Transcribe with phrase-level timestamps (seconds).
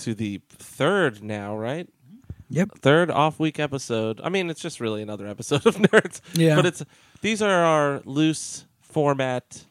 [0.00, 1.88] To the third now, right?
[2.48, 2.78] Yep.
[2.80, 4.20] Third off week episode.
[4.24, 6.20] I mean, it's just really another episode of Nerds.
[6.34, 6.56] Yeah.
[6.56, 6.84] But it's
[7.20, 9.64] these are our loose format.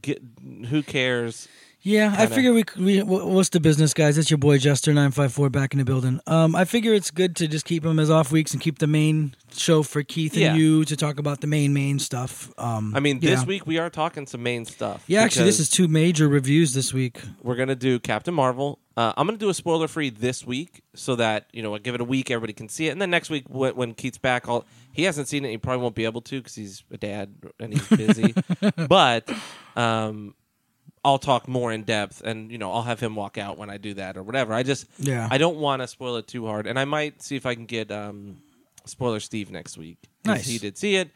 [0.00, 0.22] Get
[0.68, 1.48] who cares?
[1.86, 2.34] Yeah, I Kinda.
[2.34, 4.16] figure we, we what's the business, guys?
[4.16, 6.18] It's your boy Jester nine five four back in the building.
[6.26, 8.86] Um, I figure it's good to just keep them as off weeks and keep the
[8.86, 10.54] main show for Keith and Yeah.
[10.54, 12.50] you to talk about the main main stuff.
[12.56, 13.44] Um, I mean, this yeah.
[13.44, 15.04] week we are talking some main stuff.
[15.06, 17.20] Yeah, actually, this is two major reviews this week.
[17.42, 18.78] we're gonna do Captain Marvel.
[18.96, 21.94] Uh, I'm gonna do a spoiler free this week so that you know I give
[21.94, 24.48] it a week, everybody can see it, and then next week when, when Keith's back,
[24.48, 25.50] I'll, he hasn't seen it.
[25.50, 28.34] He probably won't be able to because he's a dad and he's busy.
[28.88, 29.28] but
[29.76, 30.34] um,
[31.04, 33.76] I'll talk more in depth, and you know I'll have him walk out when I
[33.76, 34.54] do that or whatever.
[34.54, 35.28] I just Yeah.
[35.30, 37.66] I don't want to spoil it too hard, and I might see if I can
[37.66, 38.38] get um,
[38.86, 39.98] spoiler Steve next week.
[40.24, 40.46] 'cause Nice.
[40.46, 41.10] he did see it.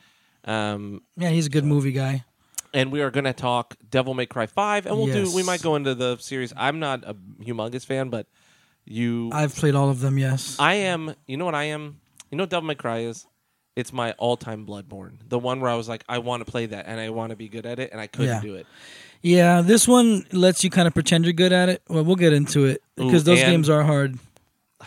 [0.44, 2.24] Um, Yeah, he's a good movie guy.
[2.74, 5.34] and we are going to talk Devil May Cry Five, and we'll do.
[5.34, 6.52] We might go into the series.
[6.56, 8.26] I'm not a humongous fan, but
[8.84, 10.18] you, I've played all of them.
[10.18, 10.56] Yes.
[10.58, 11.14] I am.
[11.26, 12.00] You know what I am?
[12.30, 13.26] You know what Devil May Cry is?
[13.76, 15.18] It's my all-time Bloodborne.
[15.28, 17.36] The one where I was like, I want to play that, and I want to
[17.36, 18.40] be good at it, and I couldn't Yeah.
[18.42, 18.66] do it.
[19.22, 21.82] Yeah, this one lets you kind of pretend you're good at it.
[21.88, 24.18] Well, we'll get into it because Ooh, those and- games are hard.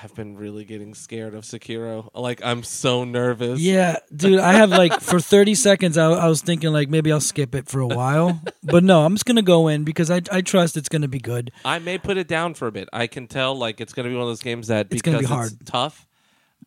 [0.03, 2.09] I've been really getting scared of Sekiro.
[2.15, 3.59] Like I'm so nervous.
[3.59, 7.19] Yeah, dude, I have like for 30 seconds, I, I was thinking like maybe I'll
[7.19, 10.41] skip it for a while, but no, I'm just gonna go in because I I
[10.41, 11.51] trust it's gonna be good.
[11.65, 12.87] I may put it down for a bit.
[12.93, 15.11] I can tell like it's going to be one of those games that It's because
[15.11, 15.65] gonna be it's hard.
[15.65, 16.07] tough,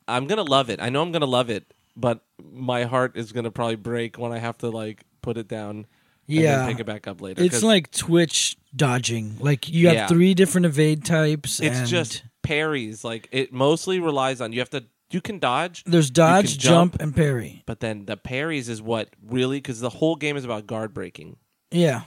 [0.07, 0.81] I'm going to love it.
[0.83, 2.20] I know I'm going to love it, but
[2.53, 5.87] my heart is going to probably break when I have to like put it down
[6.27, 7.42] Yeah, then pick it back up later.
[7.42, 9.36] It's like Twitch dodging.
[9.41, 10.06] Like you have Yeah.
[10.06, 11.61] three different evade types.
[11.61, 13.05] it's and just parries.
[13.05, 16.92] Like it mostly relies on you have to you can dodge, there's dodge, jump.
[16.95, 17.62] jump, and parry.
[17.67, 21.36] but then the parries is what really because the whole game is about guard breaking.
[21.70, 22.02] Yeah,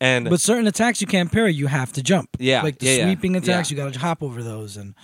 [0.00, 1.52] And but certain attacks you can't parry.
[1.54, 2.30] You have to jump.
[2.40, 3.76] Yeah, like the yeah, yeah, sweeping attacks, yeah.
[3.76, 4.76] you got to hop over those.
[4.76, 4.94] And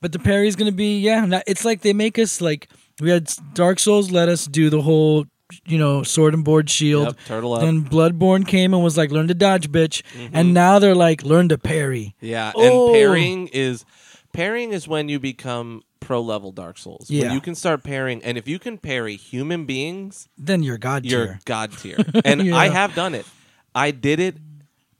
[0.00, 1.24] but the parry is gonna be yeah.
[1.24, 2.68] Not, it's like they make us like
[3.00, 5.26] we had Dark Souls let us do the whole
[5.66, 7.06] you know sword and board shield.
[7.06, 7.60] Yep, turtle up.
[7.62, 10.36] Then Bloodborne came and was like, "Learn to dodge, bitch," Mm-hmm.
[10.36, 12.86] and now they're like, "Learn to parry." Yeah, Oh.
[12.88, 13.84] and parrying is
[14.32, 17.10] parrying is when you become pro level Dark Souls.
[17.10, 17.24] Yeah.
[17.24, 21.04] When you can start parrying, and if you can parry human beings, Then you're god
[21.04, 21.40] you're tier.
[21.44, 21.98] god tier.
[22.24, 22.56] And Yeah.
[22.56, 23.26] I have done it.
[23.74, 24.36] I did it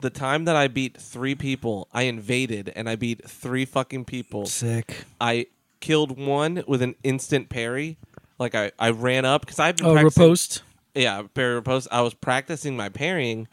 [0.00, 1.88] the time that I beat three people.
[1.92, 4.47] I invaded and I beat three fucking people.
[4.47, 5.04] Sick.
[5.20, 5.47] I
[5.81, 7.97] killed one with an instant parry.
[8.38, 10.62] Like I, I ran up because I've been Oh, riposte.
[10.94, 11.88] yeah, parry riposte.
[11.91, 13.49] I was practicing my parrying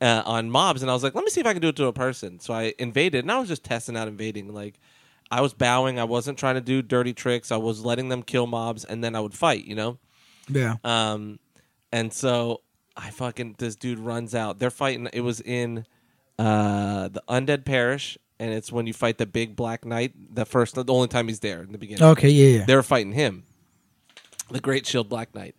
[0.00, 1.76] uh, on mobs, and I was like, let me see if I can do it
[1.76, 2.38] to a person.
[2.40, 4.52] So I invaded, and I was just testing out invading.
[4.54, 4.78] Like,
[5.30, 5.98] I was bowing.
[5.98, 7.50] I wasn't trying to do dirty tricks.
[7.50, 9.64] I was letting them kill mobs, and then I would fight.
[9.64, 9.98] You know.
[10.48, 10.76] Yeah.
[10.84, 11.38] Um,
[11.92, 12.60] and so
[12.96, 14.58] I fucking this dude runs out.
[14.58, 15.08] They're fighting.
[15.12, 15.84] It was in
[16.38, 20.12] uh the undead parish, and it's when you fight the big black knight.
[20.34, 22.04] The first, the only time he's there in the beginning.
[22.04, 22.28] Okay.
[22.30, 22.58] Yeah.
[22.60, 22.64] Yeah.
[22.66, 23.44] they're fighting him,
[24.50, 25.54] the Great Shield Black Knight,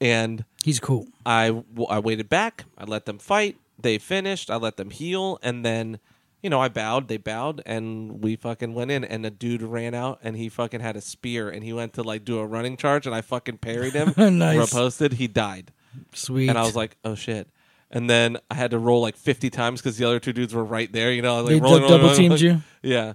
[0.00, 1.08] and He's cool.
[1.24, 2.64] I, I waited back.
[2.76, 3.56] I let them fight.
[3.80, 4.50] They finished.
[4.50, 6.00] I let them heal, and then,
[6.42, 7.08] you know, I bowed.
[7.08, 9.04] They bowed, and we fucking went in.
[9.04, 12.02] And the dude ran out, and he fucking had a spear, and he went to
[12.02, 14.12] like do a running charge, and I fucking parried him.
[14.38, 14.70] Nice.
[14.70, 15.14] Reposted.
[15.14, 15.72] He died,
[16.12, 16.50] Sweet.
[16.50, 17.48] and I was like, oh shit.
[17.90, 20.64] And then I had to roll like fifty times because the other two dudes were
[20.64, 21.10] right there.
[21.10, 22.62] You know, I was, like They rolling, dou- rolling, double teamed rolling.
[22.82, 22.90] you?
[22.90, 23.12] Yeah,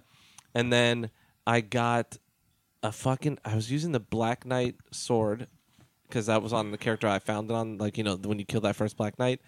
[0.56, 1.12] and then
[1.46, 2.18] I got
[2.86, 3.40] a fucking.
[3.44, 5.48] I was using the Black Knight sword
[6.08, 7.78] because that was on the character I found it on.
[7.78, 9.42] Like you know when you kill that first Black Knight,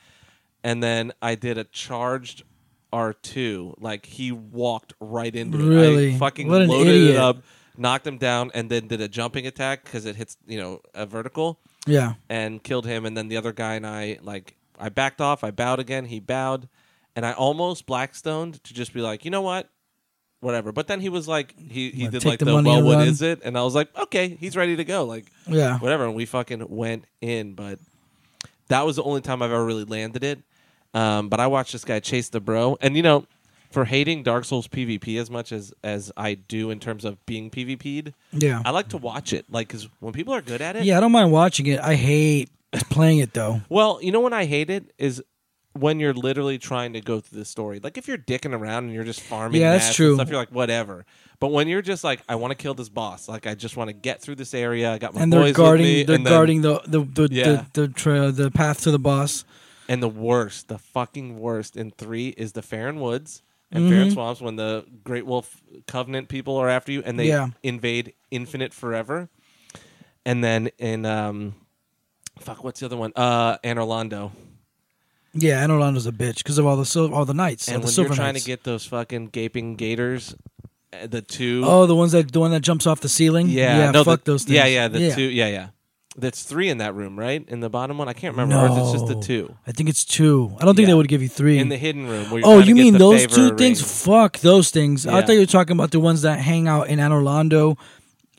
[0.63, 2.43] and then I did a charged
[2.91, 3.75] R two.
[3.79, 5.63] Like he walked right into it.
[5.63, 6.15] Really?
[6.15, 7.15] I fucking What loaded idiot.
[7.15, 7.43] it up,
[7.77, 11.05] knocked him down, and then did a jumping attack because it hits you know a
[11.05, 12.15] vertical yeah.
[12.29, 13.05] and killed him.
[13.05, 15.43] And then the other guy and I like I backed off.
[15.43, 16.05] I bowed again.
[16.05, 16.67] He bowed,
[17.15, 19.69] and I almost blackstoned to just be like, you know what,
[20.39, 20.71] whatever.
[20.71, 22.85] But then he was like, he he did take like the the, money well, and
[22.87, 23.07] what run?
[23.07, 23.41] is it?
[23.43, 25.03] And I was like, okay, he's ready to go.
[25.05, 25.79] Like Yeah.
[25.79, 26.05] whatever.
[26.05, 27.53] And we fucking went in.
[27.53, 27.79] But
[28.69, 30.39] that was the only time I've ever really landed it.
[30.93, 33.25] Um, but I watched this guy chase the bro, and you know.
[33.69, 37.49] For hating Dark Souls PvP as much as as I do in terms of being
[37.51, 38.61] PvP'd, Yeah.
[38.63, 39.45] I like to watch it.
[39.51, 40.95] Like, because when people are good at it, Yeah.
[40.97, 41.81] I don't mind watching it.
[41.81, 42.49] I hate
[42.89, 43.59] playing it though.
[43.67, 45.21] Well, you know when I hate it is
[45.79, 47.79] when you're literally trying to go through the story.
[47.81, 50.15] Like if you're dicking around and you're just farming, Yeah, that's true.
[50.15, 51.05] Stuff, you're like whatever.
[51.39, 53.29] But when you're just like, I want to kill this boss.
[53.29, 54.91] Like I just want to get through this area.
[54.93, 55.85] I got my and they're guarding.
[55.85, 57.65] me, they're and then- guarding the the the Yeah.
[57.73, 59.45] the, the, tra- the path to the boss.
[59.89, 63.41] And the worst, the fucking worst in three is the Farron Woods
[63.71, 63.89] and Mhm.
[63.89, 67.49] Farron Swamps when the Great Wolf Covenant people are after you and they Yeah.
[67.63, 69.29] invade Infinite Forever.
[70.25, 71.55] And then in um,
[72.39, 73.13] fuck, what's the other one?
[73.15, 74.31] Uh, Anor Londo.
[75.33, 77.83] Yeah, Anor Londo's a bitch because of all the sil- all the knights, all and
[77.83, 78.45] the when silver you're trying knights.
[78.45, 80.35] to get those fucking gaping gators,
[80.93, 81.63] uh, the two.
[81.65, 83.47] oh, the ones that the one that jumps off the ceiling.
[83.49, 84.55] yeah, yeah, no, fuck the, those things.
[84.55, 85.21] Yeah, yeah, the two.
[85.23, 85.67] Yeah, yeah.
[86.19, 87.45] That's three in that room, right?
[87.47, 88.55] In the bottom one, I can't remember.
[88.55, 89.21] Or if it's just the No.
[89.21, 90.51] two I think it's two.
[90.59, 90.93] I don't think Yeah.
[90.93, 91.59] they would give you three.
[91.59, 92.31] in the hidden room.
[92.31, 93.57] Where you're oh, trying to you get mean the those favor two ring.
[93.57, 94.03] things?
[94.03, 95.05] Fuck those things.
[95.05, 95.25] I Yeah.
[95.27, 97.77] thought you were talking about the ones that hang out in Anne Orlando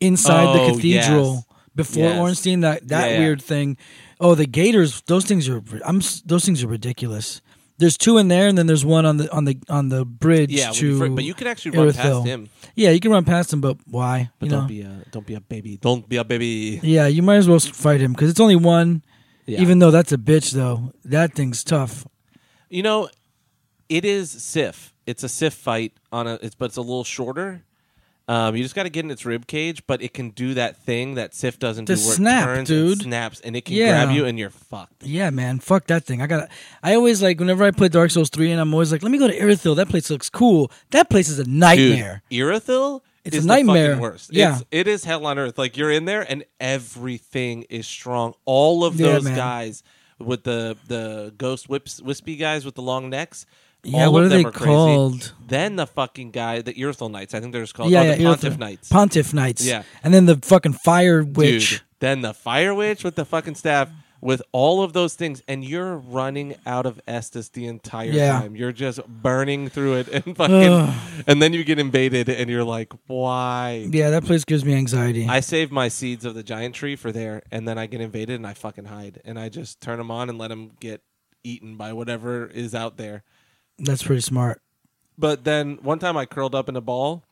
[0.01, 1.45] inside the Oh, cathedral yes.
[1.77, 2.19] before Yes.
[2.19, 2.61] Ornstein.
[2.63, 3.19] That that Yeah, yeah.
[3.21, 3.77] weird thing.
[4.21, 5.03] Oh, the gators.
[5.03, 5.63] Those things are.
[5.85, 6.01] I'm.
[6.25, 7.41] Those things are ridiculous.
[7.79, 10.51] There's two in there, and then there's one on the on the on the bridge
[10.51, 11.15] Yeah, to.
[11.15, 12.49] but you can actually run past him.
[12.75, 14.31] Yeah, you can run past him, but why?
[14.41, 14.69] But you don't know.
[14.69, 15.77] be a don't be a baby.
[15.77, 16.81] Don't be a baby.
[16.83, 19.03] yeah, you might as well fight him because it's only one.
[19.47, 19.61] Yeah.
[19.61, 22.07] Even though that's a bitch, though, that thing's tough.
[22.69, 23.09] You know,
[23.89, 24.93] it is Sif.
[25.07, 26.35] It's a Sif fight on a.
[26.43, 27.63] It's but it's a little shorter.
[28.29, 30.77] Um, you just got to get in its rib cage, but it can do that
[30.77, 32.93] thing that Sif doesn't The do, where snap, it turns dude.
[32.93, 34.05] and snaps, and it can Yeah.
[34.05, 35.03] grab you, and you're fucked.
[35.03, 36.21] Yeah, man, fuck that thing.
[36.21, 36.51] I got.
[36.83, 39.17] I always like whenever I play Dark Souls three, and I'm always like, let me
[39.19, 39.77] go to Irithyll.
[39.77, 40.71] That place looks cool.
[40.91, 42.23] That place is a nightmare.
[42.29, 43.83] Dude, Irithyll It's is a nightmare.
[43.83, 44.31] The fucking worst.
[44.33, 44.57] Yeah.
[44.57, 45.57] It's, it is hell on earth.
[45.57, 48.35] Like you're in there, and everything is strong.
[48.45, 49.37] All of Yeah, those man.
[49.37, 49.83] guys
[50.19, 53.47] with the the ghost whips, wispy guys with the long necks.
[53.85, 54.67] Yeah, all what of are them they are crazy.
[54.67, 55.33] called?
[55.47, 57.35] Then the fucking guy, the Irithyll Knights.
[57.35, 57.91] I think they're just called.
[57.91, 58.59] yeah, oh, yeah, the Pontiff.
[58.59, 58.89] Knights.
[58.89, 59.65] Pontiff Knights.
[59.65, 59.83] Yeah.
[60.03, 61.71] and then the fucking fire witch.
[61.71, 63.89] Dude, then the fire witch with the fucking staff
[64.21, 68.41] with all of those things, and you're running out of Estus the entire Yeah.
[68.41, 68.57] time.
[68.57, 70.93] You're just burning through it and fucking,
[71.29, 73.87] and then you get invaded, and you're like, why?
[73.91, 75.29] Yeah, that place gives me anxiety.
[75.29, 78.35] I save my seeds of the giant tree for there, and then I get invaded,
[78.35, 81.01] and I fucking hide, and I just turn them on and let them get
[81.45, 83.23] eaten by whatever is out there.
[83.79, 84.61] That's pretty smart.
[85.17, 87.25] But then one time I curled up in a ball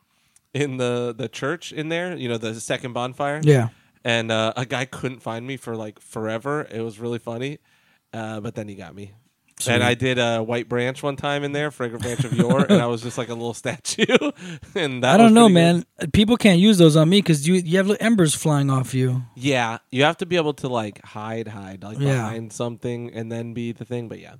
[0.53, 3.69] in the the church in there, you know, the second bonfire Yeah.
[4.03, 6.67] and uh, a guy couldn't find me for like forever.
[6.69, 7.59] It was really funny,
[8.13, 9.13] uh, but then he got me.
[9.59, 9.73] Sweet.
[9.73, 12.79] And I did a white branch one time in there, fragrant branch of yore, and
[12.79, 14.05] I was just like a little statue.
[14.75, 15.85] and that I don't know, pretty good.
[15.99, 16.11] man.
[16.13, 19.23] People can't use those on me because you you have embers flying off you.
[19.35, 22.13] Yeah, you have to be able to like hide, hide, like Yeah.
[22.13, 24.07] behind something, and then be the thing.
[24.09, 24.35] But yeah,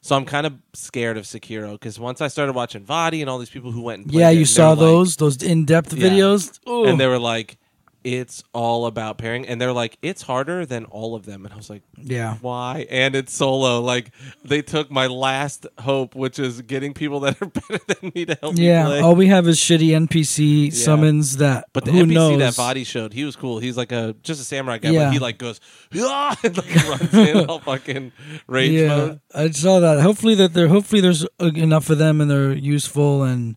[0.00, 3.38] so I'm kind of scared of Sekiro because once I started watching Vaati and all
[3.38, 5.64] these people who went, and played Yeah, it, you and saw like- those those in
[5.64, 6.58] depth videos.
[6.68, 6.84] Ooh.
[6.84, 7.56] and they were like,
[8.04, 11.56] "It's all about pairing," and they're like, "It's harder than all of them," and I
[11.56, 11.82] was like.
[12.04, 12.36] yeah.
[12.40, 14.10] why and it's solo like
[14.44, 18.36] they took my last hope which is getting people that are better than me to
[18.40, 21.66] help me Yeah, play all we have is shitty NPC summons that.
[21.72, 22.38] but the who npc knows?
[22.38, 25.04] that body showed he was cool he's like a just a samurai guy Yeah.
[25.06, 25.60] but he like goes
[25.96, 28.10] "Ah," and like runs in all fucking
[28.48, 30.00] rage yeah, mode I saw that.
[30.00, 33.56] Hopefully that they're hopefully there's uh, enough of them and they're useful and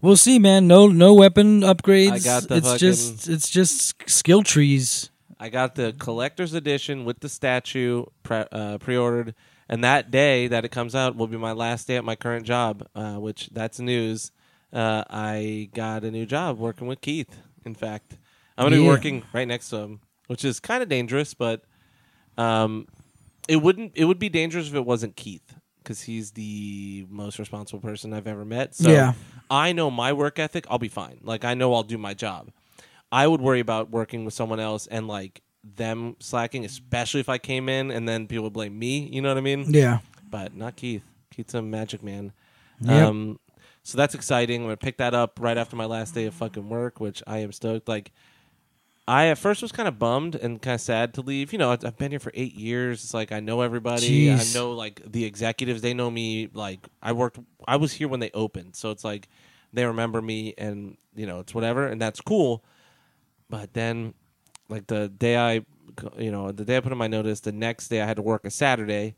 [0.00, 0.66] we'll see, man.
[0.66, 2.12] No no weapon upgrades.
[2.12, 5.10] I got the it's fucking- just it's just skill trees.
[5.40, 9.34] i got the collector's edition with the statue pre- uh, pre-ordered
[9.68, 12.44] and that day that it comes out will be my last day at my current
[12.44, 14.32] job uh, which that's news
[14.72, 18.16] uh, i got a new job working with keith in fact
[18.56, 18.88] i'm going to be Yeah.
[18.90, 21.62] working right next to him which is kind of dangerous but
[22.36, 22.86] um,
[23.48, 25.54] it wouldn't it would be dangerous if it wasn't keith
[25.84, 29.12] because he's the most responsible person i've ever met so Yeah.
[29.50, 32.50] I know my work ethic i'll be fine like i know i'll do my job
[33.10, 37.38] I would worry about working with someone else and like them slacking, especially if I
[37.38, 39.08] came in and then people would blame me.
[39.10, 39.64] You know what I mean?
[39.68, 40.00] Yeah.
[40.28, 41.04] But not Keith.
[41.30, 42.32] Keith's a magic man.
[42.80, 43.08] Yep.
[43.08, 43.40] Um,
[43.82, 44.60] so that's exciting.
[44.60, 47.38] I'm gonna pick that up right after my last day of fucking work, which I
[47.38, 47.88] am stoked.
[47.88, 48.12] Like,
[49.08, 51.50] I at first was kind of bummed and kind of sad to leave.
[51.50, 53.02] You know, I've I've been here for eight years.
[53.02, 54.26] It's like I know everybody.
[54.26, 54.54] Jeez.
[54.54, 55.80] I know like the executives.
[55.80, 56.50] They know me.
[56.52, 57.38] Like I worked.
[57.66, 59.28] I was here when they opened, so it's like
[59.72, 62.62] they remember me, and you know it's whatever, and that's cool.
[63.48, 64.12] But then,
[64.68, 65.64] like the day I,
[66.18, 68.22] you know, the day I put in my notice, the next day I had to
[68.22, 69.16] work a Saturday,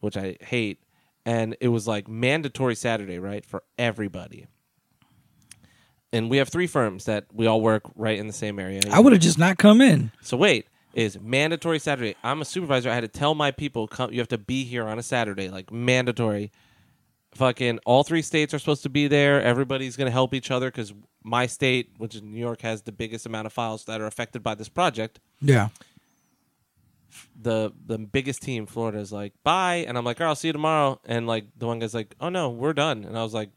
[0.00, 0.82] which I hate,
[1.26, 4.46] and it was like mandatory Saturday, right, for everybody.
[6.16, 8.80] And we have three firms that we all work right in the same area.
[8.90, 10.12] I would have just not come in.
[10.22, 12.16] So wait, is mandatory Saturday?
[12.24, 12.88] I'm a supervisor.
[12.88, 15.50] I had to tell my people, come, you have to be here on a Saturday,
[15.50, 16.50] like mandatory.
[17.34, 19.42] Fucking all three states are supposed to be there.
[19.42, 22.92] Everybody's going to help each other because my state, which is New York, has the
[22.92, 25.20] biggest amount of files that are affected by this project.
[25.42, 25.68] Yeah.
[27.38, 30.48] The the biggest team, Florida, is like bye, and I'm like, "All right, I'll see
[30.48, 30.98] you tomorrow.
[31.04, 33.04] And like the one guy's like, oh no, we're done.
[33.04, 33.50] And I was like,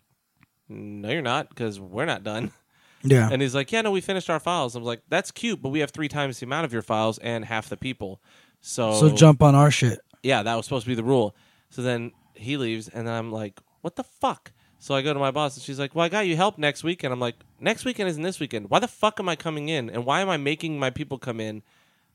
[0.69, 2.51] no, you're not, because we're not done.
[3.01, 3.29] Yeah.
[3.31, 5.69] And he's like, "Yeah, no, we finished our files." I was like, "That's cute, but
[5.69, 8.19] we have three times the amount of your files and half the people."
[8.59, 10.01] So, so jump on our shit.
[10.21, 11.33] yeah, that was supposed to be the rule.
[11.69, 15.31] So then he leaves, and I'm like, "What the fuck?" So I go to my
[15.31, 17.85] boss, and she's like, "Well, I got you help next week," and I'm like, "Next
[17.85, 18.69] weekend isn't this weekend.
[18.69, 19.89] Why the fuck am I coming in?
[19.89, 21.63] And why am I making my people come in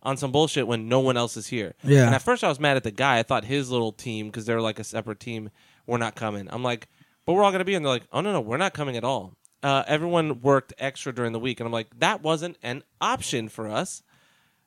[0.02, 1.74] on some bullshit when no one else is here.
[1.82, 2.04] Yeah.
[2.04, 3.18] And at first I was mad at the guy.
[3.18, 5.48] I thought his little team because they're like a separate team
[5.86, 6.46] were not coming.
[6.50, 6.88] I'm like,
[7.26, 9.04] but we're all gonna be, and they're like, oh no no, we're not coming at
[9.04, 9.34] all.
[9.62, 13.68] Uh, everyone worked extra during the week, and I'm like, that wasn't an option for
[13.68, 14.02] us.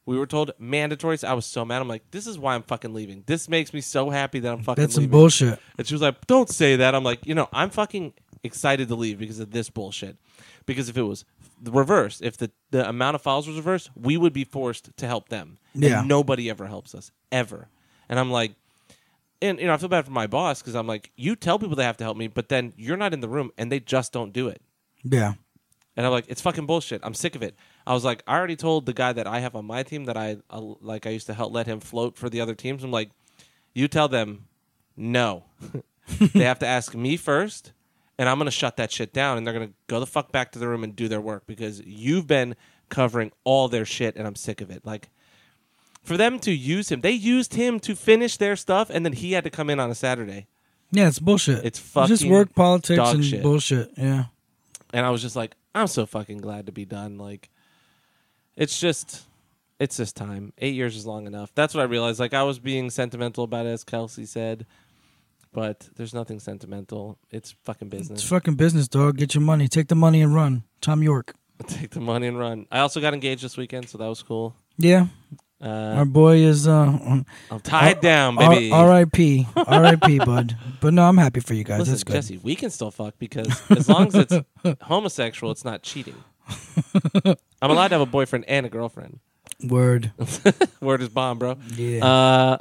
[0.07, 1.17] We were told mandatory.
[1.17, 1.81] So I was so mad.
[1.81, 3.23] I'm like, this is why I'm fucking leaving.
[3.27, 5.59] This makes me so happy that I'm fucking That's some bullshit.
[5.77, 8.95] And she was like, "Don't say that." I'm like, you know, I'm fucking excited to
[8.95, 10.17] leave because of this bullshit.
[10.65, 11.25] Because if it was
[11.61, 15.07] the reverse, if the the amount of files was reversed, we would be forced to
[15.07, 15.57] help them.
[15.99, 17.67] And nobody ever helps us ever.
[18.09, 18.53] And I'm like,
[19.41, 21.75] and you know, I feel bad for my boss because I'm like, you tell people
[21.75, 24.11] they have to help me, but then you're not in the room and they just
[24.11, 24.61] don't do it.
[25.03, 25.33] Yeah.
[25.95, 27.01] And I'm like, it's fucking bullshit.
[27.03, 27.55] I'm sick of it.
[27.87, 30.15] I was like, I already told the guy that I have on my team that
[30.15, 31.07] I uh, like.
[31.07, 32.83] I used to help let him float for the other teams.
[32.83, 33.09] I'm like,
[33.73, 34.45] you tell them,
[34.95, 35.45] no.
[36.19, 37.73] they have to ask me first,
[38.19, 40.59] and I'm gonna shut that shit down, and they're gonna go the fuck back to
[40.59, 42.55] the room and do their work because you've been
[42.89, 44.85] covering all their shit, and I'm sick of it.
[44.85, 45.09] Like,
[46.07, 49.33] for them to use him, they used him to finish their stuff, and then he
[49.33, 50.47] had to come in on a Saturday.
[50.91, 51.65] Yeah, it's bullshit.
[51.65, 53.43] It's fucking just work politics and shit.
[53.43, 53.91] bullshit.
[53.97, 54.25] Yeah.
[54.93, 57.17] and I was just like, I'm so fucking glad to be done.
[57.17, 57.49] Like,
[58.55, 59.23] it's just,
[59.81, 60.53] it's just time.
[60.59, 61.51] Eight years is long enough.
[61.53, 62.21] That's what I realized.
[62.21, 64.65] Like, I was being sentimental about it, as Kelsey said,
[65.51, 67.17] but there's nothing sentimental.
[67.31, 68.21] It's fucking business.
[68.21, 69.17] It's fucking business, dog.
[69.17, 69.67] Get your money.
[69.67, 70.63] Take the money and run.
[70.79, 71.35] Tom York.
[71.67, 72.65] Take the money and run.
[72.71, 74.55] I also got engaged this weekend, so that was cool.
[74.77, 75.07] Yeah.
[75.59, 76.85] Uh, Our boy is uh
[77.49, 78.71] I'm tied down, R- baby.
[78.71, 79.47] R.I.P.
[79.55, 80.19] R.I.P.
[80.19, 80.55] bud.
[80.81, 81.79] But no, I'm happy for you guys.
[81.79, 82.13] Listen, That's good.
[82.13, 84.35] Jesse, we can still fuck because as long as it's
[84.83, 86.15] homosexual, it's not cheating.
[87.61, 89.19] I'm allowed to have a boyfriend and a girlfriend.
[89.63, 90.11] Word.
[90.81, 91.57] Word is bomb, bro.
[91.75, 92.05] Yeah.
[92.05, 92.57] Uh,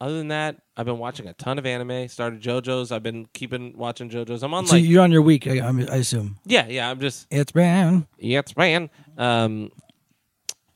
[0.00, 2.08] other than that, I've been watching a ton of anime.
[2.08, 2.90] Started JoJo's.
[2.90, 4.42] I've been keeping watching JoJo's.
[4.42, 6.38] I'm on so like you're on your week, I, I'm- assume.
[6.44, 6.90] yeah, yeah.
[6.90, 8.08] I'm just It's been.
[8.18, 8.90] yeah, it's man.
[9.16, 9.70] Um,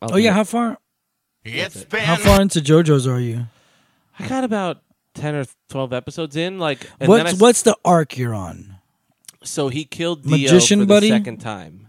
[0.00, 0.78] Oh yeah, how far?
[1.46, 3.46] It's been How far into JoJo's are you?
[4.18, 4.82] I got about
[5.14, 6.58] ten or twelve episodes in.
[6.58, 8.72] Like, and then I What's what's the arc you're on?
[9.42, 11.88] so he killed Dio Magician for the second time,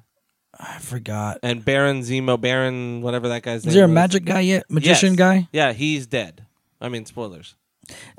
[0.59, 1.39] I forgot.
[1.41, 3.69] and Baron Zemo, Baron whatever that guy's name.
[3.69, 3.95] Is Is there a was.
[3.95, 4.63] magic guy yet?
[4.69, 5.17] Magician Yes.
[5.17, 5.47] guy?
[5.51, 6.45] Yeah, he's dead.
[6.79, 7.55] I mean, spoilers.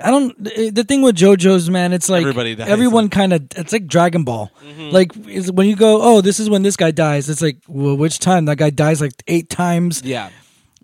[0.01, 0.43] I don't.
[0.43, 2.67] The the thing with JoJo's, man, it's like Everybody dies.
[2.67, 3.43] everyone kind of.
[3.55, 4.51] It's like Dragon Ball.
[4.65, 4.89] Mm-hmm.
[4.89, 7.29] Like is when you go, oh, this is when this guy dies.
[7.29, 10.01] It's like, well, which time that guy dies like eight times.
[10.03, 10.31] Yeah.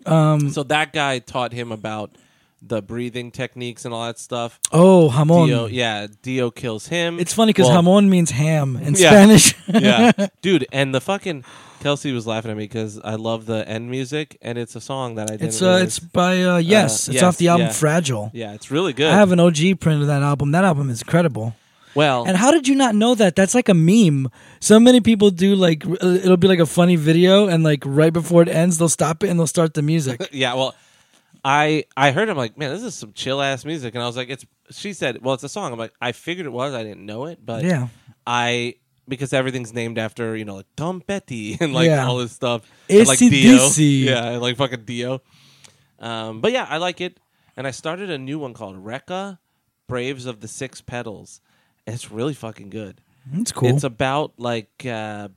[0.06, 0.50] Um.
[0.50, 2.16] So that guy taught him about
[2.62, 4.58] the breathing techniques and all that stuff.
[4.72, 5.46] Oh, Hamon.
[5.46, 7.20] Dio, yeah, Dio kills him.
[7.20, 9.10] It's funny because Well, Hamon means ham in Yeah.
[9.10, 9.54] Spanish.
[9.68, 11.44] yeah, dude, and the fucking
[11.80, 15.16] Kelsey was laughing at me because I love the end music, and it's a song
[15.16, 15.48] that I didn't.
[15.48, 17.72] it's uh, it's by uh, yes, it's yes, off the album yeah.
[17.72, 18.30] Fragile.
[18.32, 19.12] yeah, it's really good.
[19.12, 20.52] I have an OG print of that album.
[20.52, 21.54] That album is incredible.
[21.96, 23.34] Well, And how did you not know that?
[23.34, 24.28] That's like a meme.
[24.60, 28.42] So many people do like it'll be like a funny video, and like right before
[28.42, 30.28] it ends, they'll stop it and they'll start the music.
[30.32, 30.74] yeah, well,
[31.44, 34.16] I I heard him like, man, this is some chill ass music, and I was
[34.16, 34.44] like, it's.
[34.72, 35.72] She said, well, it's a song.
[35.72, 36.74] I'm like, I figured it was.
[36.74, 37.88] I didn't know it, but yeah,
[38.26, 38.74] I
[39.08, 42.06] because everything's named after you know like Tom Petty and like Yeah.
[42.06, 42.68] all this stuff.
[42.90, 45.22] And, like Dio, yeah, and, like fucking Dio.
[45.98, 47.18] Um, but yeah, I like it,
[47.56, 49.38] and I started a new one called Rokka,
[49.88, 51.40] Braves of the Six Petals.
[51.86, 53.00] It's really fucking good.
[53.32, 53.68] it's cool.
[53.68, 55.28] It's about like uh,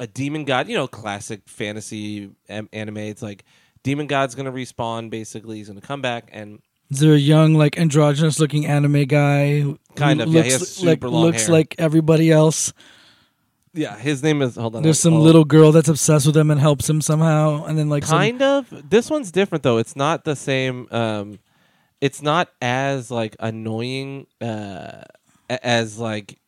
[0.00, 2.98] a demon god, you know, classic fantasy am- anime.
[2.98, 3.44] It's like
[3.82, 5.10] demon god's gonna respawn.
[5.10, 9.60] Basically, he's gonna come back and Is there a young like androgynous looking anime guy
[9.60, 11.52] who Kind of, looks yeah, he has like super long looks hair.
[11.52, 12.72] like everybody else?
[13.72, 14.82] yeah, his name is hold on.
[14.82, 17.88] There's some I'll- little girl that's obsessed with him and helps him somehow, and then
[17.88, 21.38] like some, kind of this one's different though it's not the same um
[22.00, 25.02] it's not as like annoying uh
[25.50, 26.38] as like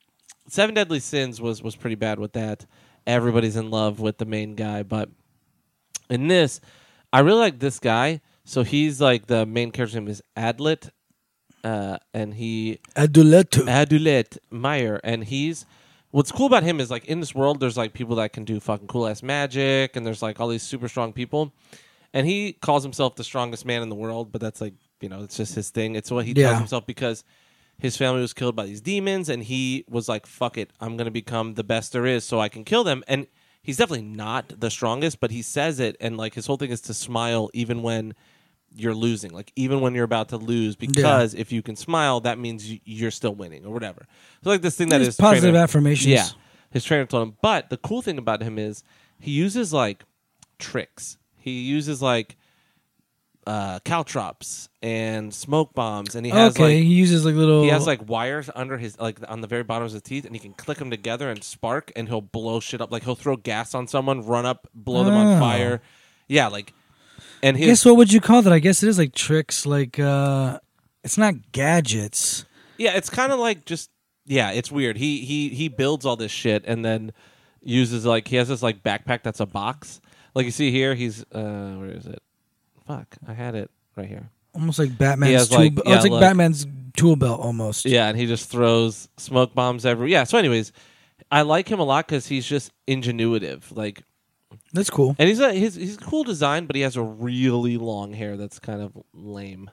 [0.49, 2.67] seven deadly sins was was pretty bad with that
[3.07, 5.09] everybody's in love with the main guy but
[6.11, 6.61] in this
[7.13, 10.91] i really like this guy so he's like the main character's name is adlet
[11.65, 13.65] uh and he Aduletu.
[13.67, 15.67] Adulet Meyer, and he's
[16.13, 18.61] what's cool about him is like in this world, there's like people that can do
[18.61, 21.53] fucking cool ass magic, and there's like all these super strong people,
[22.15, 25.23] and he calls himself the strongest man in the world, but that's like you know
[25.25, 25.97] it's just his thing.
[25.97, 26.47] It's what he Yeah.
[26.49, 27.25] tells himself because
[27.79, 31.11] his family was killed by these demons, and he was like, "Fuck it, I'm gonna
[31.11, 33.27] become the best there is, so I can kill them." And
[33.63, 36.81] he's definitely not the strongest, but he says it, and like his whole thing is
[36.83, 38.15] to smile even when
[38.75, 42.39] you're losing, like even when you're about to lose, because if you can smile, that
[42.39, 44.07] means you- you're still winning or whatever.
[44.45, 46.07] So like this thing that These is positive affirmations.
[46.07, 46.29] Yeah,
[46.71, 47.37] his trainer told him.
[47.41, 48.83] But the cool thing about him is
[49.19, 50.05] he uses like
[50.59, 51.17] tricks.
[51.39, 52.37] He uses like
[53.47, 57.63] uh caltrops and smoke bombs, and he has okay, like he uses like little.
[57.63, 60.35] he has like wires under his like on the very bottom of his teeth, and
[60.35, 62.91] he can click them together and spark, and he'll blow shit up.
[62.91, 65.19] Like he'll throw gas on someone, run up, blow them Oh.
[65.19, 65.81] on fire.
[66.29, 66.73] Yeah, like,
[67.43, 68.53] And I his guess what would you call that?
[68.53, 69.65] I guess it is like tricks.
[69.65, 70.59] Like uh
[71.05, 72.45] it's not gadgets.
[72.79, 73.91] Yeah, it's kind of like just
[74.25, 74.97] yeah, it's weird.
[74.97, 77.13] He he he builds all this shit and then
[77.63, 80.01] uses like he has this like backpack that's a box.
[80.35, 82.21] Like you see here, he's uh where is it?
[82.87, 84.31] Fuck, I had it right here.
[84.55, 85.59] Almost like Batman's has, tool.
[85.59, 86.21] like- be- oh, yeah, it's like look.
[86.21, 86.67] Batman's
[86.97, 87.85] tool belt almost.
[87.85, 90.09] Yeah, and he just throws smoke bombs everywhere.
[90.09, 90.25] Yeah.
[90.25, 90.73] So, anyways,
[91.31, 93.65] I like him a lot because he's just ingenuitive.
[93.77, 94.03] Like,
[94.73, 95.15] That's cool.
[95.19, 98.37] and he's a he's he's a cool design, but he has a really long hair
[98.37, 99.71] that's kind of lame.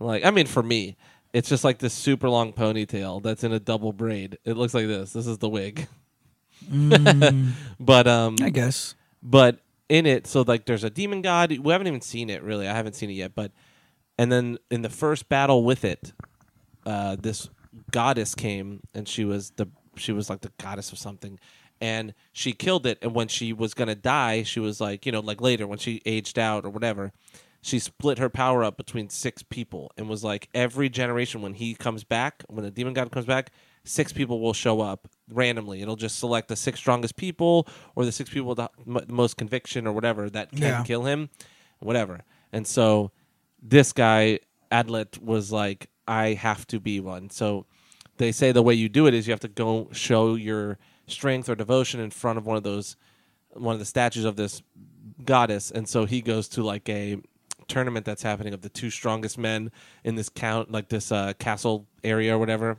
[0.00, 0.96] Like, I mean, for me,
[1.34, 4.38] it's just like this super long ponytail that's in a double braid.
[4.44, 5.12] It looks like this.
[5.12, 5.86] This is the wig.
[6.70, 8.94] Mm, But um, I guess.
[9.22, 11.56] but in it, so like there's a demon god.
[11.58, 12.68] We haven't even seen it really.
[12.68, 13.34] I haven't seen it yet.
[13.34, 13.52] But
[14.18, 16.12] and then in the first battle with it,
[16.86, 17.48] uh, this
[17.90, 21.38] goddess came and she was the she was like the goddess of something,
[21.80, 22.98] and she killed it.
[23.02, 26.00] And when she was gonna die, she was like you know like later when she
[26.06, 27.12] aged out or whatever.
[27.60, 31.74] She split her power up between six people and was like every generation when he
[31.74, 33.52] comes back, when the demon god comes back,
[33.84, 35.82] six people will show up randomly.
[35.82, 39.36] It'll just select the six strongest people or the six people with the m- most
[39.36, 40.84] conviction or whatever that can Yeah.
[40.84, 41.28] kill him,
[41.80, 42.22] whatever.
[42.52, 43.10] And so
[43.62, 44.40] this guy
[44.72, 47.30] Adlet was like, I have to be one.
[47.30, 47.66] So
[48.16, 51.48] they say the way you do it is you have to go show your strength
[51.48, 52.96] or devotion in front of one of those
[53.52, 54.62] one of the statues of this
[55.24, 57.16] goddess and so he goes to like a
[57.68, 59.70] tournament that's happening of the two strongest men
[60.02, 62.78] in this count like this uh, castle area or whatever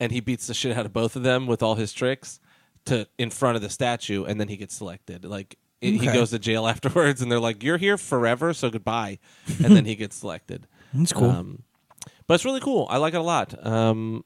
[0.00, 2.40] and he beats the shit out of both of them with all his tricks
[2.84, 6.12] to in front of the statue and then he gets selected like it, he Okay.
[6.12, 9.18] goes to jail afterwards and they're like you're here forever so goodbye
[9.64, 11.30] and then he gets selected That's cool.
[11.30, 11.62] um,
[12.26, 14.24] but it's really cool i like it a lot um,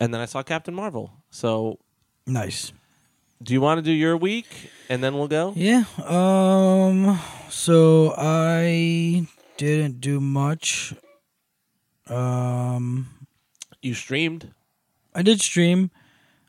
[0.00, 1.78] and then i saw captain marvel so
[2.26, 2.72] nice.
[3.42, 4.46] do you want to do your week
[4.88, 5.84] and then we'll go Yeah.
[6.04, 7.18] Um.
[7.50, 10.94] So I didn't do much.
[12.08, 13.08] Um.
[13.82, 14.52] you streamed
[15.16, 15.90] I did stream.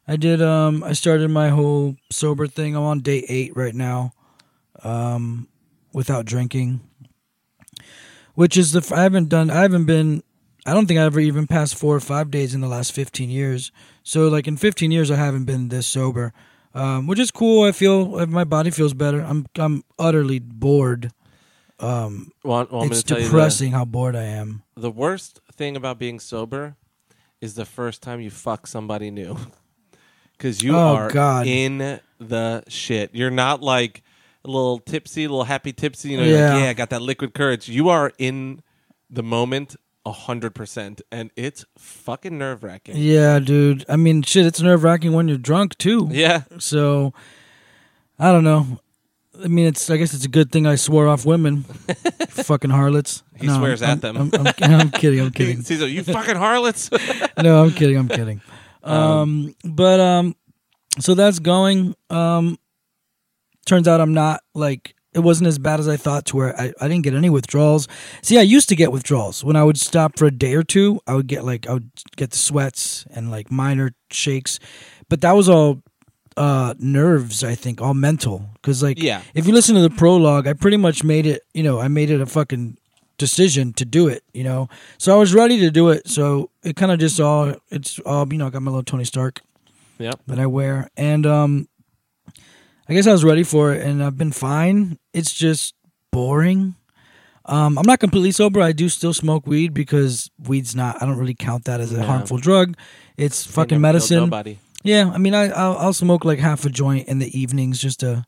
[0.08, 0.42] I did.
[0.42, 0.84] Um.
[0.84, 2.76] I started my whole sober thing.
[2.76, 4.12] I'm on day eight right now.
[4.84, 5.48] Um,
[5.94, 6.82] without drinking.
[8.36, 9.50] Which is the I haven't done.
[9.50, 10.22] I haven't been.
[10.66, 13.30] I don't think I ever even passed four or five days in the last 15
[13.30, 13.72] years.
[14.04, 16.34] So like in 15 years, I haven't been this sober,
[16.76, 17.64] um, which is cool.
[17.64, 19.22] I feel my body feels better.
[19.22, 21.12] I'm I'm utterly bored.
[21.80, 24.64] Um, well, well, I'm it's going to tell depressing how bored I am.
[24.76, 26.76] the worst thing about being sober
[27.42, 29.38] is the first time you fuck somebody new
[30.34, 31.48] because you Oh, are God.
[31.48, 34.04] in the shit you're not like
[34.44, 36.64] a little tipsy a little happy tipsy you know you're like, Yeah.
[36.64, 38.62] yeah i got that liquid courage you are in
[39.10, 43.84] the moment a hundred percent and it's fucking nerve-wracking Yeah, dude.
[43.90, 44.46] I mean, shit.
[44.46, 46.08] It's nerve wracking when you're drunk too.
[46.12, 47.14] yeah So
[48.18, 48.80] I don't know.
[49.44, 49.90] I mean, it's.
[49.90, 51.64] I guess it's a good thing I swore off women,
[52.30, 53.24] fucking harlots.
[53.36, 54.18] He No, swears I'm- at them.
[54.18, 54.48] I'm, I'm,
[54.82, 55.20] I'm kidding.
[55.20, 55.58] I'm kidding.
[55.58, 56.90] He's you fucking harlots
[57.42, 57.98] No, I'm kidding.
[57.98, 58.42] I'm kidding.
[58.84, 60.36] Um, but um,
[61.00, 61.96] so that's going.
[62.10, 62.58] Um,
[63.66, 66.26] turns out I'm not like it wasn't as bad as I thought.
[66.28, 67.88] To where I, I didn't get any withdrawals.
[68.22, 71.00] See, I used to get withdrawals when I would stop for a day or two.
[71.06, 74.60] I would get like I would get the sweats and like minor shakes,
[75.10, 75.82] but that was all
[76.38, 77.44] uh nerves.
[77.44, 80.78] I think all mental because like yeah if you listen to the prologue, I pretty
[80.78, 81.42] much made it.
[81.54, 82.78] You know, I made it a fucking
[83.18, 84.24] decision to do it.
[84.34, 86.08] You know, so I was ready to do it.
[86.08, 88.48] So it kind of just all it's all you know.
[88.48, 89.42] I got my little Tony Stark
[89.98, 91.68] yep that I wear, and um,
[92.88, 94.98] I guess I was ready for it, and I've been fine.
[95.14, 95.74] It's just
[96.12, 96.76] boring.
[97.46, 98.62] Um, I'm not completely sober.
[98.62, 101.02] I do still smoke weed because weed's not.
[101.02, 102.04] I don't really count that as a Yeah.
[102.04, 102.76] harmful drug.
[103.16, 104.20] It's fucking medicine.
[104.20, 107.80] nobody Yeah, I mean, I I'll, I'll smoke like half a joint in the evenings
[107.82, 108.26] just to.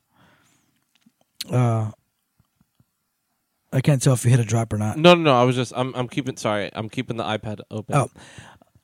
[1.52, 1.92] Uh,
[3.72, 4.98] I can't tell if you hit a drop or not.
[4.98, 7.96] no no no i was just i'm, I'm keeping sorry i'm keeping the ipad open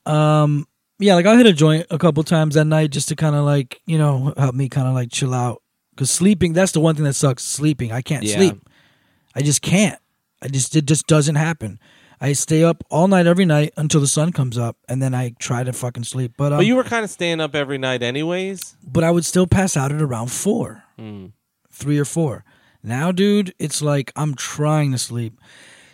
[0.06, 0.10] Oh.
[0.12, 0.68] Um,
[1.00, 3.44] yeah, like I'll hit a joint a couple times at night just to kind of
[3.44, 5.60] like you know help me kind of like chill out.
[5.96, 7.42] Cause sleeping, that's the one thing that sucks.
[7.42, 8.36] Sleeping, I can't Yeah.
[8.36, 8.68] sleep.
[9.34, 9.98] I just can't.
[10.40, 11.80] I just it just doesn't happen.
[12.20, 15.34] I stay up all night every night until the sun comes up, and then I
[15.38, 16.32] try to fucking sleep.
[16.38, 19.24] But um, but you were kind of staying up every night anyways but I would
[19.24, 21.32] still pass out at around four, Mm.
[21.70, 22.44] three or four.
[22.82, 25.38] Now, dude, it's like I'm trying to sleep.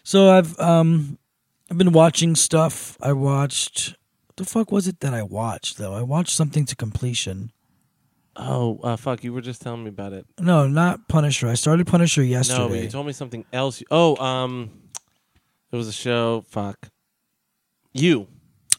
[0.05, 1.19] So I've um
[1.71, 2.97] I've been watching stuff.
[3.01, 5.95] I watched what the fuck was it that I watched though?
[5.95, 7.51] I watched something to completion.
[8.35, 9.23] Oh, uh, fuck!
[9.25, 10.25] You were just telling me about it.
[10.41, 11.49] No, not Punisher.
[11.49, 12.63] I started Punisher yesterday.
[12.63, 13.83] No, but you told me something else.
[13.91, 14.71] Oh, um,
[15.73, 16.45] it was a show.
[16.49, 16.89] Fuck.
[17.93, 18.27] You.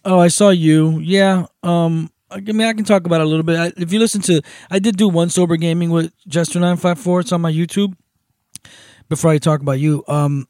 [0.05, 0.99] oh, I saw you.
[0.99, 1.45] Yeah.
[1.63, 2.09] Um.
[2.31, 3.59] I mean, I can talk about it a little bit.
[3.59, 6.97] I, if you listen to, I did do one sober gaming with Jester nine five
[6.99, 7.19] four.
[7.19, 7.95] It's on my YouTube.
[9.09, 10.03] before I talk about you.
[10.07, 10.47] Um,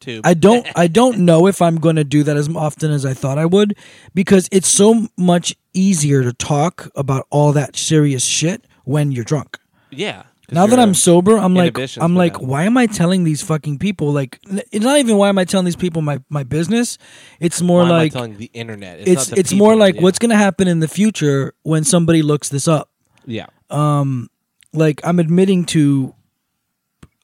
[0.00, 0.24] Tube.
[0.24, 3.12] I don't I don't know if I'm going to do that as often as I
[3.14, 3.76] thought I would
[4.14, 9.58] because it's so much easier to talk about all that serious shit when you're drunk.
[9.90, 10.22] yeah.
[10.50, 12.42] Now that I'm sober, I'm like I'm like that.
[12.42, 14.38] why am I telling these fucking people like
[14.72, 16.96] it's not even why am I telling these people my my business?
[17.38, 19.00] It's more why am I like telling the internet?
[19.00, 20.02] it's not the it's more like yeah.
[20.02, 22.90] what's going to happen in the future when somebody looks this up.
[23.26, 23.46] yeah.
[23.68, 24.30] Um
[24.72, 26.14] like I'm admitting to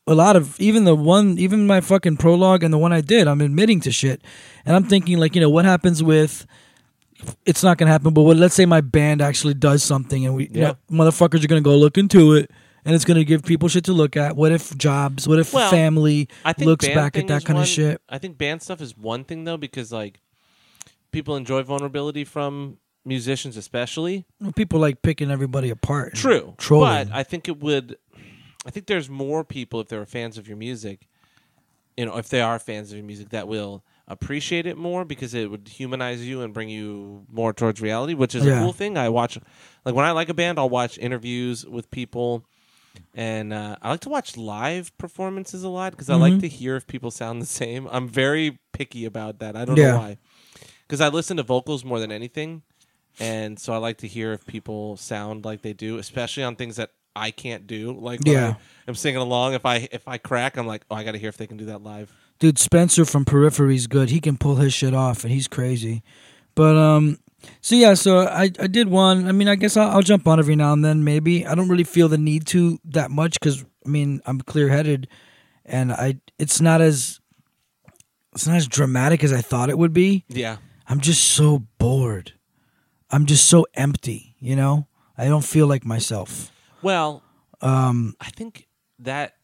[0.06, 3.26] a lot of even the one even my fucking prologue and the one I did,
[3.26, 4.22] I'm admitting to shit.
[4.66, 6.46] And I'm thinking like, you know, what happens with
[7.46, 10.50] it's not gonna happen, but what let's say my band actually does something and we
[10.52, 12.50] you know, motherfuckers are gonna go look into it
[12.85, 14.37] and it's gonna give people shit to look at.
[14.37, 17.62] What if jobs, what if Well, family I think looks back at that kind one-
[17.64, 18.01] of shit?
[18.09, 20.20] I think band stuff is one thing though because like
[21.12, 24.25] people enjoy vulnerability from musicians especially.
[24.57, 26.14] People like picking everybody apart.
[26.14, 26.55] True.
[26.59, 27.09] Trolling.
[27.09, 27.97] But I think it would
[28.66, 31.07] I think there's more people if they're fans of your music,
[31.99, 35.33] you know, if they are fans of your music that will appreciate it more because
[35.35, 38.59] it would humanize you and bring you more towards reality, which is Yeah.
[38.59, 38.97] a cool thing.
[38.99, 39.38] I watch
[39.85, 42.44] like when I like a band, I'll watch interviews with people
[43.14, 46.40] and uh, I like to watch live performances a lot because I like Mhm.
[46.40, 47.88] to hear if people sound the same.
[47.90, 49.57] I'm very picky about that.
[49.57, 49.92] I don't Yeah.
[49.92, 50.18] know why.
[50.87, 52.62] Because I listen to vocals more than anything,
[53.18, 56.76] and so I like to hear if people sound like they do, especially on things
[56.76, 57.92] that I can't do.
[57.92, 58.54] Like Yeah.
[58.88, 59.54] I'm singing along.
[59.54, 61.57] If I if I crack, I'm like, oh, I got to hear if they can
[61.57, 62.12] do that live.
[62.40, 64.11] Dude, Spencer from Periphery's good.
[64.11, 66.02] He can pull his shit off, and he's crazy.
[66.57, 67.18] But um,
[67.61, 69.26] so yeah, so I I did one.
[69.28, 71.04] I mean, I guess I'll, I'll jump on every now and then.
[71.04, 74.68] Maybe I don't really feel the need to that much because I mean I'm clear
[74.68, 75.09] headed,
[75.64, 77.20] and I it's not as
[78.35, 80.24] it's not as dramatic as I thought it would be.
[80.28, 80.57] Yeah,
[80.88, 82.33] I'm just so bored.
[83.11, 84.35] I'm just so empty.
[84.40, 86.50] You know, I don't feel like myself.
[86.83, 87.22] well,
[87.61, 89.35] Um, I think that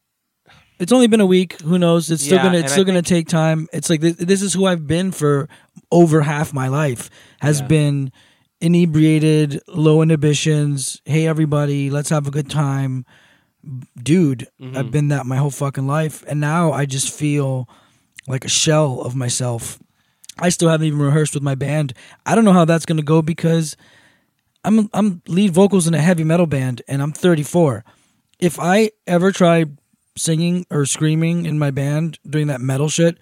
[0.81, 1.61] it's only been a week.
[1.61, 2.11] Who knows?
[2.11, 2.59] It's still Yeah, gonna.
[2.59, 3.69] It's I still gonna take time.
[3.73, 5.49] It's like this, this is who I've been for
[5.93, 7.11] over half my life.
[7.41, 7.67] Has Yeah.
[7.67, 8.13] been
[8.61, 11.01] inebriated, low inhibitions.
[11.05, 13.05] Hey, everybody, let's have a good time,
[14.03, 14.49] dude.
[14.61, 14.77] Mhm.
[14.77, 17.69] I've been that my whole fucking life, and now I just feel
[18.29, 19.79] like a shell of myself.
[20.39, 21.93] I still haven't even rehearsed with my band.
[22.25, 23.77] I don't know how that's gonna go because
[24.65, 27.85] I'm I'm lead vocals in a heavy metal band, and I'm 34.
[28.39, 29.65] If I ever try
[30.17, 33.19] singing or screaming in my band doing that metal shit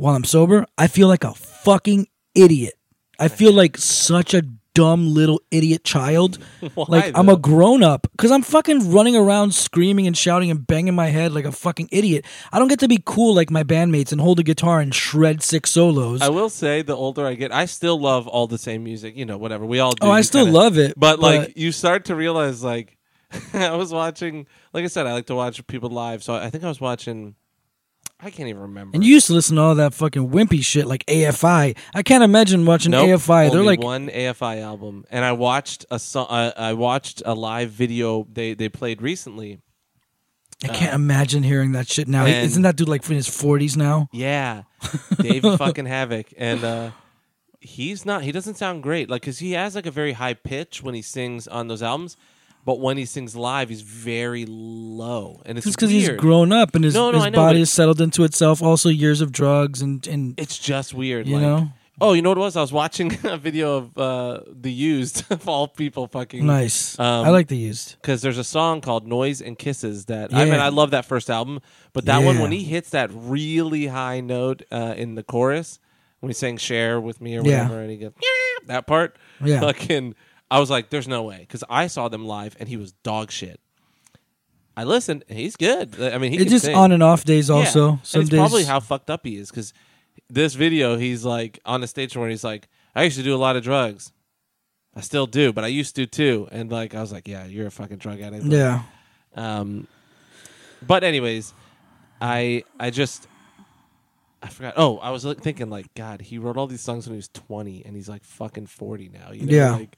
[0.00, 2.74] while I'm sober, I feel like a fucking idiot.
[3.18, 6.38] I feel like such a dumb little idiot child.
[6.74, 10.66] Why, like I'm a grown up because I'm fucking running around screaming and shouting and
[10.66, 12.24] banging my head like a fucking idiot.
[12.50, 15.42] I don't get to be cool like my bandmates and hold a guitar and shred
[15.42, 16.22] six solos.
[16.22, 19.16] I will say, the older I get, I still love all the same music.
[19.16, 20.06] You know, whatever we all oh, do.
[20.06, 22.96] oh, I still kinda- love it, but like you start to realize like
[23.54, 26.64] i was watching like i said i like to watch people live so i think
[26.64, 27.34] i was watching
[28.20, 30.86] i can't even remember and you used to listen to all that fucking wimpy shit
[30.86, 31.76] like AFI.
[31.94, 33.50] I can't imagine watching Nope, AFI.
[33.50, 37.70] They're like one afi album and i watched a song I, I watched a live
[37.70, 39.60] video they they played recently
[40.62, 42.26] I can't imagine hearing that shit now.
[42.26, 44.08] Isn't that dude like in his forties now?
[44.12, 44.64] yeah
[45.18, 46.90] dave fucking Havok and uh
[47.60, 50.82] he's not he doesn't sound great like because he has like a very high pitch
[50.82, 52.16] when he sings on those albums
[52.64, 56.20] but when he sings live he's very low and it's because he's weird.
[56.20, 58.62] grown up and his, No, no, his I know, body but- has settled into itself.
[58.62, 62.30] Also, years of drugs and and it's just weird you like, know, Oh, you know
[62.30, 62.56] what it was?
[62.56, 66.98] I was watching a video of uh, the used of all people fucking nice.
[66.98, 67.96] Um, I like the used.
[68.00, 71.28] because there's a song called "Noise and Kisses" that I mean I love that first
[71.28, 71.60] album,
[71.92, 72.42] but that one Yeah.
[72.42, 75.78] when he hits that really high note uh, in the chorus
[76.20, 77.64] when he sang "Share with Me" or Yeah.
[77.64, 79.60] whatever, and he goes "Yeah," that part, Yeah.
[79.60, 80.14] fucking.
[80.50, 83.30] I was like, "There's no way," because I saw them live and he was dog
[83.30, 83.60] shit.
[84.76, 86.00] I listened, he's good.
[86.00, 86.74] I mean, he It's just sing.
[86.74, 87.50] on and off days.
[87.50, 88.38] Also, And some days.
[88.38, 89.74] probably how fucked up he is because
[90.30, 93.36] this video, he's like on a stage where he's like, I used to do a
[93.38, 94.12] lot of drugs.
[94.94, 96.48] I still do, but I used to too.
[96.50, 98.44] And like, I was like, yeah, you're a fucking drug addict.
[98.46, 98.82] yeah.
[99.36, 99.86] Um,
[100.86, 101.52] but anyways,
[102.20, 103.28] I I just
[104.42, 104.74] I forgot.
[104.76, 107.28] Oh, I was like, thinking like, God, he wrote all these songs when he was
[107.28, 109.32] 20, and he's like fucking 40 now.
[109.32, 109.52] You know?
[109.54, 109.72] Yeah.
[109.72, 109.96] Like,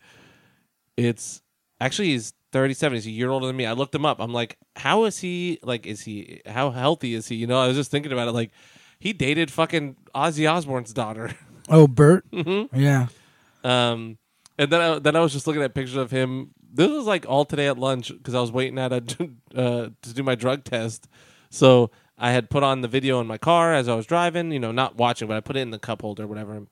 [0.96, 1.42] it's
[1.80, 2.96] actually he's 37.
[2.96, 3.66] He's a year older than me.
[3.66, 4.20] I looked him up.
[4.20, 5.58] I'm like, how is he?
[5.62, 6.42] Like, is he?
[6.46, 7.36] How healthy is he?
[7.36, 8.32] You know, I was just thinking about it.
[8.32, 8.50] Like,
[8.98, 11.34] he dated fucking Ozzy Osbourne's daughter.
[11.68, 12.28] Oh, Bert.
[12.32, 12.76] Mm-hmm.
[12.78, 13.06] Yeah.
[13.62, 14.18] Um,
[14.58, 16.50] and then I, then I was just looking at pictures of him.
[16.72, 18.96] This was like all today at lunch because I was waiting at a
[19.54, 21.06] uh, to do my drug test.
[21.50, 24.50] So I had put on the video in my car as I was driving.
[24.50, 26.66] You know, not watching, but I put it in the cup holder, or whatever.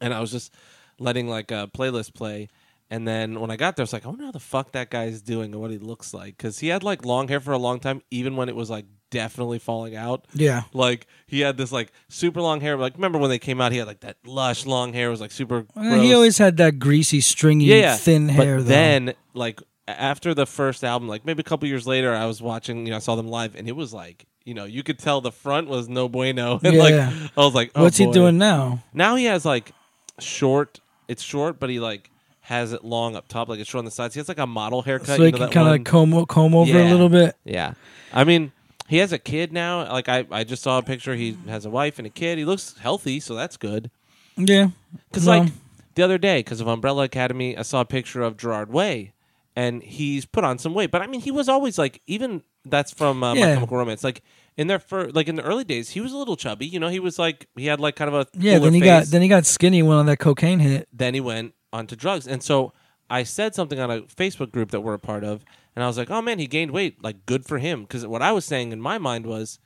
[0.00, 0.54] And I was just
[1.00, 2.48] letting like a playlist play,
[2.92, 4.90] And then when I got there, I was like, I wonder how the fuck that
[4.90, 6.36] guy's doing and what he looks like.
[6.36, 8.84] Because he had like long hair for a long time, even when it was like
[9.10, 10.26] definitely falling out.
[10.34, 10.64] Yeah.
[10.74, 12.76] Like he had this like super long hair.
[12.76, 15.06] Like remember when they came out, he had like that lush long hair.
[15.08, 15.64] It was like super.
[15.74, 17.96] Well, he always had that greasy, stringy, yeah, yeah.
[17.96, 18.56] thin But hair.
[18.58, 18.68] though.
[18.68, 22.84] then like after the first album, like maybe a couple years later, I was watching.
[22.84, 25.22] You know, I saw them live, and it was like you know you could tell
[25.22, 26.60] the front was no bueno.
[26.64, 27.10] And like Yeah.
[27.38, 28.82] I was like, oh, what's he doing now?
[28.92, 29.72] Now he has like
[30.18, 30.80] short.
[31.08, 32.10] It's short, but he like
[32.52, 34.14] has it long up top, like it's short on the sides.
[34.14, 35.08] He has like a model haircut.
[35.08, 36.88] so you he know can kind of comb comb over Yeah.
[36.88, 37.34] a little bit.
[37.44, 37.74] Yeah,
[38.12, 38.52] I mean,
[38.88, 39.90] he has a kid now.
[39.90, 41.14] Like I, I just saw a picture.
[41.16, 42.38] He has a wife and a kid.
[42.38, 43.90] He looks healthy, so that's good.
[44.36, 44.68] Yeah.
[45.10, 45.52] Because Well, like
[45.94, 49.12] the other day, because of Umbrella Academy, I saw a picture of Gerard Way,
[49.56, 50.90] and he's put on some weight.
[50.90, 54.02] But I mean, he was always like, even that's from uh, My Chemical Romance.
[54.04, 54.22] Like
[54.56, 56.66] in their fir- like in the early days, he was a little chubby.
[56.66, 58.58] You know, he was like he had like kind of a yeah.
[58.58, 58.86] Then he face.
[58.86, 60.88] got then he got skinny when on that cocaine hit.
[60.92, 62.26] then he went onto drugs.
[62.26, 62.72] And so
[63.08, 65.98] I said something on a Facebook group that we're a part of, and I was
[65.98, 67.02] like, "Oh man, he gained weight.
[67.02, 69.58] Like, good for him." Because what I was saying in my mind was,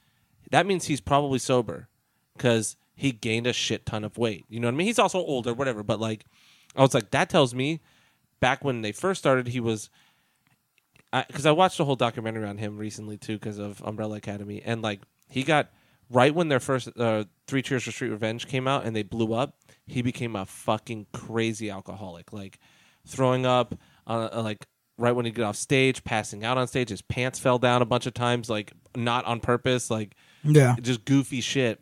[0.50, 1.88] that means he's probably sober,
[2.36, 4.46] because he gained a shit ton of weight.
[4.48, 4.86] You know what I mean?
[4.86, 5.82] He's also older, whatever.
[5.82, 6.24] But like,
[6.74, 7.80] I was like, that tells me,
[8.40, 9.90] back when they first started, he was.
[11.28, 14.82] Because I, watched a whole documentary on him recently too, because of Umbrella Academy, and
[14.82, 15.70] like he got
[16.10, 19.32] right when their first uh, Three Cheers for Sweet Revenge came out and they blew
[19.34, 22.58] up, he became a fucking crazy alcoholic, like
[23.06, 23.74] throwing up,
[24.06, 24.66] uh, uh, like
[24.98, 26.88] right when he got off stage, passing out on stage.
[26.90, 30.76] His pants fell down a bunch of times, like not on purpose, like Yeah.
[30.80, 31.80] just goofy shit.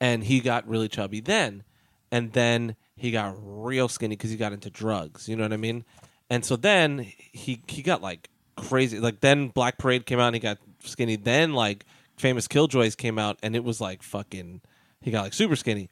[0.00, 1.62] And he got really chubby then,
[2.10, 5.28] and then he got real skinny because he got into drugs.
[5.28, 5.84] You know what I mean?
[6.28, 6.98] And so then
[7.32, 8.98] he he got like crazy.
[8.98, 11.16] Like then Black Parade came out and he got skinny.
[11.16, 14.60] Then like Famous Killjoys came out and it was like fucking.
[15.00, 15.90] He got like super skinny.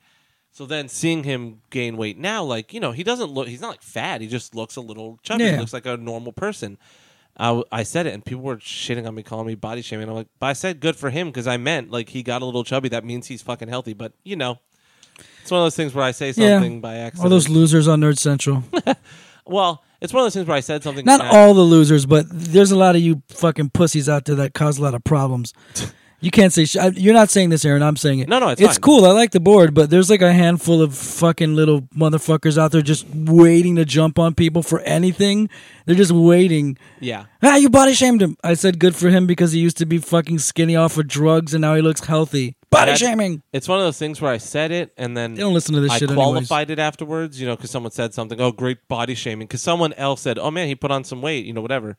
[0.52, 3.48] So then seeing him gain weight now, like you know, he doesn't look.
[3.48, 4.20] He's not like fat.
[4.20, 5.50] He just looks a little chubby.
[5.50, 6.78] He looks like a normal person.
[7.38, 10.06] I, I said it, and people were shitting on me, calling me body shaming.
[10.08, 12.44] I'm like, but I said good for him because I meant like he got a
[12.44, 12.90] little chubby.
[12.90, 13.94] That means he's fucking healthy.
[13.94, 14.58] But you know,
[15.40, 16.56] it's one of those things where I say Yeah.
[16.56, 17.24] something by accident.
[17.24, 18.64] All those losers on Nerd Central.
[19.46, 21.06] well, it's one of those things where I said something.
[21.06, 24.52] Not all the losers, but there's a lot of you fucking pussies out there that
[24.52, 25.54] cause a lot of problems.
[26.22, 27.82] You can't say sh- I- you're not saying this, Aaron.
[27.82, 28.28] I'm saying it.
[28.28, 28.80] No, no, it's it's fine.
[28.80, 29.04] cool.
[29.04, 32.80] I like the board, but there's like a handful of fucking little motherfuckers out there
[32.80, 35.50] just waiting to jump on people for anything.
[35.84, 36.78] They're just waiting.
[37.00, 38.36] Yeah, Ah, you body shamed him.
[38.44, 41.54] I said good for him because he used to be fucking skinny off of drugs
[41.54, 42.54] and now he looks healthy.
[42.70, 43.42] Body That- shaming.
[43.52, 45.80] it's one of those things where I said it and then They don't listen to
[45.80, 46.24] this I shit anyways.
[46.24, 48.40] qualified it afterwards, you know, because someone said something.
[48.40, 49.48] Oh, great body shaming.
[49.48, 51.96] Because someone else said, "Oh man, he put on some weight," you know, whatever.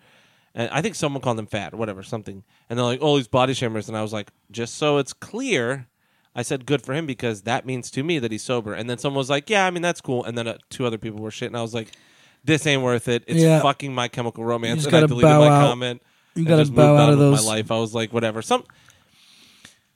[0.55, 2.43] And I think someone called him fat or whatever, something.
[2.69, 5.87] And they're like, "Oh, he's body shamers," and I was like, just so it's clear.
[6.35, 8.73] I said good for him because that means to me that he's sober.
[8.73, 10.97] And then someone was like, "Yeah, I mean that's cool." And then uh, two other
[10.97, 11.89] people were shit, and I was like,
[12.43, 13.23] "This ain't worth it.
[13.27, 13.61] It's Yeah.
[13.61, 15.67] fucking My Chemical Romance." just and I gotta deleted bow my out.
[15.69, 16.01] comment.
[16.35, 17.45] You and gotta just bow moved out on of with those.
[17.45, 17.71] My life.
[17.71, 18.41] I was like, whatever.
[18.41, 18.63] Some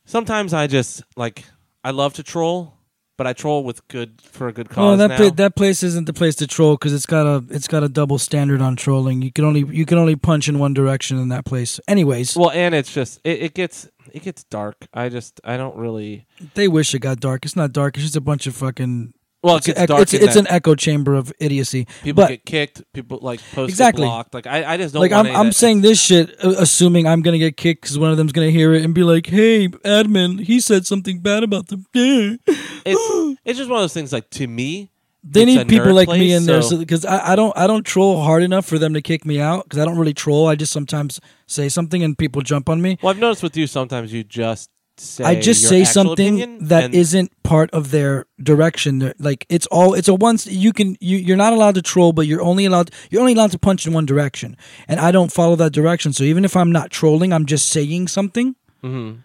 [0.05, 1.43] sometimes I just like
[1.83, 2.76] I love to troll,
[3.17, 4.93] but I troll with good for a good cause.
[4.93, 7.67] Oh, that pla- that place isn't the place to troll because it's got a it's
[7.67, 9.21] got a double standard on trolling.
[9.21, 11.79] You can only you can only punch in one direction in that place.
[11.87, 14.87] Anyways, well, and it's just it, it gets it gets dark.
[14.93, 16.27] I just I don't really.
[16.53, 17.43] they wish it got dark.
[17.45, 17.95] It's not dark.
[17.95, 19.13] It's just a bunch of fucking.
[19.47, 20.01] Well, it It's, gets an echo- dark.
[20.03, 21.87] it's, in it's an echo chamber of idiocy.
[22.03, 22.83] people but get kicked.
[22.93, 24.03] People like posts Exactly.
[24.05, 24.33] blocked.
[24.33, 27.37] Like I, I just don't like I'm I'm saying this shit, uh, assuming I'm gonna
[27.37, 30.59] get kicked because one of them's gonna hear it and be like, "Hey, admin, he
[30.59, 34.13] said something bad about them." it's it's just one of those things.
[34.13, 34.91] Like to me,
[35.23, 37.67] They it's need people like me place, in there so- because I, I don't I
[37.67, 40.47] don't troll hard enough for them to kick me out because I don't really troll.
[40.47, 42.97] I just sometimes say something and people jump on me.
[43.01, 47.31] Well, I've noticed with you sometimes you just say I just say something that not
[47.43, 48.99] part of their direction.
[48.99, 52.13] They're- Like it's all it's a once you can you you're not allowed to troll,
[52.13, 54.57] but you're only allowed you're only allowed to punch in one direction,
[54.87, 56.13] and I don't follow that direction.
[56.13, 59.17] So even if I'm not trolling, I'm just saying something Mhm.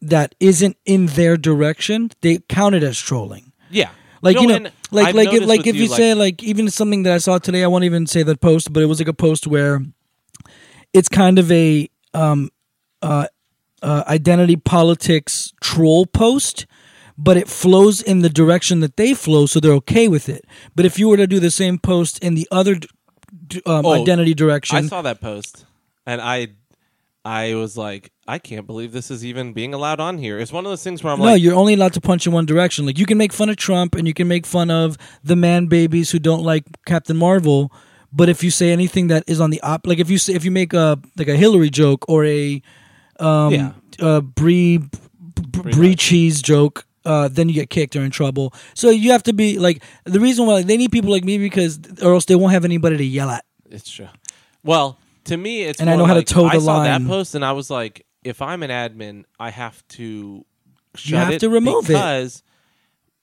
[0.00, 2.10] that isn't in their direction.
[2.20, 3.52] They count it as trolling.
[3.70, 3.90] Yeah,
[4.22, 7.04] Like you know, and like I've like if like if you, say like even something
[7.04, 9.14] that I saw today, I won't even say the post, but it was like a
[9.14, 9.80] post where
[10.92, 12.50] it's kind of a um
[13.00, 13.26] uh,
[13.82, 16.66] uh identity politics troll post,
[17.18, 20.44] but it flows in the direction that they flow, so they're okay with it.
[20.74, 22.76] But if you were to do the same post in the other
[23.66, 25.66] um, Oh, identity direction, I saw that post,
[26.06, 26.48] and I,
[27.24, 30.38] I was like, I can't believe this is even being allowed on here.
[30.38, 32.26] It's one of those things where I'm no, like, no, you're only allowed to punch
[32.26, 32.86] in one direction.
[32.86, 35.66] Like you can make fun of Trump and you can make fun of the man
[35.66, 37.72] babies who don't like Captain Marvel,
[38.12, 40.44] but if you say anything that is on the op, like if you say if
[40.44, 42.62] you make a like a Hillary joke or a
[43.20, 43.72] um Yeah.
[44.00, 44.90] uh brie b-
[45.50, 48.54] brie cheese joke, uh, then you get kicked or in trouble.
[48.74, 51.78] So you have to be like the reason why they need people like me because
[52.02, 53.44] or else they won't have anybody to yell at.
[53.70, 54.08] It's true.
[54.64, 57.06] Well, to me, it's And I know how to like, toe I the saw that
[57.06, 60.44] post and I was like, if I'm an admin, I have to
[60.94, 61.88] shut have it to remove it.
[61.88, 62.42] because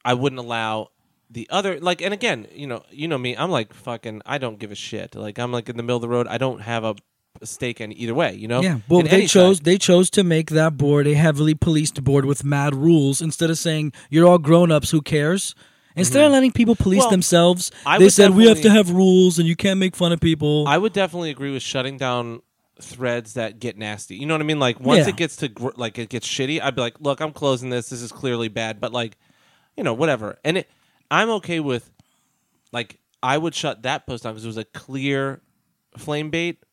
[0.04, 0.90] I wouldn't allow
[1.30, 2.02] the other like.
[2.02, 3.36] And again, you know, you know me.
[3.38, 4.22] I'm like fucking.
[4.26, 5.14] I don't give a shit.
[5.16, 6.28] Like I'm like in the middle of the road.
[6.28, 6.96] I don't have a,
[7.42, 8.34] a stake in either way.
[8.34, 8.62] You know.
[8.62, 9.66] Yeah, well, In they chose side.
[9.66, 13.58] they chose to make that board a heavily policed board with mad rules instead of
[13.58, 14.92] saying you're all grown ups.
[14.92, 15.56] Who cares?
[15.96, 17.06] Instead of letting people police Mm-hmm.
[17.06, 20.12] Well, themselves, I they said we have to have rules and you can't make fun
[20.14, 20.66] of people.
[20.68, 22.42] I would definitely agree with shutting down
[22.82, 24.16] threads that get nasty.
[24.16, 24.60] You know what I mean?
[24.60, 25.10] Like once Yeah.
[25.10, 27.90] it gets to gr- like it gets shitty, I'd be like, look, I'm closing this.
[27.90, 29.18] This is clearly bad, but like,
[29.76, 30.38] you know, whatever.
[30.46, 30.70] And it,
[31.12, 31.92] I'm okay with,
[32.72, 35.42] like, I would shut that post down because it was a clear
[35.98, 36.64] flame bait,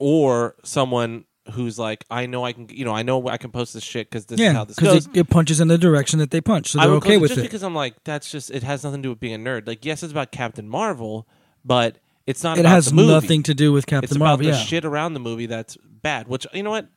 [0.00, 3.74] or someone who's like, I know I can, you know, I know I can post
[3.74, 5.06] this shit because this is yeah, how this goes.
[5.06, 7.10] because it, it punches in the direction that they punch, so I they're would okay
[7.10, 7.42] close with just it.
[7.42, 9.68] because I'm like, that's just it has nothing to do with being a nerd.
[9.68, 11.28] Like, yes, it's about Captain Marvel,
[11.64, 12.56] but it's not.
[12.56, 14.46] It about has the movie nothing to do with Captain it's about Marvel.
[14.46, 16.28] the yeah, shit around the movie that's bad.
[16.28, 16.88] Which you know what?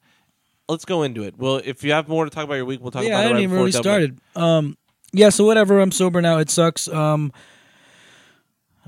[0.70, 1.38] Let's go into it.
[1.38, 3.20] Well, if you have more to talk about your week, we'll talk yeah, about I
[3.20, 4.20] it didn't right even before really Dublin.
[4.34, 4.42] started.
[4.42, 4.78] Um,
[5.12, 5.80] yeah, so whatever.
[5.80, 6.38] I'm sober now.
[6.38, 6.88] It sucks.
[6.88, 7.34] Um,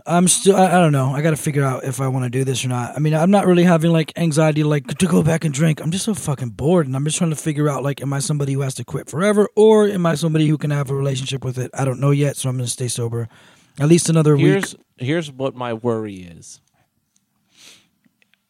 [0.08, 0.56] I'm still.
[0.56, 1.12] I, I don't know.
[1.12, 2.96] I got to figure out if I want to do this or not.
[2.96, 5.82] I mean, I'm not really having like anxiety, like to go back and drink.
[5.82, 8.20] I'm just so fucking bored, and I'm just trying to figure out like, am I
[8.20, 11.44] somebody who has to quit forever, or am I somebody who can have a relationship
[11.44, 11.72] with it?
[11.74, 13.28] I don't know yet, so I'm gonna stay sober,
[13.80, 14.46] at least another week.
[14.46, 16.62] Here's here's what my worry is.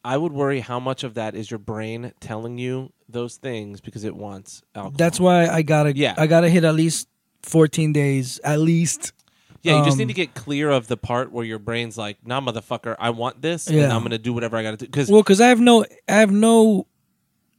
[0.04, 4.04] I would worry how much of that is your brain telling you those things because
[4.04, 4.96] it wants alcohol.
[4.96, 5.96] That's why I gotta.
[5.96, 6.14] Yeah.
[6.16, 7.08] I gotta hit at least
[7.42, 9.12] 14 days, at least.
[9.62, 9.78] Yeah.
[9.78, 12.40] You just um, need to get clear of the part where your brain's like, "Nah,
[12.40, 13.94] motherfucker, I want this, and Yeah.
[13.94, 16.12] I'm gonna do whatever I got to do." Because Well, because I have no, I
[16.14, 16.86] have no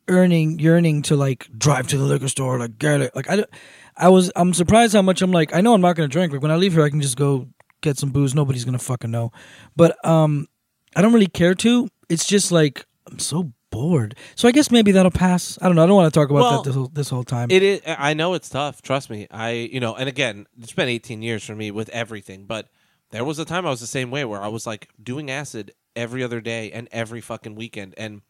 [0.07, 3.15] earning yearning to like drive to the liquor store, like get it.
[3.15, 3.49] Like I, don't-
[3.97, 5.53] I was, I'm surprised how much I'm like.
[5.55, 6.31] I know I'm not gonna drink.
[6.31, 7.47] Like when I leave here, I can just go
[7.81, 8.33] get some booze.
[8.35, 9.31] Nobody's gonna fucking know.
[9.75, 10.47] But um,
[10.95, 11.89] I don't really care to.
[12.09, 14.15] It's just like I'm so bored.
[14.35, 15.57] So I guess maybe that'll pass.
[15.61, 15.83] I don't know.
[15.83, 17.51] I don't want to talk about Well, that this whole, this whole time.
[17.51, 17.81] It is.
[17.85, 18.81] I know it's tough.
[18.81, 19.27] Trust me.
[19.31, 22.45] I, you know, and again, it's been 18 years for me with everything.
[22.45, 22.69] But
[23.11, 25.71] there was a time I was the same way where I was like doing acid
[25.95, 28.21] every other day and every fucking weekend, and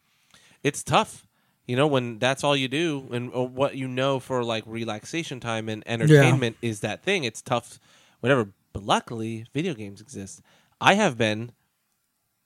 [0.62, 1.26] it's tough.
[1.66, 5.38] You know, when that's all you do, and uh, what you know for like relaxation
[5.38, 7.24] time and entertainment is that thing.
[7.24, 7.78] It's tough,
[8.20, 8.48] whatever.
[8.72, 10.40] But luckily, video games exist.
[10.80, 11.52] I have been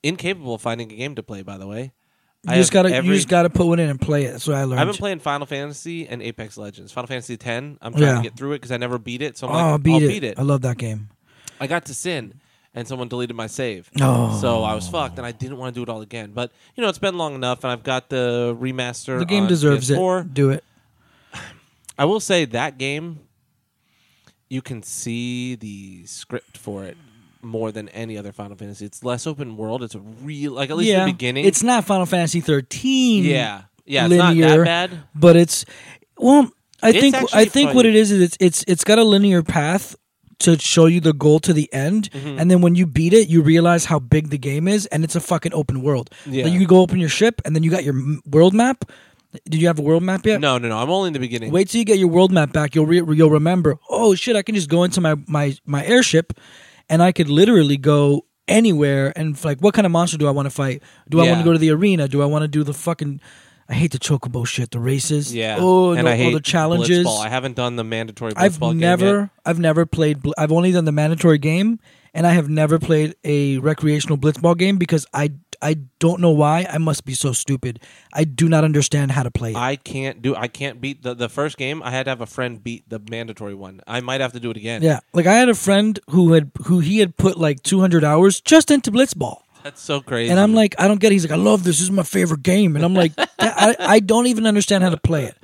[0.02, 1.42] incapable of finding a game to play.
[1.42, 1.92] By the way,
[2.44, 4.32] you I just have gotta, every- you just gotta put one in and play it.
[4.32, 4.80] That's what I learned.
[4.80, 6.90] I've been playing Final Fantasy and Apex Legends.
[6.90, 7.46] Final Fantasy X.
[7.46, 9.38] I'm trying to get through it because I never beat it.
[9.38, 10.08] So I'm oh, like, beat I'll it.
[10.08, 10.38] beat it.
[10.38, 11.08] I love that game.
[11.60, 12.40] I got to Sin,
[12.74, 13.88] and someone deleted my save.
[14.00, 14.36] Oh.
[14.40, 16.32] So I was fucked, and I didn't want to do it all again.
[16.32, 19.20] But you know, it's been long enough, and I've got the remaster.
[19.20, 20.22] The game on deserves PS4.
[20.22, 20.34] it.
[20.34, 20.64] Do it.
[21.98, 23.20] I will say that game,
[24.48, 26.96] you can see the script for it
[27.42, 28.84] more than any other Final Fantasy.
[28.86, 29.82] It's less open world.
[29.82, 31.44] It's a real, like at least yeah, the beginning.
[31.44, 33.24] it's not Final Fantasy 13.
[33.24, 34.06] yeah, yeah.
[34.06, 34.90] It's not that bad.
[35.14, 35.64] but it's
[36.18, 36.50] well
[36.82, 37.76] i It's think i think funny.
[37.76, 39.96] what it is is it's it's it's got a linear path
[40.40, 42.38] to show you the goal to the end Mm-hmm.
[42.38, 45.16] and then when you beat it you realize how big the game is and it's
[45.16, 46.44] a fucking open world Yeah.
[46.44, 47.94] Like, you go open your ship and then you got your
[48.26, 48.84] world map
[49.48, 50.76] did you have a world map yet No, no, no.
[50.78, 51.50] I'm only in the beginning.
[51.52, 54.42] wait till you get your world map back you'll re- you'll remember oh shit i
[54.42, 56.32] can just go into my my my airship
[56.88, 60.46] and i could literally go anywhere and like what kind of monster do i want
[60.46, 62.62] to fight do i want to go to the arena do i want to do
[62.62, 63.20] the fucking
[63.68, 65.34] I hate the chocobo shit, the races.
[65.34, 65.56] Yeah.
[65.58, 67.06] Oh, and no, I hate all the challenges.
[67.06, 67.24] Blitzball.
[67.24, 69.30] I haven't done the mandatory I've Blitzball game never, yet.
[69.46, 70.18] I've never played.
[70.36, 71.78] I've only done the mandatory game,
[72.12, 76.66] and I have never played a recreational blitzball game because I, I don't know why.
[76.68, 77.80] I must be so stupid.
[78.12, 79.56] I do not understand how to play it.
[79.56, 80.34] I can't do.
[80.34, 81.82] I can't beat the the first game.
[81.82, 83.80] I had to have a friend beat the mandatory one.
[83.86, 84.82] I might have to do it again.
[84.82, 88.40] yeah, like I had a friend who had who he had put like 200 hours
[88.40, 89.42] just into blitzball.
[89.62, 90.30] that's so crazy.
[90.30, 91.14] And I'm like, I don't get it.
[91.14, 91.76] He's like, I love this.
[91.76, 92.74] This is my favorite game.
[92.74, 95.36] And I'm like, I, I don't even understand how to play it.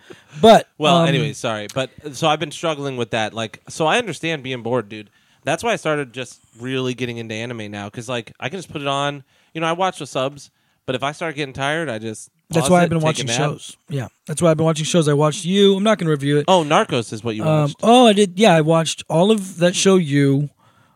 [0.43, 3.33] But well, um, anyway, sorry, but so I've been struggling with that.
[3.35, 5.11] Like, so I understand being bored, dude.
[5.45, 8.71] That's why I started just really getting into anime now because like I can just
[8.73, 9.23] put it on.
[9.55, 10.51] You know, I watch the subs,
[10.87, 13.77] but if I start getting tired, I just that's why it, I've been watching shows.
[13.89, 15.09] Yeah, that's why I've been watching shows.
[15.09, 15.77] I watched you.
[15.77, 16.47] I'm not going to review it.
[16.49, 17.77] Oh, Narcos is what you Um, watched.
[17.83, 18.39] oh, I did.
[18.39, 19.97] Yeah, I watched all of that show.
[19.97, 20.51] You.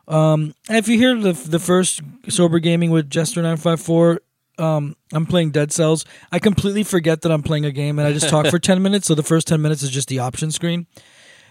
[0.08, 4.20] Um, and if you hear the the first sober gaming with Jester nine five four,
[4.58, 6.04] um, I'm playing Dead Cells.
[6.30, 9.06] I completely forget that I'm playing a game, and I just talk for ten minutes.
[9.06, 10.86] So the first ten minutes is just the option screen.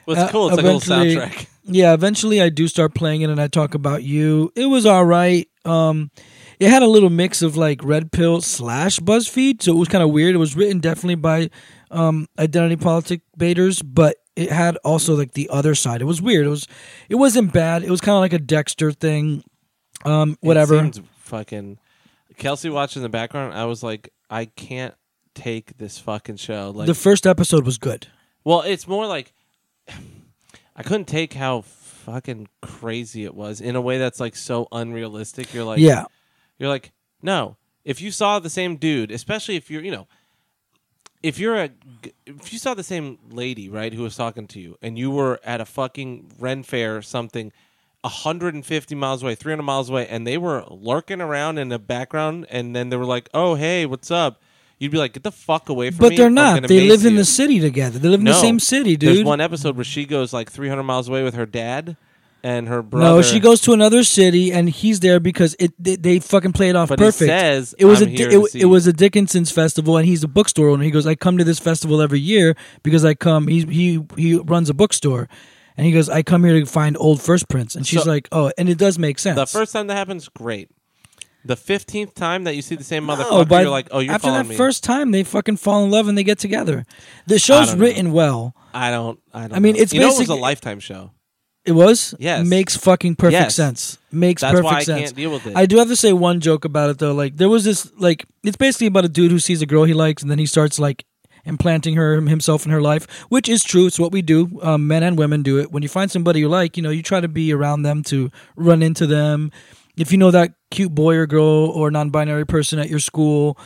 [0.05, 0.47] well, it's uh, cool.
[0.49, 1.47] It's like a little soundtrack.
[1.63, 4.51] Yeah, eventually I do start playing it, and I talk about you.
[4.55, 5.47] It was all right.
[5.63, 6.09] Um,
[6.61, 10.03] it had a little mix of like Red Pill slash BuzzFeed, so it was kind
[10.03, 10.35] of weird.
[10.35, 11.49] It was written definitely by
[11.89, 16.03] um, identity politic baiters, but it had also like the other side.
[16.03, 16.45] It was weird.
[16.45, 16.67] It was
[17.09, 17.83] it wasn't bad.
[17.83, 19.43] It was kind of like a Dexter thing.
[20.05, 20.85] Um, whatever.
[20.85, 21.79] It fucking.
[22.37, 23.55] Kelsey watched in the background.
[23.55, 24.93] I was like, I can't
[25.33, 26.71] take this fucking show.
[26.75, 28.05] Like, the first episode was good.
[28.43, 29.33] well, it's more like
[30.75, 35.55] I couldn't take how fucking crazy it was in a way that's like so unrealistic.
[35.55, 36.05] You're like, yeah,
[36.61, 36.91] You're like,
[37.23, 37.57] no.
[37.83, 40.07] If you saw the same dude, especially if you're, you know,
[41.23, 41.71] if you're a,
[42.27, 45.39] if you saw the same lady, right, who was talking to you, and you were
[45.43, 47.51] at a fucking Ren fair or something,
[48.01, 52.75] 150 miles away, 300 miles away, and they were lurking around in the background, and
[52.75, 54.39] then they were like, oh, hey, what's up?
[54.77, 56.15] You'd be like, get the fuck away from but me.
[56.15, 56.67] But they're not.
[56.67, 57.97] They live in the city together.
[57.97, 58.33] They live in No.
[58.33, 59.15] the same city, dude.
[59.17, 61.97] There's one episode where she goes like 300 miles away with her dad
[62.43, 63.05] and her brother.
[63.17, 66.69] no, she goes to another city, and he's there because it they, they fucking play
[66.69, 67.29] it off But perfect.
[67.29, 70.27] says, it was "I'm a Di- it, it was a Dickinson's festival, and he's a
[70.27, 70.83] bookstore owner.
[70.83, 73.47] He goes, I come to this festival every year because I come.
[73.47, 75.29] He he he runs a bookstore,
[75.77, 77.75] and he goes, I come here to find old first prints.
[77.75, 79.35] And she's So- like, oh, and it does make sense.
[79.35, 80.69] The first time that happens, great.
[81.43, 84.13] The 15th time that you see the same No, motherfucker, but you're like, oh, you're
[84.13, 84.55] after that me.
[84.55, 86.85] first time, they fucking fall in love and they get together.
[87.25, 88.55] The show's written well.
[88.75, 89.19] I don't.
[89.33, 89.53] I don't.
[89.53, 89.81] I mean, know.
[89.81, 91.09] it's you know, it was a lifetime show.
[91.65, 92.15] It was.
[92.19, 92.47] Yes.
[92.47, 93.55] Makes fucking perfect Yes.
[93.55, 93.97] sense.
[94.11, 95.01] Makes That's perfect why I sense.
[95.01, 95.55] can't deal with it.
[95.55, 97.13] I do have to say one joke about it though.
[97.13, 99.93] Like there was this like it's basically about a dude who sees a girl he
[99.93, 101.05] likes and then he starts like
[101.45, 103.85] implanting her himself in her life, which is true.
[103.87, 104.59] It's what we do.
[104.63, 105.71] Um, men and women do it.
[105.71, 108.31] When you find somebody you like, you know, you try to be around them to
[108.55, 109.51] run into them.
[109.97, 113.57] If you know that cute boy or girl or non-binary person at your school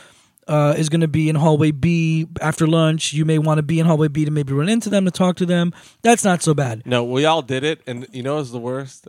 [0.47, 3.79] uh, is going to be in hallway B after lunch, you may want to be
[3.79, 5.73] in hallway B to maybe run into them to talk to them.
[6.03, 6.83] That's not so bad.
[6.85, 9.07] no, we all did it, and you know what's the worst?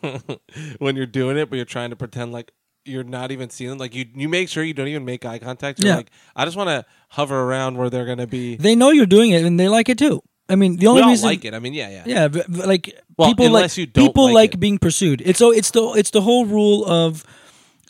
[0.78, 2.52] when you're doing it, but you're trying to pretend like
[2.84, 3.78] you're not even seeing them.
[3.78, 5.78] Like you, you make sure you don't even make eye contact.
[5.82, 5.96] You're Yeah.
[5.96, 8.56] like, I just want to hover around where they're gonna be.
[8.56, 10.22] They know you're doing it and they like it too.
[10.48, 11.52] I mean, the We only all reason like it.
[11.52, 12.02] I mean, yeah, yeah.
[12.06, 15.20] Yeah, v- v- like Well, people like you don't people like like, being pursued.
[15.24, 17.24] It's so it's the it's the whole rule of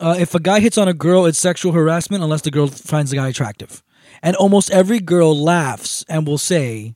[0.01, 3.11] uh, if a guy hits on a girl, it's sexual harassment unless the girl finds
[3.11, 3.83] the guy attractive.
[4.23, 6.95] And almost every girl laughs and will say,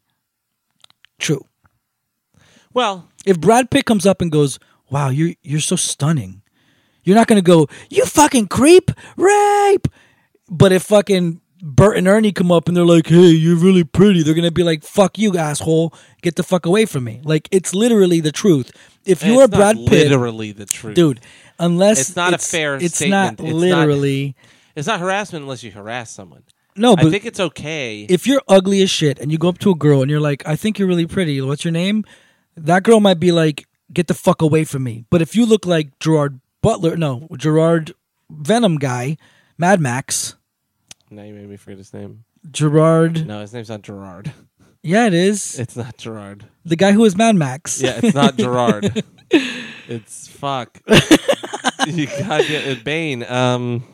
[1.18, 1.46] "True."
[2.74, 4.58] Well, If Brad Pitt comes up and goes,
[4.90, 6.42] "Wow, you're you're so stunning,"
[7.04, 9.86] you're not gonna go, "You fucking creep, rape."
[10.50, 14.24] But if fucking Bert and Ernie come up and they're like, "Hey, you're really pretty,"
[14.24, 15.94] they're gonna be like, "Fuck you, asshole!
[16.22, 18.72] Get the fuck away from me!" Like it's literally the truth.
[19.04, 21.20] If you are Brad Pitt, literally the truth, dude,
[21.58, 23.38] unless It's not a fair it's statement.
[23.38, 24.36] not It's not- literally
[24.76, 26.42] It's not harassment unless you harass someone.
[26.76, 26.92] no.
[26.92, 28.06] I But think it's okay.
[28.08, 30.42] if you're ugly as shit and you go up to a girl and you're like,
[30.46, 31.40] "I think you're really pretty.
[31.40, 32.04] What's your name?"
[32.56, 35.66] That girl might be like, "Get the fuck away from me." But if you look
[35.66, 37.92] like Gerard Butler, no, Gerard
[38.30, 39.16] Venom guy,
[39.58, 40.36] Mad Max,
[41.10, 42.24] now you made me forget his name.
[42.50, 43.26] Gerard.
[43.26, 44.32] No, his name's not Gerard.
[44.82, 46.46] Yeah, it is It's not Gerard.
[46.64, 47.80] the guy who is Mad Max.
[47.80, 49.04] Yeah, it's not Gerard.
[49.88, 50.80] It's fuck.
[51.86, 52.84] you gotta get it.
[52.84, 53.24] Bane.
[53.24, 53.84] Um,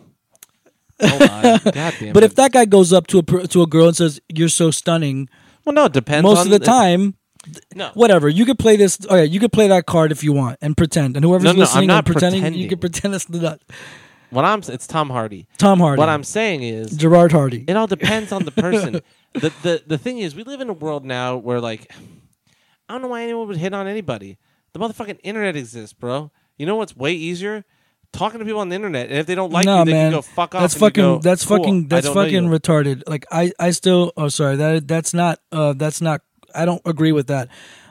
[1.01, 1.61] hold on.
[1.64, 2.26] God damn But it.
[2.26, 4.70] if that guy goes up to a per- to a girl and says, "You're so
[4.70, 5.28] stunning,"
[5.64, 6.22] well, no, it depends.
[6.24, 7.14] most on of the time,
[7.74, 8.28] No, whatever.
[8.28, 8.99] You could play this.
[9.11, 11.16] Yeah, you could play that card if you want and pretend.
[11.16, 12.68] And whoever's No, no, I'm listening not and pretending, you pretending.
[12.68, 13.61] could pretend it's not
[14.30, 15.47] what I'm it's Tom Hardy.
[15.57, 15.99] Tom Hardy.
[15.99, 17.64] What I'm saying is, Gerard Hardy.
[17.66, 19.01] it all depends on the person.
[19.34, 21.91] the the the thing is, we live in a world now where like,
[22.89, 24.36] I don't know why anyone would hit on anybody.
[24.72, 26.30] The motherfucking internet exists, bro.
[26.56, 27.64] You know what's way easier?
[28.12, 30.10] Talking to people on the internet, and if they don't like no you, they man,
[30.12, 30.62] can go fuck off.
[30.62, 31.02] that's fucking.
[31.02, 31.88] go, that's "Cool, fucking.
[31.88, 33.02] That's fucking retarded.
[33.06, 34.12] Like I, I still.
[34.16, 34.56] Oh, sorry.
[34.56, 35.40] That that's not.
[35.52, 36.22] Uh, that's not.
[36.54, 37.48] I don't agree with that.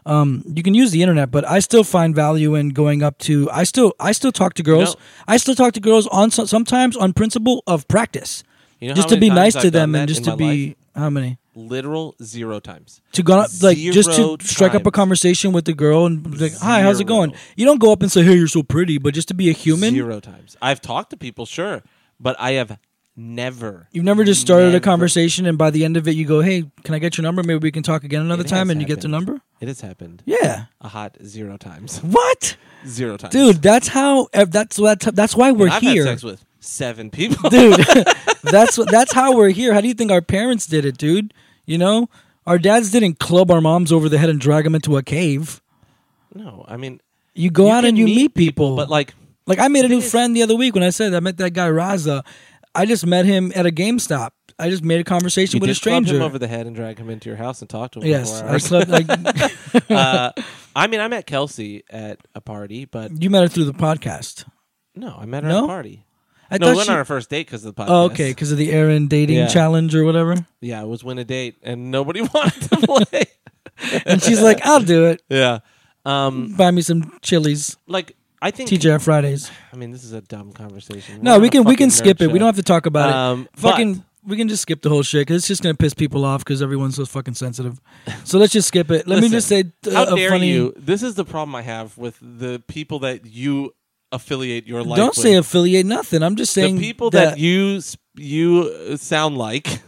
[0.07, 3.47] Um, you can use the internet, but I still find value in going up to.
[3.51, 3.93] I still.
[3.99, 4.95] I still talk to girls.
[4.95, 8.43] know- I still talk to girls on sometimes on principle of practice,
[8.79, 10.75] You know just to be nice to I've done them and just to be life?
[10.95, 13.01] how many literal zero times.
[13.13, 16.39] to go up, like just to Zero strike up a conversation with the girl and
[16.39, 18.97] like, "Hi, how's it going?" You don't go up and say, "Hey, you're so pretty,"
[18.99, 19.93] but just to be a human.
[19.93, 20.55] Zero times.
[20.61, 21.81] I've talked to people, sure,
[22.19, 22.77] but I have
[23.19, 23.87] never.
[23.91, 26.65] You've never just started a conversation and by the end of it you go, "Hey,
[26.83, 27.41] can I get your number?
[27.43, 29.41] Maybe we can talk again another It time." And you get the number.
[29.59, 30.65] It has happened Yeah.
[30.79, 31.97] a hot zero times.
[31.99, 32.55] What,
[32.87, 33.61] Zero times, dude?
[33.63, 34.27] That's how.
[34.33, 34.99] That's what.
[34.99, 37.49] That's why we're I've here, had sex with seven people.
[37.49, 37.79] dude.
[38.43, 38.75] that's.
[38.75, 39.73] That's how we're here.
[39.73, 41.33] How do you think our parents did it, dude?
[41.67, 42.09] You know,
[42.47, 45.61] our dads didn't club our moms over the head and drag them into a cave.
[46.33, 46.99] no, I mean,
[47.35, 49.13] You go you out and you meet people, but like,
[49.45, 51.37] Like I made a new is- friend the other week when I said I met
[51.37, 52.25] that guy Raza.
[52.73, 54.31] I just met him at a GameStop.
[54.59, 56.11] I just made a conversation you with a stranger.
[56.13, 58.07] club him over the head and drag him into your house and talk to him.
[58.07, 58.89] yes, I slept.
[58.89, 59.07] Like,
[59.89, 60.31] uh,
[60.75, 64.45] I mean, I met Kelsey at a party, but you met her through the podcast.
[64.95, 65.57] no, I met her No?
[65.59, 66.03] at a party.
[66.49, 67.87] I no, we thought went she- on our first date because of the podcast.
[67.89, 69.47] Oh, okay, because of the Aaron dating Yeah.
[69.47, 70.35] challenge or whatever.
[70.61, 73.23] Yeah, it was win a date, and nobody wanted to play.
[74.05, 75.21] and she's like, "I'll do it.
[75.29, 75.59] Yeah.
[76.05, 78.69] Um, Buy me some chilies." like I think.
[78.69, 79.49] TGI Fridays.
[79.73, 81.21] I mean, this is a dumb conversation.
[81.21, 82.27] No, We're we on a can we can fucking skip it.
[82.27, 82.39] We show.
[82.39, 83.59] don't have to talk about Um, it.
[83.59, 86.25] Fucking, but- we can just skip the whole shit because it's just gonna piss people
[86.25, 87.79] off because everyone's so fucking sensitive.
[88.25, 89.07] So let's just skip it.
[89.07, 90.49] Let me Listen, just say uh, How a dare funny.
[90.49, 90.73] you?
[90.77, 93.73] This is the problem I have with the people that you
[94.11, 94.97] affiliate your life.
[94.97, 95.17] Don't with.
[95.17, 96.23] say affiliate nothing.
[96.23, 97.81] I'm just saying the people that, you
[98.15, 99.81] you uh, sound like.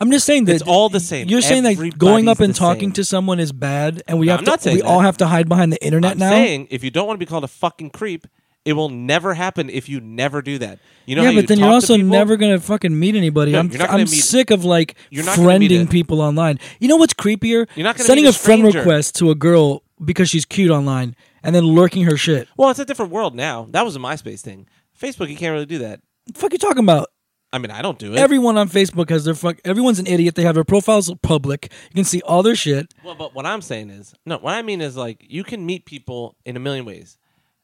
[0.00, 1.28] I'm just saying that It's all the same.
[1.28, 2.92] You're saying that going up and talking same.
[2.94, 4.50] to someone is bad, and we No, have I'm to.
[4.50, 4.84] not we that.
[4.84, 6.30] all have to hide behind the internet I'm now.
[6.30, 8.26] saying if you don't want to be called a fucking creep,
[8.64, 10.80] it will never happen if you never do that.
[11.06, 12.10] You know yeah, but you then you're also people?
[12.10, 13.52] never gonna fucking meet anybody.
[13.52, 16.58] No, I'm you're not gonna I'm meet- sick of like You're not friending people online.
[16.80, 17.66] You know what's creepier?
[17.76, 21.14] You're not gonna sending a, a friend request to a girl because she's cute online
[21.44, 22.48] and then lurking her shit.
[22.56, 23.66] Well, it's a different world now.
[23.70, 24.66] That was a MySpace thing.
[25.00, 26.00] Facebook, you can't really do that.
[26.26, 27.08] The fuck you talking about?
[27.52, 28.18] I mean, I don't do it.
[28.18, 29.58] Everyone on Facebook has their fuck.
[29.64, 30.34] Everyone's an idiot.
[30.34, 31.70] They have their profiles public.
[31.90, 32.92] You can see all their shit.
[33.04, 35.84] Well, but what I'm saying is, no, what I mean is like you can meet
[35.86, 37.16] people in a million ways.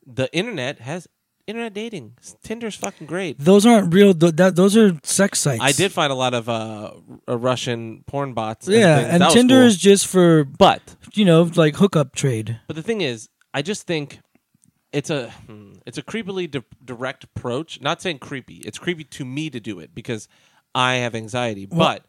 [0.07, 1.09] The internet has
[1.49, 2.13] internet dating.
[2.45, 3.39] Tinder's fucking great.
[3.41, 4.15] Those aren't real.
[4.15, 5.61] th- That those are sex sites.
[5.63, 6.93] I did find a lot of uh,
[7.29, 8.69] uh, Russian porn bots.
[8.69, 9.09] Yeah, things.
[9.13, 9.67] and That was Tinder cool.
[9.67, 12.61] is just for But you know like hookup trade.
[12.69, 14.21] but the thing is, I just think
[14.93, 17.81] it's a hmm, it's a creepily di- direct approach.
[17.81, 18.57] Not saying creepy.
[18.57, 20.29] It's creepy to me to do it because
[20.75, 21.67] I have anxiety.
[21.67, 22.05] but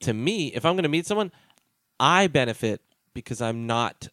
[0.00, 1.30] to me, if I'm going to meet someone,
[2.00, 2.80] I benefit
[3.14, 4.08] because I'm not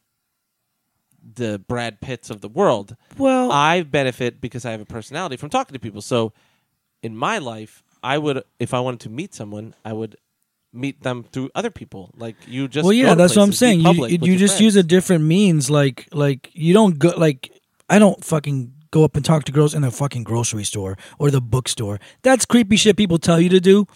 [1.22, 2.96] the Brad Pitts of the world.
[3.18, 6.02] Well, I benefit because I have a personality from talking to people.
[6.02, 6.34] So
[7.02, 10.18] in my life, I would if I wanted to meet someone, I would
[10.74, 12.12] meet them through other people.
[12.16, 13.82] Like you just well, yeah, that's what I'm saying.
[13.82, 15.70] You you, you just use a different means.
[15.70, 17.52] Like like you don't go like
[17.90, 21.32] I don't fucking go up and talk to girls in the fucking grocery store or
[21.32, 22.00] the bookstore.
[22.24, 23.88] That's creepy shit people tell you to do.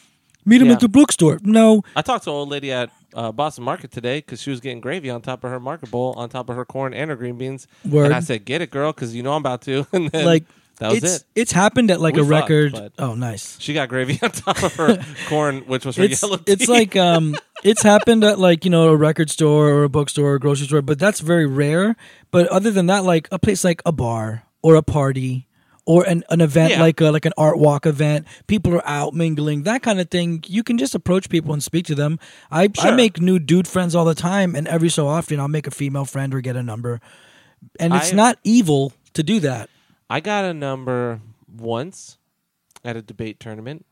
[0.45, 0.73] Meet them Yeah.
[0.73, 1.39] at the bookstore.
[1.41, 4.59] No, I talked to an old lady at uh, Boston Market today because she was
[4.59, 7.15] getting gravy on top of her market bowl, on top of her corn and her
[7.15, 7.65] green beans.
[7.89, 8.05] Word.
[8.05, 10.43] And I said, "Get it, girl, because you know I'm about to." And then like
[10.77, 11.23] that was it's it.
[11.35, 12.91] it's happened at like We a fucked, record.
[12.99, 13.59] oh, nice.
[13.59, 16.51] She got gravy on top of her corn, which was her It's yellow tea.
[16.51, 20.31] it's like um it's happened at like you know a record store or a bookstore
[20.31, 21.95] or a grocery store, but that's very rare.
[22.31, 25.47] But other than that, like a place like a bar or a party
[25.85, 26.79] or an, an event Yeah.
[26.81, 30.41] like a, like an art walk event, people are out mingling, that kind of thing.
[30.47, 32.19] You can just approach people and speak to them.
[32.49, 35.67] I I make new dude friends all the time, and every so often I'll make
[35.67, 37.01] a female friend or get a number,
[37.79, 39.69] and it's I- not evil to do that.
[40.13, 42.19] I got a number once
[42.85, 43.83] at a debate tournament.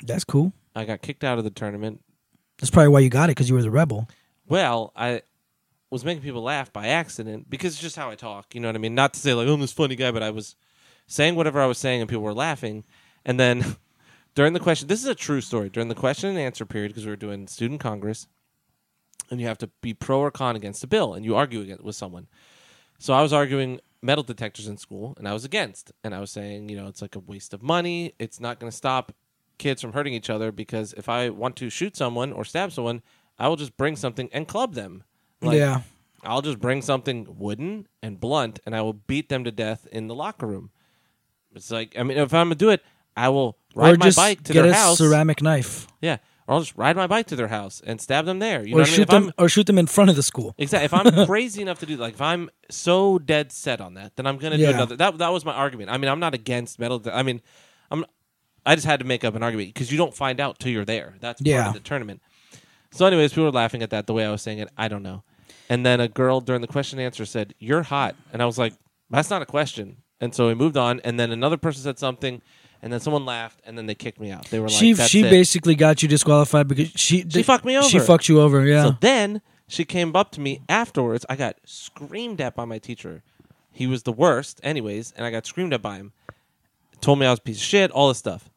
[0.00, 0.52] That's cool.
[0.76, 2.04] I got kicked out of the tournament.
[2.58, 4.08] That's probably why you got it because you were the rebel.
[4.46, 5.22] Well, I
[5.90, 8.54] was making people laugh by accident because it's just how I talk.
[8.54, 8.94] You know what I mean?
[8.94, 10.54] Not to say like, oh, I'm this funny guy, but I was
[11.08, 12.84] saying whatever I was saying and people were laughing.
[13.24, 13.74] And then
[14.36, 15.68] during the question, this is a true story.
[15.68, 18.28] During the question and answer period, because we were doing student congress,
[19.32, 21.82] and you have to be pro or con against a bill, and you argue against,
[21.82, 22.28] with someone.
[23.00, 25.92] So I was arguing metal detectors in school, and I was against.
[26.04, 28.14] And I was saying, you know, it's like a waste of money.
[28.18, 29.12] It's not going to stop
[29.58, 33.02] kids from hurting each other because if I want to shoot someone or stab someone,
[33.38, 35.04] I will just bring something and club them.
[35.40, 35.82] Like, yeah.
[36.22, 40.06] I'll just bring something wooden and blunt, and I will beat them to death in
[40.06, 40.70] the locker room.
[41.54, 42.82] It's like, I mean, if I'm gonna do it,
[43.16, 44.98] I will ride or my bike to get their a house.
[44.98, 45.86] ceramic knife.
[46.00, 46.18] Yeah,
[46.50, 48.66] or I'll just ride my bike to their house and stab them there.
[48.66, 48.96] You or know what I mean?
[48.96, 50.54] shoot them or shoot them in front of the school.
[50.58, 53.94] exactly, if I'm crazy enough to do, that, like, if I'm so dead set on
[53.94, 54.68] that, then I'm gonna Yeah.
[54.70, 54.96] do another.
[54.96, 55.90] That that was my argument.
[55.90, 56.98] I mean, I'm not against metal.
[56.98, 57.40] de- I mean,
[57.90, 58.04] I'm.
[58.66, 60.84] I just had to make up an argument because you don't find out till you're
[60.84, 61.14] there.
[61.20, 61.68] That's part Yeah.
[61.68, 62.20] of the tournament.
[62.90, 64.68] So, anyways, people were laughing at that the way I was saying it.
[64.76, 65.22] I don't know.
[65.68, 68.58] And then a girl during the question and answer said, "You're hot," and I was
[68.58, 68.74] like,
[69.08, 71.00] "That's not a question." And so we moved on.
[71.04, 72.42] And then another person said something,
[72.82, 74.46] and then someone laughed, and then they kicked me out.
[74.46, 75.30] They were like, she she it.
[75.30, 77.88] basically got you disqualified because she She fucked me over.
[77.88, 78.64] She fucked you over.
[78.66, 78.84] Yeah.
[78.84, 81.24] So then she came up to me afterwards.
[81.28, 83.22] I got screamed at by my teacher.
[83.72, 86.12] He was the worst, anyways, and I got screamed at by him.
[87.00, 88.50] Told me I was a piece of shit, all this stuff.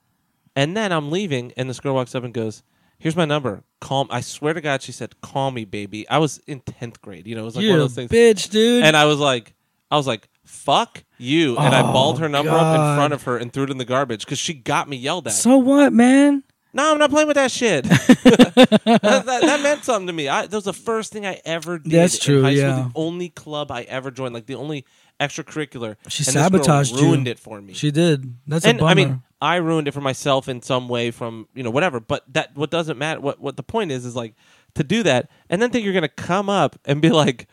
[0.55, 2.63] And then I'm leaving, and this girl walks up and goes,
[2.99, 3.63] "Here's my number.
[3.79, 7.25] Call." I swear to God, she said, "Call me, baby." I was in tenth grade.
[7.27, 8.11] You know, it was like You're one of those things.
[8.11, 8.83] bitch, dude.
[8.83, 9.53] And I was like,
[9.89, 13.23] I was like, "Fuck you!" And I Oh, balled her number up in front of
[13.23, 15.33] her and threw it in the garbage because she got me yelled at.
[15.33, 16.43] so what, man?
[16.75, 17.83] No, I'm not playing with that shit.
[18.23, 20.27] that, that- that meant something to me.
[20.27, 21.91] I, that was the first thing I ever did.
[21.91, 22.75] That's in true, high school, yeah.
[22.87, 24.85] The only club I ever joined, like the only
[25.19, 25.97] extracurricular.
[26.07, 27.01] She and this girl sabotaged you.
[27.03, 27.73] ruined it for me.
[27.73, 28.33] She did.
[28.47, 28.91] That's and a bummer.
[28.91, 31.99] I mean, I ruined it for myself in some way from you know whatever.
[31.99, 33.19] But that what doesn't matter.
[33.19, 34.33] What what the point is is like
[34.75, 37.47] to do that and then think you're gonna come up and be like,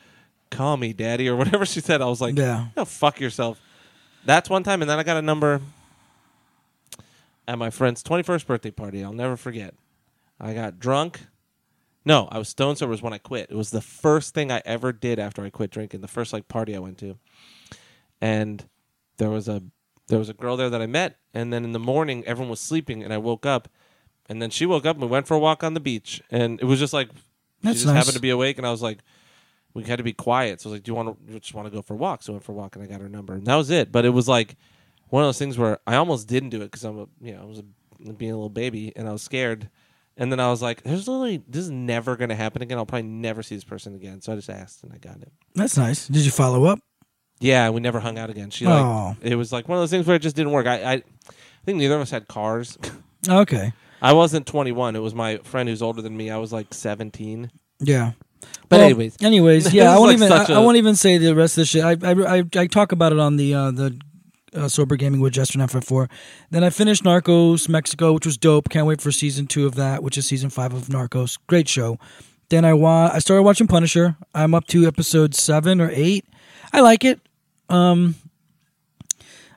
[0.51, 2.01] "Call me, daddy," or whatever she said.
[2.03, 2.67] I was like, Yeah.
[2.77, 3.61] no, fuck yourself."
[4.25, 5.61] That's one time, and then I got a number
[7.49, 9.03] at my friend's 21st birthday party.
[9.03, 9.75] I'll never forget.
[10.39, 11.21] I got drunk,
[12.05, 13.49] No, I was stone sober was when I quit.
[13.51, 16.01] It was the first thing I ever did after I quit drinking.
[16.01, 17.19] The first like party I went to,
[18.21, 18.65] and
[19.19, 19.63] there was a
[20.09, 22.61] there was a girl there that I met, and then in the morning everyone was
[22.61, 23.69] sleeping, and I woke up,
[24.29, 26.59] and then she woke up and we went for a walk on the beach, and
[26.61, 27.09] it was just like
[27.63, 27.97] That's she just nice.
[27.97, 28.99] happened to be awake, and I was like,
[29.75, 30.61] we had to be quiet.
[30.61, 32.23] So I was like, do you want to just want to go for a walk?
[32.23, 33.91] So I went for a walk, and I got her number, and that was it.
[33.93, 34.57] But it was like
[35.09, 37.43] one of those things where I almost didn't do it because I'm a you know
[37.43, 39.69] I was a, being a little baby, and I was scared.
[40.17, 42.77] And then I was like, "There's literally this is never going to happen again.
[42.77, 45.33] I'll probably never see this person again." So I just asked, and I got it.
[45.55, 46.09] That's nice.
[46.09, 46.79] Did you follow up?
[47.39, 48.51] Yeah, we never hung out again.
[48.51, 49.17] She like Oh.
[49.23, 50.67] it was like one of those things where it just didn't work.
[50.67, 51.03] I, I, I
[51.65, 52.77] think neither of us had cars.
[53.29, 53.73] Okay.
[54.03, 54.97] I wasn't 21.
[54.97, 56.31] It was my friend who's older than me.
[56.31, 57.51] I was like 17.
[57.81, 58.13] Yeah.
[58.69, 60.33] But Well, anyways, anyways, yeah, I won't like even.
[60.33, 61.85] I, a- I won't even say the rest of the shit.
[61.85, 63.99] I I, I, I talk about it on the uh, the
[64.55, 66.09] uh, sober gaming with Jester Five Four.
[66.51, 68.69] Then I finished Narcos Mexico, which was dope.
[68.69, 71.39] Can't wait for season two of that, which is season five of Narcos.
[71.47, 71.99] Great show.
[72.49, 74.17] Then I wa- I started watching Punisher.
[74.35, 76.25] I'm up to episode seven or eight.
[76.73, 77.21] I like it.
[77.69, 78.15] Um,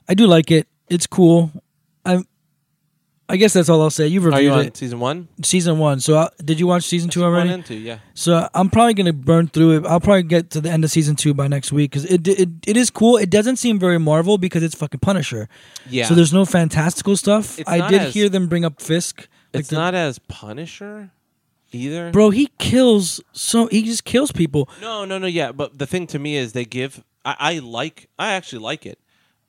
[0.07, 0.67] I do like it.
[0.89, 1.51] It's cool.
[3.33, 4.07] I I guess that's all I'll say.
[4.07, 5.27] You've are you reviewed on it, season one?
[5.43, 5.99] season one.
[5.99, 7.49] So uh, did you watch season two already?
[7.49, 7.97] One and two, yeah.
[8.13, 9.85] So I'm probably gonna burn through it.
[9.87, 12.49] I'll probably get to the end of season two by next week because it, it
[12.67, 13.17] it is cool.
[13.17, 15.49] It doesn't seem very Marvel because it's fucking Punisher.
[15.89, 16.05] Yeah.
[16.05, 17.59] So there's no fantastical stuff.
[17.59, 19.27] It's I not did as- hear them bring up Fisk.
[19.53, 21.11] like it's the- not as Punisher
[21.71, 22.11] either.
[22.11, 22.29] bro.
[22.29, 24.69] He kills so he just kills people.
[24.79, 25.27] No, no, no.
[25.27, 27.03] Yeah, but the thing to me is they give.
[27.25, 28.09] I, I like.
[28.19, 28.99] I actually like it.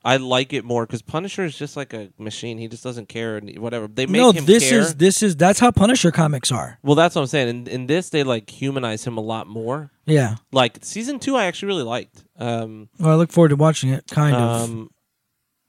[0.04, 2.58] I like it more because Punisher is just like a machine.
[2.58, 3.88] He just doesn't care and whatever.
[3.88, 4.80] They make no, him this care.
[4.80, 6.78] is this is that's how Punisher comics are.
[6.82, 7.48] well, that's what I'm saying.
[7.48, 9.90] In, in this, they like humanize him a lot more.
[10.04, 10.36] Yeah.
[10.52, 12.22] Like season two, I actually really liked.
[12.38, 14.06] Um, Well, I look forward to watching it.
[14.08, 14.62] Kind of.
[14.62, 14.90] um,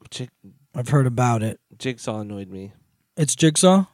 [0.09, 0.29] Jig,
[0.75, 1.59] I've heard about it.
[1.77, 2.73] Jigsaw annoyed me.
[3.15, 3.85] It's Jigsaw.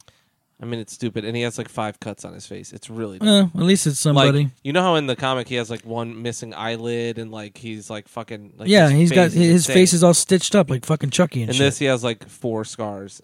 [0.61, 2.71] I mean, it's stupid, and he has like five cuts on his face.
[2.71, 4.43] It's really Eh, at least it's somebody.
[4.43, 7.57] like you know how in the comic he has like one missing eyelid, and like
[7.57, 8.53] he's like fucking.
[8.57, 9.73] Like, yeah, he's got his insane.
[9.73, 11.59] face is all stitched up like fucking Chucky and In shit.
[11.65, 13.21] this, he has like four scars.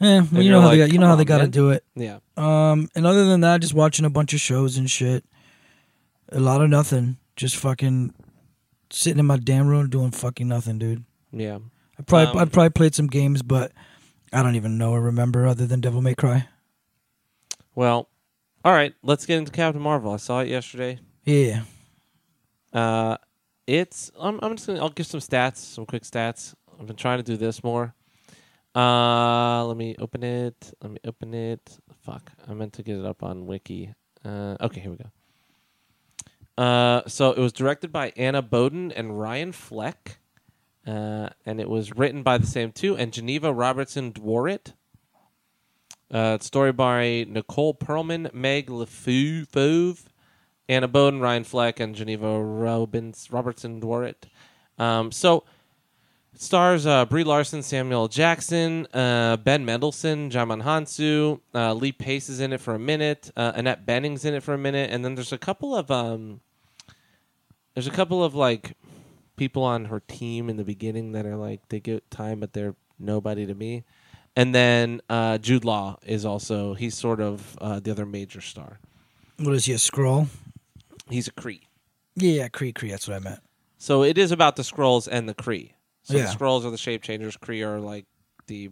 [0.00, 1.48] Eh, well, you you're know how like, they got, you know how they got to
[1.48, 1.84] do it.
[1.94, 2.20] Yeah.
[2.36, 5.24] Um, and other than that, just watching a bunch of shows and shit.
[6.32, 7.18] A lot of nothing.
[7.36, 8.14] Just fucking
[8.90, 11.04] sitting in my damn room doing fucking nothing, dude.
[11.32, 11.58] Yeah.
[11.98, 13.72] I probably Um, I probably played some games, but
[14.32, 16.46] I don't even know or remember other than Devil May Cry.
[17.80, 18.10] Well,
[18.62, 18.92] all right.
[19.02, 20.12] Let's get into Captain Marvel.
[20.12, 20.98] I saw it yesterday.
[21.24, 21.62] Yeah.
[22.74, 23.16] Uh,
[23.66, 24.12] it's.
[24.20, 24.38] I'm.
[24.42, 24.80] I'm just gonna.
[24.80, 25.56] I'll give some stats.
[25.56, 26.54] Some quick stats.
[26.78, 27.94] I've been trying to do this more.
[28.76, 30.74] Uh, let me open it.
[30.82, 31.78] Let me open it.
[32.02, 32.30] Fuck.
[32.46, 33.94] I meant to get it up on Wiki.
[34.22, 36.62] Uh, okay, here we go.
[36.62, 40.18] Uh, so it was directed by Anna Boden and Ryan Fleck.
[40.86, 44.74] Uh, and it was written by the same two and Geneva Robertson Dworet.
[46.10, 50.04] Uh, story by Nicole Perlman, Meg LeFauve,
[50.68, 54.14] Anna Boden, Ryan Fleck, and Geneva Robins, Robertson Dworet.
[54.78, 55.44] Um, so
[56.34, 62.28] it stars uh, Brie Larson, Samuel Jackson, uh, Ben Mendelsohn, Djimon Hounsou, uh, Lee Pace
[62.28, 65.04] is in it for a minute, uh, Annette Bening's in it for a minute, and
[65.04, 66.40] then there's a couple of um,
[67.74, 68.76] there's a couple of like
[69.36, 72.74] people on her team in the beginning that are like they get time, but they're
[72.98, 73.84] nobody to me.
[74.36, 78.78] And then uh, Jude Law is also he's sort of uh, the other major star.
[79.38, 80.28] What is he, a Skrull?
[81.08, 81.62] He's a Kree.
[82.14, 83.40] Yeah, yeah, Kree Kree, that's what I meant.
[83.78, 85.72] So it is about the Skrulls and the Kree.
[86.02, 86.26] So Yeah.
[86.26, 87.36] the Skrulls are the shape changers.
[87.36, 88.06] Kree are like
[88.46, 88.70] the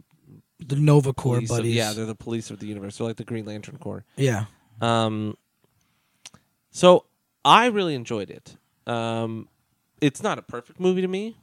[0.61, 2.99] The Nova Corps police of- yeah, they're the police of the universe.
[2.99, 4.05] They're like the Green Lantern Corps.
[4.17, 4.45] yeah.
[4.81, 5.37] Um,
[6.71, 7.07] so
[7.45, 8.57] I really enjoyed it.
[8.87, 9.49] Um,
[10.01, 11.37] it's not a perfect movie to me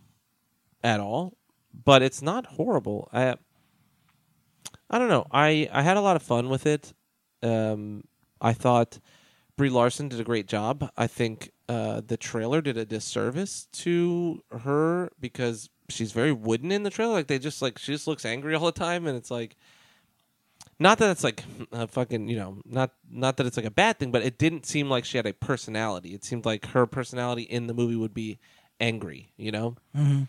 [0.83, 1.35] at all,
[1.83, 3.09] but it's not horrible.
[3.11, 3.35] I
[4.89, 5.25] I don't know.
[5.31, 6.93] I I had a lot of fun with it.
[7.41, 8.03] Um,
[8.41, 8.99] I thought
[9.57, 10.89] Brie Larson did a great job.
[10.95, 16.83] I think uh, the trailer did a disservice to her because she's very wooden in
[16.83, 17.13] the trailer.
[17.13, 19.55] Like they just like she just looks angry all the time, and it's like
[20.79, 23.97] not that it's like a fucking you know not not that it's like a bad
[23.97, 26.13] thing, but it didn't seem like she had a personality.
[26.13, 28.37] It seemed like her personality in the movie would be
[28.79, 29.77] angry, you know.
[29.95, 30.23] hmm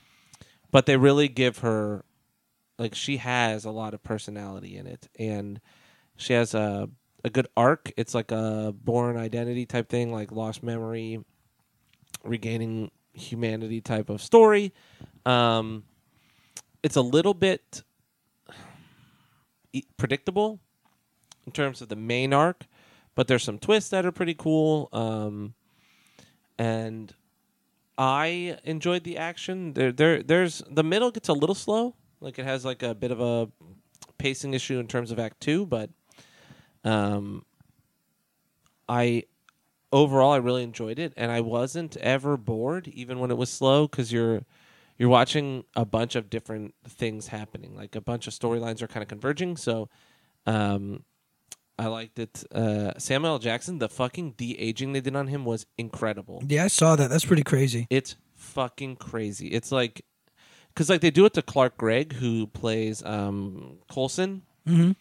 [0.71, 2.05] But they really give her
[2.79, 5.61] like she has a lot of personality in it, and
[6.17, 6.89] she has a
[7.25, 7.93] a good arc.
[7.97, 11.25] It's like a Bourne Identity type thing, like lost memory,
[12.23, 14.73] regaining humanity type of story.
[15.25, 15.85] Um,
[16.83, 17.83] it's a little bit
[19.97, 20.61] predictable
[21.47, 22.67] in terms of the main arc,
[23.15, 24.89] but there's some twists that are pretty cool.
[24.93, 25.55] Um,
[26.59, 27.13] and
[27.99, 29.73] I enjoyed the action.
[29.73, 31.95] There, there, there's the middle gets a little slow.
[32.21, 33.49] Like it has like a bit of a
[34.19, 35.91] pacing issue in terms of Act Two, but
[36.85, 37.45] um,
[38.89, 39.25] I
[39.93, 43.87] overall I really enjoyed it, and I wasn't ever bored, even when it was slow,
[43.87, 44.43] because you're
[44.99, 47.77] you're watching a bunch of different things happening.
[47.77, 49.57] Like a bunch of storylines are kind of converging.
[49.57, 49.89] So,
[50.47, 51.05] um,
[51.79, 52.45] I liked it.
[52.51, 53.39] Uh, Samuel L.
[53.39, 56.43] Jackson, the fucking de aging they did on him was incredible.
[56.47, 57.11] Yeah, I saw that.
[57.11, 57.87] That's pretty crazy.
[57.91, 59.49] It's fucking crazy.
[59.49, 60.03] It's like
[60.77, 64.43] because like they do it to Clark Gregg, who plays um, Coulson.
[64.67, 64.93] hmm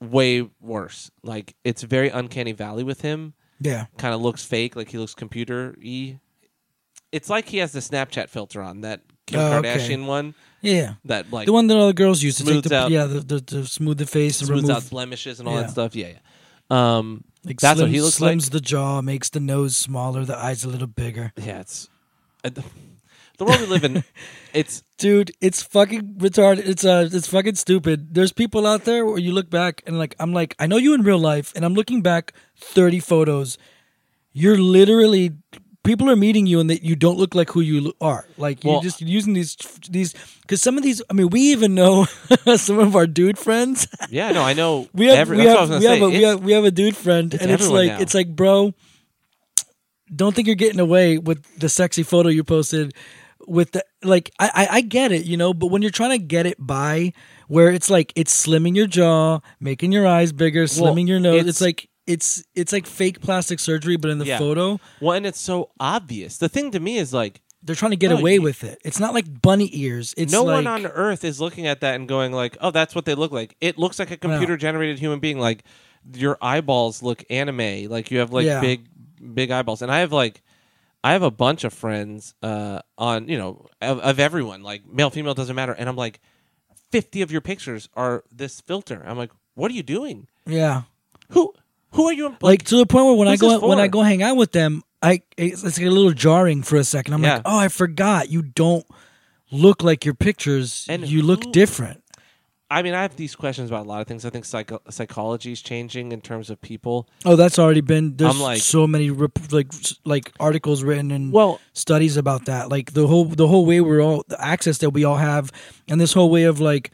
[0.00, 1.10] Way worse.
[1.24, 3.34] Like it's very uncanny valley with him.
[3.60, 3.86] Yeah.
[3.96, 4.76] Kind of looks fake.
[4.76, 6.20] Like he looks computer y.
[7.10, 9.76] It's like he has the Snapchat filter on that Kim Oh, okay.
[9.76, 10.34] Kardashian one.
[10.62, 10.94] Yeah.
[11.06, 13.18] That like the one that all the girls use to take the out- yeah the,
[13.20, 15.62] the, the smooth the face and smooths remove out blemishes and all Yeah.
[15.62, 15.96] that stuff.
[15.96, 16.18] Yeah, yeah.
[16.98, 18.50] Um, like That's what he looks slims like?
[18.52, 21.32] the jaw, makes the nose smaller, the eyes a little bigger.
[21.36, 21.58] yeah.
[21.60, 21.88] It's
[22.44, 22.50] uh,
[23.38, 24.04] the world we live in.
[24.54, 26.66] It's Dude, it's fucking retarded.
[26.66, 28.14] It's uh it's fucking stupid.
[28.14, 30.94] There's people out there where you look back and like I'm like I know you
[30.94, 33.58] in real life and I'm looking back 30 photos.
[34.32, 35.32] You're literally
[35.84, 38.26] people are meeting you and that you don't look like who you are.
[38.38, 39.54] Like you're just using these
[39.88, 40.14] these
[40.48, 42.06] cuz some of these I mean we even know
[42.56, 43.86] some of our dude friends.
[44.08, 44.32] yeah.
[44.32, 44.88] No, I know.
[44.94, 46.64] we have every, we have what I was we have, a, we have we have
[46.64, 48.00] a dude friend it's and it's like now.
[48.00, 48.74] it's like bro
[50.14, 52.94] don't think you're getting away with the sexy photo you posted
[53.48, 56.24] with the like I, I I get it you know but when you're trying to
[56.24, 57.12] get it by
[57.48, 61.40] where it's like it's slimming your jaw making your eyes bigger Well, slimming your nose
[61.40, 64.38] it's, it's- like it's it's like fake plastic surgery but in the Yeah.
[64.38, 66.38] photo well, and it's so obvious.
[66.38, 68.78] The thing to me is like they're trying to get No, away you- with it
[68.84, 71.96] it's not like bunny ears it's no like one on earth is looking at that
[71.96, 74.98] and going like, "Oh, that's what they look like." It looks like a computer generated
[74.98, 75.38] human being.
[75.38, 75.64] Like
[76.14, 77.88] your eyeballs look anime.
[77.90, 78.60] Like you have like Yeah.
[78.60, 78.86] big,
[79.34, 79.82] big eyeballs.
[79.82, 80.40] And I have like,
[81.04, 85.10] I have a bunch of friends uh, on you know of, of everyone like male,
[85.10, 85.72] female doesn't matter.
[85.72, 86.20] And I'm like,
[86.90, 89.02] fifty of your pictures are this filter.
[89.06, 90.26] I'm like, what are you doing?
[90.46, 90.82] yeah
[91.30, 91.52] Who
[91.92, 92.36] who are you?
[92.40, 94.82] like to the point where when I go when I go hang out with them,
[95.02, 97.14] I it's, it's like a little jarring for a second.
[97.14, 97.34] I'm Yeah.
[97.36, 98.86] like, oh, I forgot you don't
[99.50, 100.86] look like your pictures.
[100.88, 102.02] And you look different.
[102.70, 104.26] I mean, I have these questions about a lot of things.
[104.26, 107.08] I think psycho- psychology is changing in terms of people.
[107.24, 108.16] Oh, that's already been.
[108.16, 109.72] There's I'm like- so many rep- like
[110.04, 112.68] like articles written and Well, studies about that.
[112.68, 115.50] Like the whole the whole way we're all the access that we all have,
[115.88, 116.90] and this whole way of like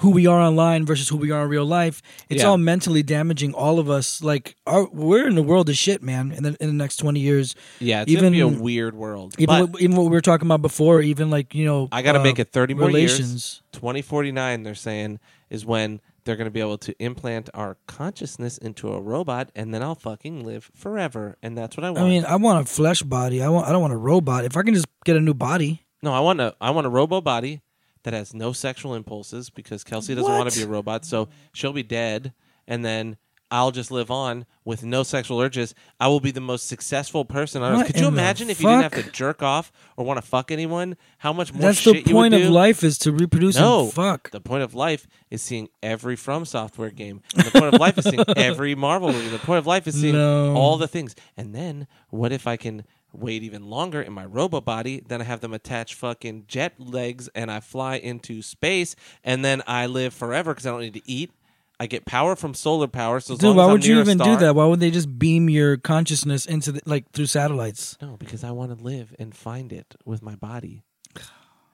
[0.00, 2.00] who we are online versus who we are in real life.
[2.28, 2.48] It's Yeah.
[2.48, 4.22] all mentally damaging all of us.
[4.22, 6.32] Like our, we're in the world of shit, man.
[6.32, 9.34] In the in the next twenty years, yeah, it's gonna be a weird world.
[9.38, 12.12] even what, even what we were talking about before, even like you know, I got
[12.12, 13.62] to uh, make it thirty more years.
[13.72, 18.92] 2049 they're saying is when they're going to be able to implant our consciousness into
[18.92, 22.02] a robot and then I'll fucking live forever and that's what I want.
[22.04, 23.42] I mean, I want a flesh body.
[23.42, 23.66] I want.
[23.68, 24.44] I don't want a robot.
[24.44, 26.90] If I can just get a new body, no, I want a I want a
[26.90, 27.60] robo body
[28.04, 31.72] that has no sexual impulses because Kelsey doesn't want to be a robot so she'll
[31.72, 32.32] be dead
[32.66, 33.16] and then
[33.52, 35.74] I'll just live on with no sexual urges.
[35.98, 37.76] I will be the most successful person on earth.
[37.78, 39.04] What Could you in the imagine if you didn't have fuck?
[39.06, 40.96] to jerk off or want to fuck anyone?
[41.18, 42.48] How much more that's shit the you would point of do?
[42.48, 44.30] life is to reproduce No, and fuck.
[44.30, 47.22] The point of life is seeing every From Software game.
[47.36, 49.30] And the point of life is seeing every Marvel movie.
[49.30, 50.54] The point of life is seeing No.
[50.54, 51.16] all the things.
[51.36, 55.02] And then, what if I can wait even longer in my robo body?
[55.06, 59.62] Then I have them attach fucking jet legs, and I fly into space, and then
[59.66, 61.30] I live forever because I don't need to eat.
[61.78, 63.20] I get power from solar power.
[63.20, 64.54] So Dude, why would you even do that?
[64.54, 67.96] Why would they just beam your consciousness into the, like through satellites?
[68.02, 70.82] No, because I want to live and find it with my body.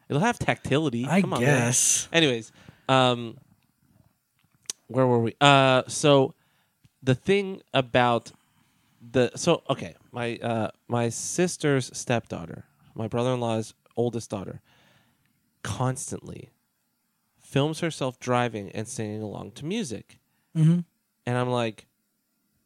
[0.08, 1.06] It'll have tactility.
[1.08, 1.66] I Come on, man.
[1.66, 2.08] guess.
[2.12, 2.52] Anyways,
[2.88, 3.36] um,
[4.86, 5.34] where were we?
[5.40, 6.34] Uh, so
[7.02, 8.30] the thing about
[9.12, 14.60] the so okay, my uh, my sister's stepdaughter, my brother-in-law's oldest daughter,
[15.62, 16.50] constantly
[17.40, 20.18] films herself driving and singing along to music,
[20.54, 20.80] hmm
[21.28, 21.86] and I'm like,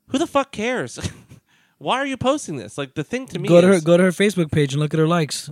[0.08, 0.98] who the fuck cares?
[1.78, 2.76] Why are you posting this?
[2.76, 4.92] Like the thing to me Go to her go to her Facebook page and look
[4.92, 5.48] at her likes,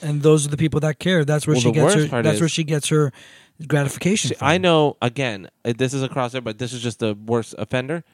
[0.00, 1.24] and those are the people that care.
[1.24, 2.22] That's where Well, she gets her.
[2.22, 3.12] That's is- where she gets her
[3.66, 4.32] gratification.
[4.40, 8.04] I know again, this is across there, but this is just the worst offender.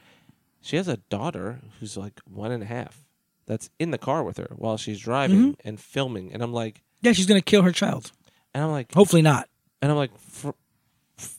[0.63, 3.03] She has a daughter who's like one and a half
[3.45, 5.67] that's in the car with her while she's driving Mm-hmm.
[5.67, 8.11] and filming, and I'm like, Yeah, she's gonna kill her child.
[8.53, 9.49] and I'm like, Hopefully not.
[9.81, 10.51] and I'm like, fr-
[11.19, 11.37] f-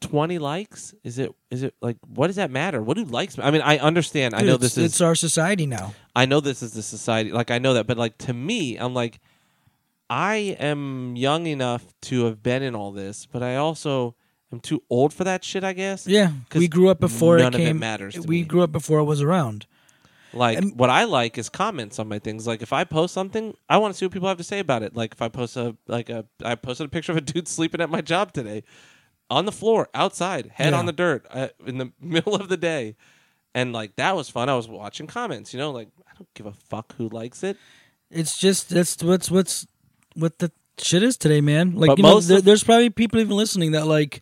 [0.00, 0.94] twenty likes?
[1.04, 1.32] Is it?
[1.50, 1.96] Is it like?
[2.06, 2.82] What does that matter?
[2.82, 3.38] What do likes?
[3.38, 4.34] I mean, I understand.
[4.34, 4.84] I Dude, know it's, this is.
[4.92, 5.94] it's our society now.
[6.16, 7.32] I know this is the society.
[7.32, 9.20] Like I know that, but like to me, I'm like,
[10.10, 14.14] I am young enough to have been in all this, but I also
[14.52, 15.64] am too old for that shit.
[15.64, 16.06] I guess.
[16.06, 17.78] Yeah, 'Cause we grew up before none it of it came.
[17.78, 18.44] matters to we me.
[18.44, 19.66] grew up before it was around.
[20.34, 22.46] Like And- what I like is comments on my things.
[22.46, 24.82] Like if I post something, I want to see what people have to say about
[24.82, 24.96] it.
[24.96, 27.80] Like if I post a like a I posted a picture of a dude sleeping
[27.80, 28.62] at my job today.
[29.30, 30.78] on the floor outside, head Yeah.
[30.78, 32.96] on the dirt uh, in the middle of the day,
[33.54, 34.48] and like that was fun.
[34.50, 37.56] I was watching comments, you know, like I don't give a fuck who likes it.
[38.10, 39.66] It's just that's what's what's
[40.14, 41.76] what the shit is today, man.
[41.76, 44.20] Like But you know, most there, of- there's probably people even listening that like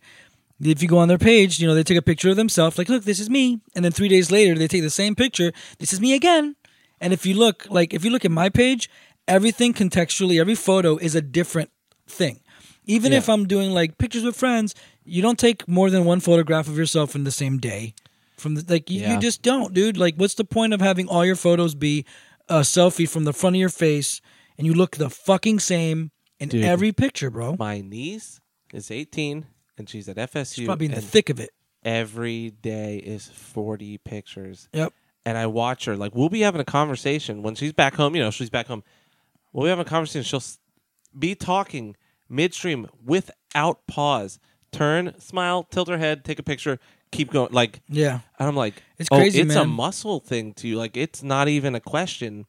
[0.69, 2.89] if you go on their page, you know, they take a picture of themselves, like,
[2.89, 5.91] look, this is me, and then three days later they take the same picture, this
[5.93, 6.55] is me again.
[6.99, 8.89] And if you look, like, if you look at my page,
[9.27, 11.71] everything contextually, every photo is a different
[12.07, 12.41] thing.
[12.85, 13.19] Even Yeah.
[13.19, 16.77] if I'm doing like pictures with friends, you don't take more than one photograph of
[16.77, 17.93] yourself in the same day.
[18.37, 19.13] From the like, you, Yeah.
[19.15, 19.97] you just don't, dude.
[19.97, 22.05] Like, what's the point of having all your photos be
[22.49, 24.19] a selfie from the front of your face
[24.57, 26.65] and you look the fucking same in Dude.
[26.65, 27.55] every picture, bro?
[27.57, 28.41] My niece
[28.73, 29.45] is 18
[29.81, 30.55] and she's at FSU.
[30.55, 31.49] She's probably in the thick of it.
[31.83, 34.69] every day is 40 pictures.
[34.73, 34.93] Yep.
[35.25, 35.95] And I watch her.
[35.97, 38.15] Like, we'll be having a conversation when she's back home.
[38.15, 38.83] You know, she's back home.
[39.53, 40.23] We'll be having a conversation.
[40.23, 40.43] She'll
[41.17, 41.95] be talking
[42.29, 44.39] midstream without pause.
[44.71, 46.79] Turn, smile, tilt her head, take a picture,
[47.11, 47.51] keep going.
[47.51, 48.21] Like, Yeah.
[48.39, 50.77] and I'm like, It's oh, crazy, it's a muscle thing to you.
[50.77, 52.45] Like, it's not even a question.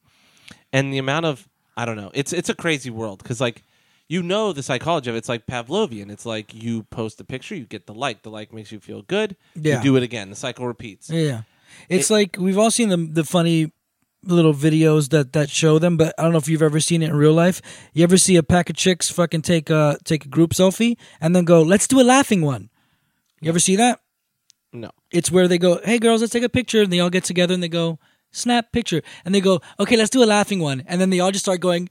[0.72, 3.64] And the amount of, I don't know, it's it's a crazy world because like,
[4.12, 5.20] you know the psychology of it.
[5.20, 6.10] It's like Pavlovian.
[6.10, 8.22] It's like you post a picture, you get the like.
[8.22, 9.36] The like makes you feel good.
[9.54, 9.78] Yeah.
[9.78, 10.28] You do it again.
[10.28, 11.08] The cycle repeats.
[11.08, 11.42] Yeah.
[11.88, 13.72] It's like we've all seen the the funny
[14.22, 17.08] little videos that that show them, but I don't know if you've ever seen it
[17.08, 17.62] in real life.
[17.94, 21.34] You ever see a pack of chicks fucking take a take a group selfie and
[21.34, 22.68] then go, "Let's do a laughing one."
[23.40, 24.00] You ever see that?
[24.74, 24.90] No.
[25.10, 27.54] It's where they go, "Hey girls, let's take a picture," and they all get together
[27.54, 27.98] and they go,
[28.32, 31.30] "Snap picture," and they go, "Okay, let's do a laughing one," and then they all
[31.30, 31.88] just start going,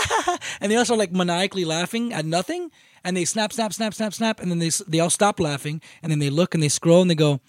[0.60, 2.70] and they all start like maniacally laughing at nothing,
[3.04, 6.10] and they snap, snap, snap, snap, snap, and then they they all stop laughing, and
[6.10, 7.40] then they look and they scroll and they go,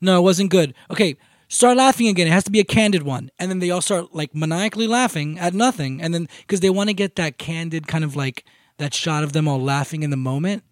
[0.00, 1.16] "No, it wasn't good." Okay.
[1.48, 2.26] Start laughing again.
[2.26, 5.38] It has to be a candid one, and then they all start like maniacally laughing
[5.38, 8.46] at nothing, and then because they want to get that candid kind of like
[8.78, 10.64] that shot of them all laughing in the moment.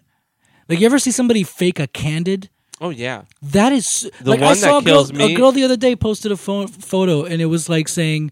[0.71, 2.49] Like you ever see somebody fake a candid?
[2.81, 3.23] Oh yeah.
[3.43, 5.65] That is The like I one saw that a girl, kills me- a girl the
[5.65, 8.31] other day posted a pho- photo and it was like saying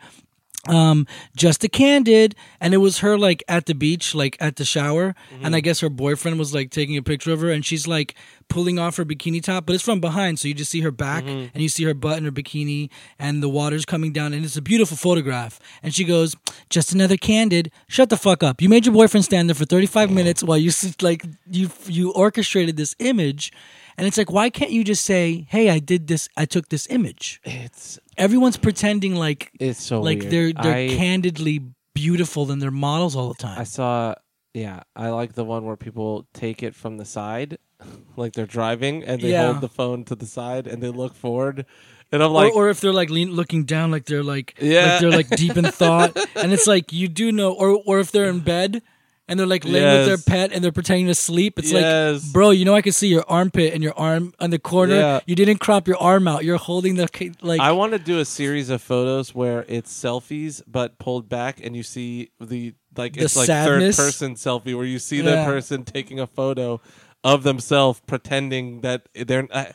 [0.67, 4.65] um just a candid and it was her like at the beach like at the
[4.65, 5.45] shower Mm-hmm.
[5.47, 8.15] and I guess her boyfriend was like taking a picture of her and she's like
[8.49, 11.25] pulling off her bikini top but it's from behind so you just see her back
[11.25, 11.47] Mm-hmm.
[11.55, 14.57] and you see her butt in her bikini and the water's coming down and it's
[14.57, 16.35] a beautiful photograph and she goes
[16.69, 20.11] just another candid shut the fuck up you made your boyfriend stand there for 35
[20.11, 23.53] minutes while you like you you orchestrated this image
[23.99, 26.87] and it's like why can't you just say hey i did this i took this
[26.89, 30.33] image It's everyone's pretending like it's so like weird.
[30.33, 31.61] they're they're I, candidly
[31.95, 34.15] beautiful and they're models all the time I saw.
[34.55, 37.59] Yeah, I like the one where people take it from the side,
[38.17, 39.47] like they're driving and they Yeah.
[39.53, 41.67] hold the phone to the side and they look forward,
[42.11, 44.87] and I'm or, like, or if they're like lean, looking down like they're like Yeah.
[44.93, 48.11] like they're like deep in thought and it's like you do know or or if
[48.11, 48.83] they're in bed
[49.29, 52.25] and they're like laying with their pet and they're pretending to sleep it's Yes.
[52.25, 54.95] like bro you know i can see your armpit and your arm on the corner
[54.97, 55.21] Yeah.
[55.27, 57.09] you didn't crop your arm out you're holding the
[57.43, 61.61] like I want to do a series of photos where it's selfies but pulled back,
[61.63, 65.37] and you see the like The it's like third person selfie where you see Yeah.
[65.37, 66.81] the person taking a photo
[67.25, 69.47] of themselves pretending that they're.
[69.53, 69.73] I,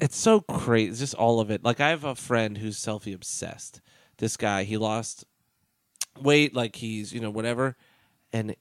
[0.00, 0.90] it's so crazy.
[0.90, 1.62] It's just all of it.
[1.64, 3.80] Like I have a friend who's selfie obsessed.
[4.18, 5.24] This guy, he lost
[6.20, 7.76] weight, like he's you know whatever,
[8.34, 8.54] and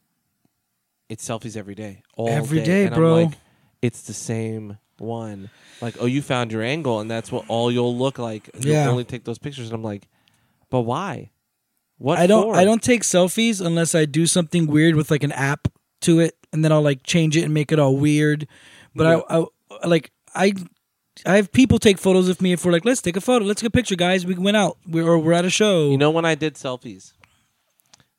[1.10, 3.16] it's selfies every day, all Every day, and bro.
[3.18, 3.38] I'm like,
[3.82, 5.50] it's the same one.
[5.82, 8.50] Like, oh, you found your angle, and that's what all you'll look like.
[8.58, 8.90] You'll Yeah.
[8.90, 10.08] only take those pictures, and I'm like,
[10.70, 11.32] but why?
[11.98, 12.56] What I don't for?
[12.56, 15.68] I don't take selfies unless I do something weird with like an app
[16.02, 18.48] to it and then I'll like change it and make it all weird.
[18.96, 19.46] But I,
[19.82, 20.54] I like I
[21.26, 23.62] I have people take photos of me if we're like, let's take a photo, let's
[23.62, 24.26] take a picture, guys.
[24.26, 25.90] We went out, we or we're at a show.
[25.92, 27.14] You know when I did selfies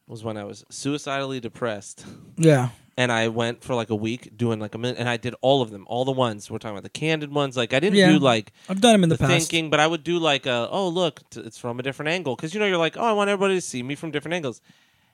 [0.07, 2.05] was when I was suicidally depressed,
[2.37, 5.35] yeah, and I went for like a week doing like a minute, and I did
[5.41, 7.57] all of them, all the ones we're talking about, the candid ones.
[7.57, 8.11] Like I didn't Yeah.
[8.13, 9.31] do like I've done them in the, past.
[9.51, 12.37] thinking, but I would do like a, oh look, t- it's from a different angle
[12.37, 14.61] because you know you're like, oh, I want everybody to see me from different angles,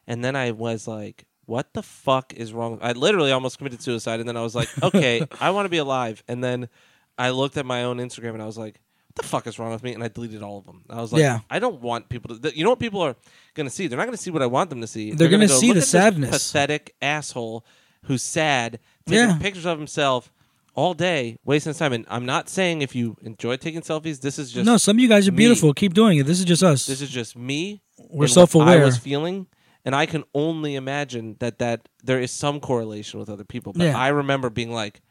[0.07, 2.78] and then I was like, what the fuck is wrong?
[2.82, 5.78] I literally almost committed suicide, and then I was like, okay, I want to be
[5.78, 6.68] alive, and then
[7.16, 8.80] I looked at my own Instagram and I was like.
[9.14, 9.92] What the fuck is wrong with me?
[9.92, 10.84] And I deleted all of them.
[10.88, 11.40] I was like, Yeah.
[11.50, 12.40] I don't want people to.
[12.40, 13.16] th- You know what people are
[13.54, 13.86] going to see?
[13.88, 15.12] They're not going to see what I want them to see.
[15.12, 17.64] They're gonna go, see "Look the at this sadness." pathetic asshole
[18.04, 19.38] who's sad, taking Yeah.
[19.38, 20.32] pictures of himself
[20.76, 21.92] all day, wasting his time.
[21.92, 25.00] And I'm not saying if you enjoy taking selfies, this is just no, some of
[25.00, 25.38] you guys are me.
[25.38, 25.74] beautiful.
[25.74, 26.26] Keep doing it.
[26.26, 26.86] This is just us.
[26.86, 27.82] this is just me.
[27.98, 28.80] We're and what self-aware.
[28.80, 29.48] I was feeling,
[29.84, 33.72] and I can only imagine that that there is some correlation with other people.
[33.72, 33.98] But Yeah.
[33.98, 35.02] I remember being like,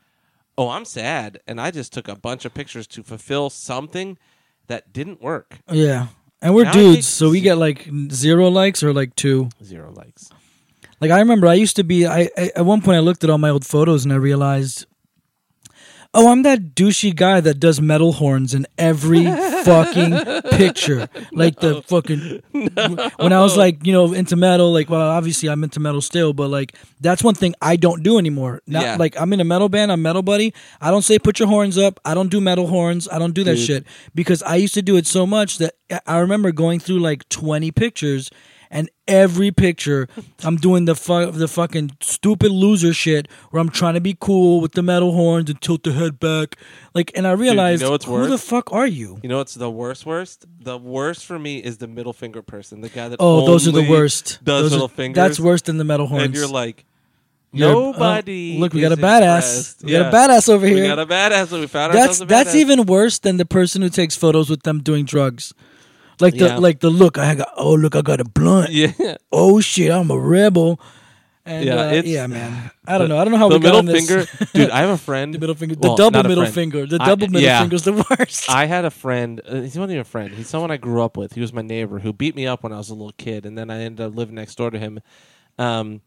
[0.59, 4.17] "Oh, I'm sad," and I just took a bunch of pictures to fulfill something
[4.67, 5.59] that didn't work.
[5.71, 6.07] yeah,
[6.41, 9.49] and we're Now I dudes, think- so we get like zero likes or like two.
[9.63, 10.29] Zero likes.
[11.01, 12.05] Like I remember, I used to be.
[12.05, 14.85] I, I at one point I looked at all my old photos and I realized
[16.11, 21.07] Oh, I'm that douchey guy that does metal horns in every fucking picture.
[21.31, 22.41] Like the fucking
[23.17, 26.33] when I was like, you know, into metal, like well, obviously I'm into metal still,
[26.33, 28.61] but like that's one thing I don't do anymore.
[28.65, 28.95] Not Yeah.
[28.97, 30.51] like I'm in a metal band, I'm metal buddy.
[30.81, 31.99] I don't say put your horns up.
[32.03, 33.07] I don't do metal horns.
[33.07, 33.65] I don't do that Dude.
[33.67, 33.85] shit
[34.15, 35.75] because I used to do it so much that
[36.07, 38.31] I remember going through like 20 pictures
[38.71, 40.07] and every picture
[40.43, 44.61] I'm doing the fu- the fucking stupid loser shit where I'm trying to be cool
[44.61, 46.55] with the metal horns and tilt the head back.
[46.93, 49.19] Like and I realized know what's who the fuck are you?
[49.23, 50.05] You know what's the worst?
[50.05, 50.45] Worst.
[50.59, 52.81] The worst for me is the middle finger person.
[52.81, 54.39] The guy that Oh, those are the worst.
[54.43, 55.15] Does Those are- middle fingers.
[55.15, 56.25] That's worse than the metal horns.
[56.25, 56.85] And you're like,
[57.51, 58.57] You're- uh, nobody.
[58.57, 59.83] oh, look, we got a badass.
[59.83, 60.11] We got a Yeah.
[60.11, 60.83] badass over here.
[60.83, 61.51] We got a badass.
[61.59, 64.81] We found that's ourselves that's even worse than the person who takes photos with them
[64.83, 65.53] doing drugs.
[66.19, 66.57] Like the Yeah.
[66.57, 67.49] like the look I got.
[67.57, 68.71] Oh look, I got a blunt.
[68.71, 69.17] Yeah.
[69.31, 70.79] Oh shit, I'm a rebel.
[71.45, 72.69] And Yeah, uh, yeah, man.
[72.85, 73.17] I don't know.
[73.17, 74.07] I don't know how the we got middle this.
[74.07, 74.69] finger, dude.
[74.69, 75.33] I have a friend.
[75.33, 75.73] the middle finger.
[75.75, 76.53] The Well, double middle friend.
[76.53, 76.85] finger.
[76.85, 77.61] The I- double middle yeah.
[77.61, 78.49] finger's the worst.
[78.51, 79.41] I had a friend.
[79.47, 80.31] Uh, he's not even a friend.
[80.33, 81.33] He's someone I grew up with.
[81.33, 83.57] He was my neighbor who beat me up when I was a little kid, and
[83.57, 84.99] then I ended up living next door to him.
[85.57, 86.01] Um,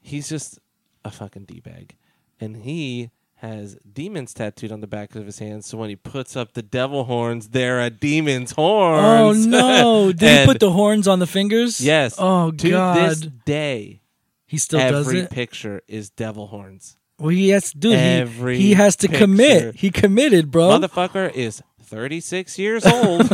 [0.00, 0.58] he's just
[1.04, 1.94] a fucking d bag,
[2.40, 3.10] and he
[3.42, 5.66] has demons tattooed on the back of his hands.
[5.66, 9.46] So when he puts up the devil horns, they're a demon's horns.
[9.46, 10.12] oh no!
[10.16, 11.80] Did he put the horns on the fingers?
[11.80, 12.14] yes.
[12.18, 12.96] Oh to god.
[13.10, 14.00] this day,
[14.46, 15.30] he still does every it.
[15.30, 16.96] picture is devil horns.
[17.18, 17.94] well, he has, dude.
[17.94, 19.24] every He, he has to picture.
[19.24, 19.74] commit.
[19.76, 20.68] He committed, bro.
[20.78, 23.28] Motherfucker is 36 years old.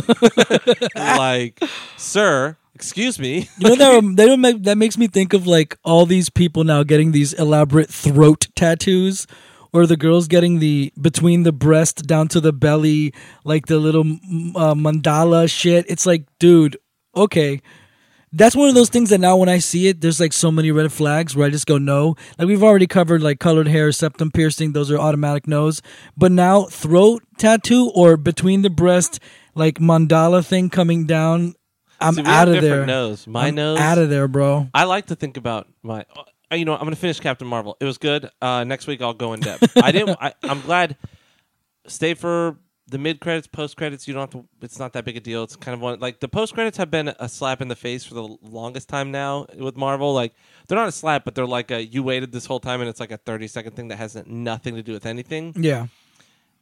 [0.95, 1.61] like,
[1.97, 3.47] sir, excuse me.
[3.59, 6.83] You know that don't make that makes me think of like all these people now
[6.83, 9.27] getting these elaborate throat tattoos,
[9.73, 13.13] or the girls getting the between the breast down to the belly,
[13.43, 15.85] like the little uh, mandala shit.
[15.89, 16.77] It's like, dude,
[17.15, 17.61] okay.
[18.31, 20.69] That's one of those things that now when I see it, there's like so many
[20.69, 22.15] red flags where I just go no.
[22.37, 25.81] Like we've already covered like colored hair, septum piercing, those are automatic no's.
[26.15, 29.19] But now throat tattoo or between the breast,
[29.55, 31.55] like mandala thing coming down,
[31.99, 32.85] I'm See, out of there.
[32.85, 33.25] nose.
[33.25, 33.79] My I'm nose.
[33.79, 34.69] out of there, bro.
[34.75, 36.05] I like to think about my.
[36.51, 37.77] Uh, You know, I'm going to finish Captain Marvel.
[37.79, 38.29] It was good.
[38.41, 39.71] Uh, next week I'll go in depth.
[39.83, 40.17] I didn't.
[40.21, 40.97] I, I'm glad.
[41.87, 44.07] Stay for the mid credits, post credits.
[44.07, 44.47] You don't have to.
[44.61, 45.43] It's not that big a deal.
[45.43, 48.03] It's kind of one like the post credits have been a slap in the face
[48.03, 50.13] for the longest time now with Marvel.
[50.13, 50.33] Like
[50.67, 52.99] they're not a slap, but they're like a you waited this whole time and it's
[52.99, 55.53] like a 30 second thing that has nothing to do with anything.
[55.55, 55.87] Yeah.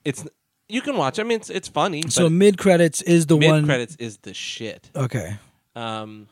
[0.05, 0.25] It's
[0.69, 1.19] you can watch.
[1.19, 2.03] I mean, it's it's funny.
[2.09, 3.65] So mid credits is the mid one.
[3.65, 4.89] credits is the shit.
[4.95, 5.37] Okay.
[5.75, 6.27] Um,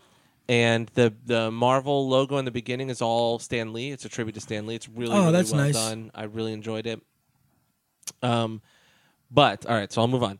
[0.47, 3.91] and the the Marvel logo in the beginning is all Stan Lee.
[3.91, 4.75] It's a tribute to Stan Lee.
[4.75, 5.73] It's really, Oh, really that's well nice.
[5.75, 6.11] done.
[6.13, 7.01] I really enjoyed it.
[8.21, 8.61] Um,
[9.31, 10.39] but all right, so I'll move on.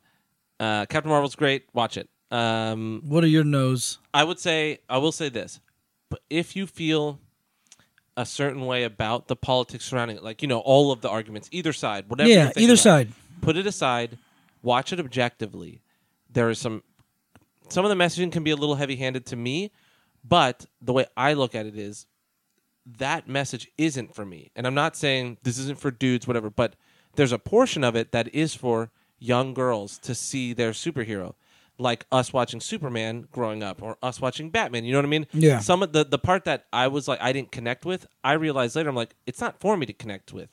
[0.59, 1.65] Uh, Captain Marvel's great.
[1.73, 2.09] Watch it.
[2.31, 3.99] Um, What are your no's?
[4.13, 5.59] I would say I will say this,
[6.09, 7.19] but if you feel
[8.17, 11.49] a certain way about the politics surrounding it, like you know all of the arguments,
[11.51, 12.29] either side, whatever.
[12.29, 13.11] Yeah, either about, side.
[13.41, 14.17] put it aside,
[14.63, 15.81] watch it objectively.
[16.31, 16.83] There is some
[17.69, 19.71] some of the messaging can be a little heavy-handed to me,
[20.27, 22.05] but the way I look at it is
[22.85, 24.51] that message isn't for me.
[24.55, 26.75] And I'm not saying this isn't for dudes whatever, but
[27.15, 31.35] there's a portion of it that is for young girls to see their superhero.
[31.77, 35.27] Like us watching Superman growing up or us watching Batman, you know what I mean?
[35.33, 35.59] Yeah.
[35.59, 38.77] Some of the the part that I was like I didn't connect with, I realized
[38.77, 40.49] later I'm like it's not for me to connect with.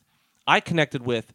[0.48, 1.32] I connected with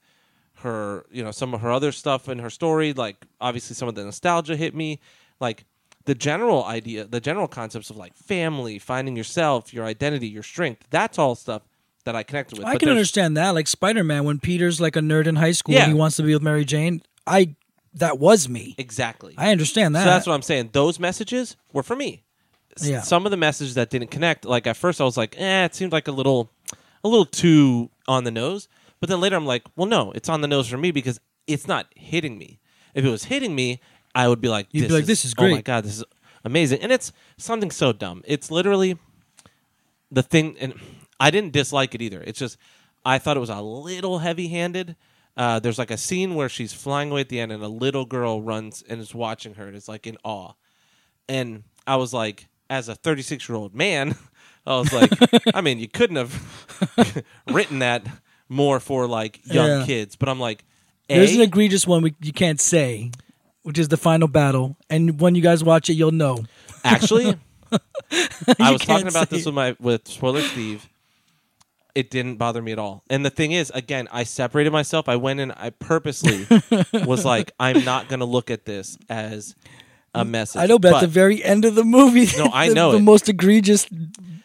[0.56, 2.92] her, you know, some of her other stuff in her story.
[2.92, 5.00] Like obviously, some of the nostalgia hit me.
[5.40, 5.64] Like
[6.08, 10.88] the general idea, the general concepts of like family, finding yourself, your identity, your strength.
[10.90, 11.62] That's all stuff
[12.06, 12.66] that I connected with.
[12.68, 13.52] I But can there's- understand that.
[13.52, 15.84] Like Spider Man, when Peter's like a nerd in high school Yeah.
[15.84, 17.02] and he wants to be with Mary Jane.
[17.28, 17.56] I
[17.94, 18.76] that was me.
[18.78, 19.34] exactly.
[19.38, 20.04] I understand that.
[20.04, 20.70] So that's what I'm saying.
[20.74, 22.24] Those messages were for me.
[22.80, 23.02] S- Yeah.
[23.02, 25.74] Some of the messages that didn't connect, like at first I was like, eh, it
[25.76, 26.52] seemed like a little,
[27.04, 28.68] a little too on the nose.
[29.00, 31.68] But then later I'm like, well, no, it's on the nose for me because it's
[31.68, 32.60] not hitting me.
[32.94, 33.80] If it was hitting me,
[34.16, 35.66] I would be like, You'd be this like, is, this is Oh my great.
[35.66, 36.04] god, this is
[36.44, 36.80] amazing.
[36.82, 38.24] And it's something so dumb.
[38.26, 38.98] It's literally
[40.12, 40.74] the thing, and
[41.20, 42.22] I didn't dislike it either.
[42.26, 42.58] It's just
[43.06, 44.96] I thought it was a little heavy-handed.
[45.36, 48.06] Uh, there's like a scene where she's flying away at the end, and a little
[48.06, 50.54] girl runs and is watching her, and is like in awe.
[51.30, 54.16] And I was like, as a 36 year old man,
[54.66, 55.12] I was like,
[55.56, 58.06] I mean, you couldn't have written that
[58.50, 59.86] more for like young Yeah.
[59.86, 60.64] kids, but I'm like,
[61.08, 63.12] There's an egregious one we, you can't say,
[63.68, 64.78] which is the final battle.
[64.90, 66.46] And when you guys watch it, you'll know.
[66.86, 67.36] actually,
[68.60, 70.88] I was talking about this with my with spoiler Steve.
[71.94, 73.04] It didn't bother me at all.
[73.10, 75.10] And the thing is, again, I separated myself.
[75.10, 75.52] I went in.
[75.52, 76.48] I purposely
[76.94, 79.54] was like, I'm not going to look at this as
[80.16, 80.62] a message.
[80.62, 83.00] I know, but, at the very end of the movie, No, I the, know the
[83.00, 83.02] it.
[83.02, 83.84] most egregious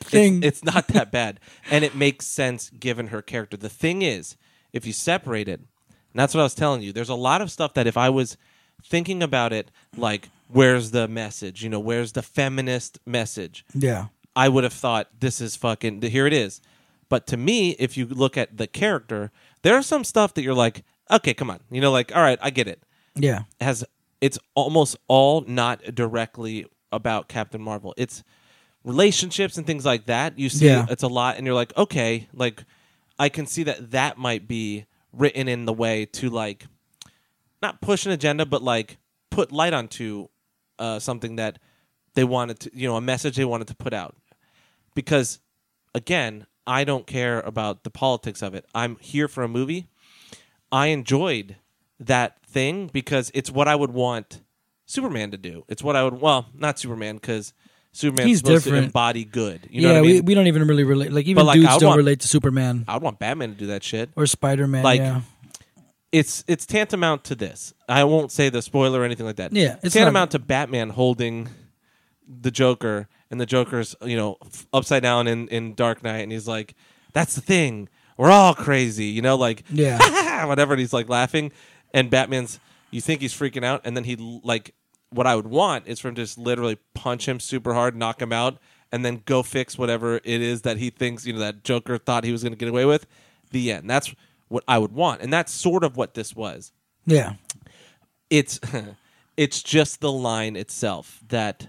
[0.00, 0.38] thing.
[0.38, 1.38] It's, it's not that bad,
[1.70, 3.56] and it makes sense given her character.
[3.56, 4.36] The thing is,
[4.72, 5.66] if you separate it, And
[6.14, 6.92] that's what I was telling you.
[6.92, 8.36] There's a lot of stuff that if I was
[8.84, 11.62] thinking about it, like where's the message?
[11.62, 13.64] You know, where's the feminist message?
[13.74, 14.06] Yeah.
[14.36, 16.60] I would have thought this is fucking here it is.
[17.08, 19.30] But to me, if you look at the character,
[19.62, 22.50] there's some stuff that you're like, okay, come on, you know, like all right, I
[22.50, 22.82] get it.
[23.14, 23.42] Yeah.
[23.60, 23.84] It has
[24.20, 27.92] it's almost all not directly about Captain Marvel.
[27.96, 28.22] It's
[28.84, 30.38] relationships and things like that.
[30.38, 30.86] You see, Yeah.
[30.88, 32.64] it's a lot, and you're like, okay, like
[33.18, 36.66] I can see that that might be written in the way to like
[37.62, 38.98] not push an agenda, but like
[39.30, 40.28] put light onto
[40.78, 41.58] uh, something that
[42.14, 44.16] they wanted to, you know, a message they wanted to put out.
[44.94, 45.38] Because
[45.94, 48.66] again, I don't care about the politics of it.
[48.74, 49.88] I'm here for a movie.
[50.70, 51.56] I enjoyed
[52.00, 54.40] that thing because it's what I would want
[54.86, 55.64] Superman to do.
[55.68, 57.52] It's what I would well, not Superman because
[57.92, 58.86] Superman's He's supposed to different.
[58.86, 59.68] embody good.
[59.70, 60.14] You know yeah, what I mean?
[60.16, 61.12] we, we don't even really relate.
[61.12, 63.50] Like even like, I dudes would don't want- relate to Superman I would want Batman
[63.50, 64.10] to do that shit.
[64.16, 64.82] or Spider Man.
[64.82, 65.20] Like, yeah.
[66.12, 67.72] It's it's tantamount to this.
[67.88, 69.52] I won't say the spoiler or anything like that.
[69.52, 71.48] Yeah, it's tantamount to Batman holding
[72.28, 76.30] the Joker and the Joker's you know f- upside down in in Dark Knight, and
[76.30, 76.74] he's like,
[77.14, 77.88] "That's the thing.
[78.18, 80.44] We're all crazy," you know, like Yeah.
[80.46, 80.74] whatever.
[80.74, 81.50] And he's like laughing,
[81.94, 82.60] and Batman's.
[82.90, 84.74] You think he's freaking out, and then he like
[85.08, 88.20] what I would want is for him to just literally punch him super hard, knock
[88.20, 88.58] him out,
[88.92, 92.24] and then go fix whatever it is that he thinks you know that Joker thought
[92.24, 93.06] he was going to get away with.
[93.50, 93.88] The end.
[93.88, 94.14] That's
[94.52, 96.72] what I would want, and that's sort of what this was.
[97.06, 97.34] Yeah.
[98.30, 98.60] It's
[99.36, 101.68] it's just the line itself that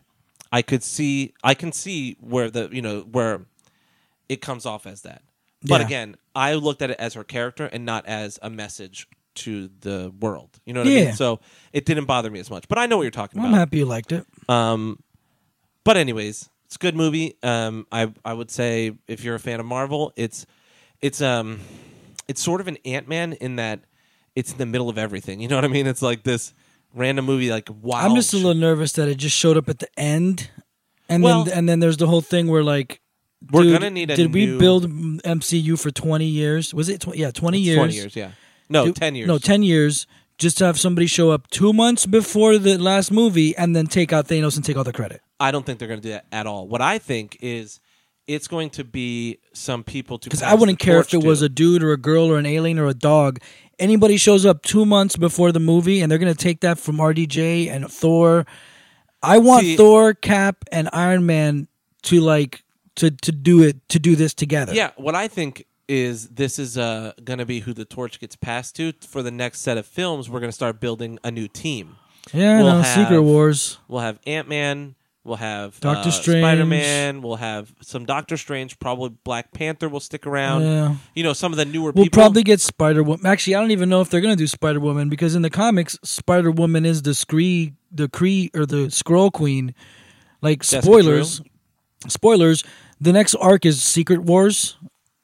[0.51, 1.34] I could see.
[1.43, 3.41] I can see where the you know where
[4.29, 5.21] it comes off as that.
[5.63, 5.86] But Yeah.
[5.88, 10.13] again, I looked at it as her character and not as a message to the
[10.19, 10.59] world.
[10.65, 11.13] You know what I mean?
[11.13, 11.39] So
[11.71, 12.67] it didn't bother me as much.
[12.67, 13.49] But I know what you're talking about.
[13.49, 14.25] I'm happy you liked it.
[14.47, 15.01] Um,
[15.84, 17.36] but anyways, it's a good movie.
[17.43, 20.45] Um, I I would say if you're a fan of Marvel, it's
[21.01, 21.59] it's um
[22.34, 23.81] it's sort of an Ant Man in that
[24.36, 25.39] it's in the middle of everything.
[25.39, 25.86] You know what I mean?
[25.86, 26.51] It's like this
[26.95, 27.97] random movie, like wow.
[27.99, 30.49] I'm just a little nervous that it just showed up at the end,
[31.07, 32.99] and Well- then and then there's the whole thing where like
[33.51, 34.86] We're dude, gonna need a Did we new- build
[35.23, 36.73] MCU for 20 years?
[36.73, 37.01] Was it?
[37.01, 37.77] Tw- yeah, 20 It's years.
[37.77, 38.31] Twenty years, yeah.
[38.69, 39.27] No, ten years.
[39.27, 40.07] No, 10 years.
[40.39, 44.11] Just to have somebody show up two months before the last movie and then take
[44.11, 45.21] out Thanos and take all the credit.
[45.39, 46.67] I don't think they're going to do that at all.
[46.67, 47.79] What I think is
[48.28, 51.49] it's going to be some people to Because I wouldn't care if it was a
[51.49, 53.39] dude or a girl or an alien or a dog.
[53.80, 56.97] Anybody shows up two months before the movie and they're going to take that from
[56.97, 58.45] RDJ and Thor.
[59.21, 61.67] I want See- Thor, Cap, and Iron Man
[62.03, 62.63] to like
[62.95, 64.74] to to do it to do this together.
[64.74, 68.36] Yeah, what I think is this is uh, going to be who the torch gets
[68.36, 70.30] passed to for the next set of films.
[70.30, 71.97] We're going to start building a new team.
[72.32, 72.57] yeah.
[72.61, 73.80] We'll no, have- Secret Wars.
[73.88, 74.95] We'll have Ant Man.
[75.26, 76.41] We'll have Doctor uh, Strange.
[76.43, 77.21] Spider Man.
[77.21, 78.78] We'll have some Doctor Strange.
[78.80, 80.63] Probably Black Panther will stick around.
[80.63, 80.95] Yeah.
[81.15, 82.19] You know, some of the newer We'll people.
[82.21, 83.26] probably get Spider Woman.
[83.26, 85.97] Actually, I don't even know if they're gonna do Spider Woman because in the comics,
[86.03, 89.74] Spider Woman is the Scree, the Kree or the Skrull Queen.
[90.41, 91.41] Like spoilers,
[92.07, 92.65] spoilers.
[92.99, 94.78] The next arc is Secret Wars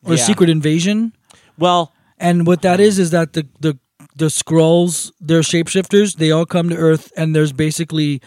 [0.05, 0.23] or Yeah.
[0.23, 1.13] Secret Invasion,
[1.57, 3.77] well, and what that is is that the the
[4.15, 6.15] the Skrulls, they're shapeshifters.
[6.15, 8.21] They all come to Earth, and there's basically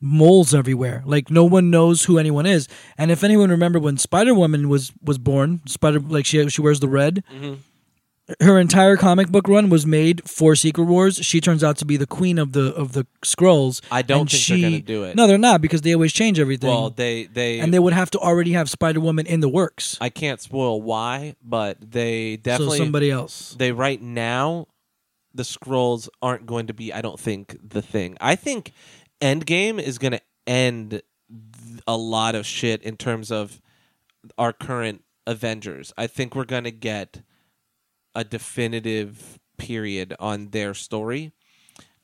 [0.00, 1.02] moles everywhere.
[1.04, 2.68] Like no one knows who anyone is.
[2.96, 6.80] And if anyone remember when Spider Woman was was born, Spider like she she wears
[6.80, 7.22] the red.
[7.32, 7.54] Mm-hmm.
[8.40, 11.16] Her entire comic book run was made for Secret Wars.
[11.16, 13.80] She turns out to be the queen of the of the Skrulls.
[13.90, 15.16] I don't think she, they're gonna do it.
[15.16, 16.70] No, they're not because they always change everything.
[16.70, 19.98] well, they they and they would have to already have Spider Woman in the works.
[20.00, 23.56] I can't spoil why, but they so definitely somebody else.
[23.58, 24.68] they right now
[25.34, 28.72] the Skrulls aren't going to be i don't think the thing i think
[29.20, 31.02] endgame is going to end
[31.86, 33.60] a lot of shit in terms of
[34.36, 35.92] our current avengers.
[35.96, 37.22] I think we're going to get
[38.14, 41.32] a definitive period on their story.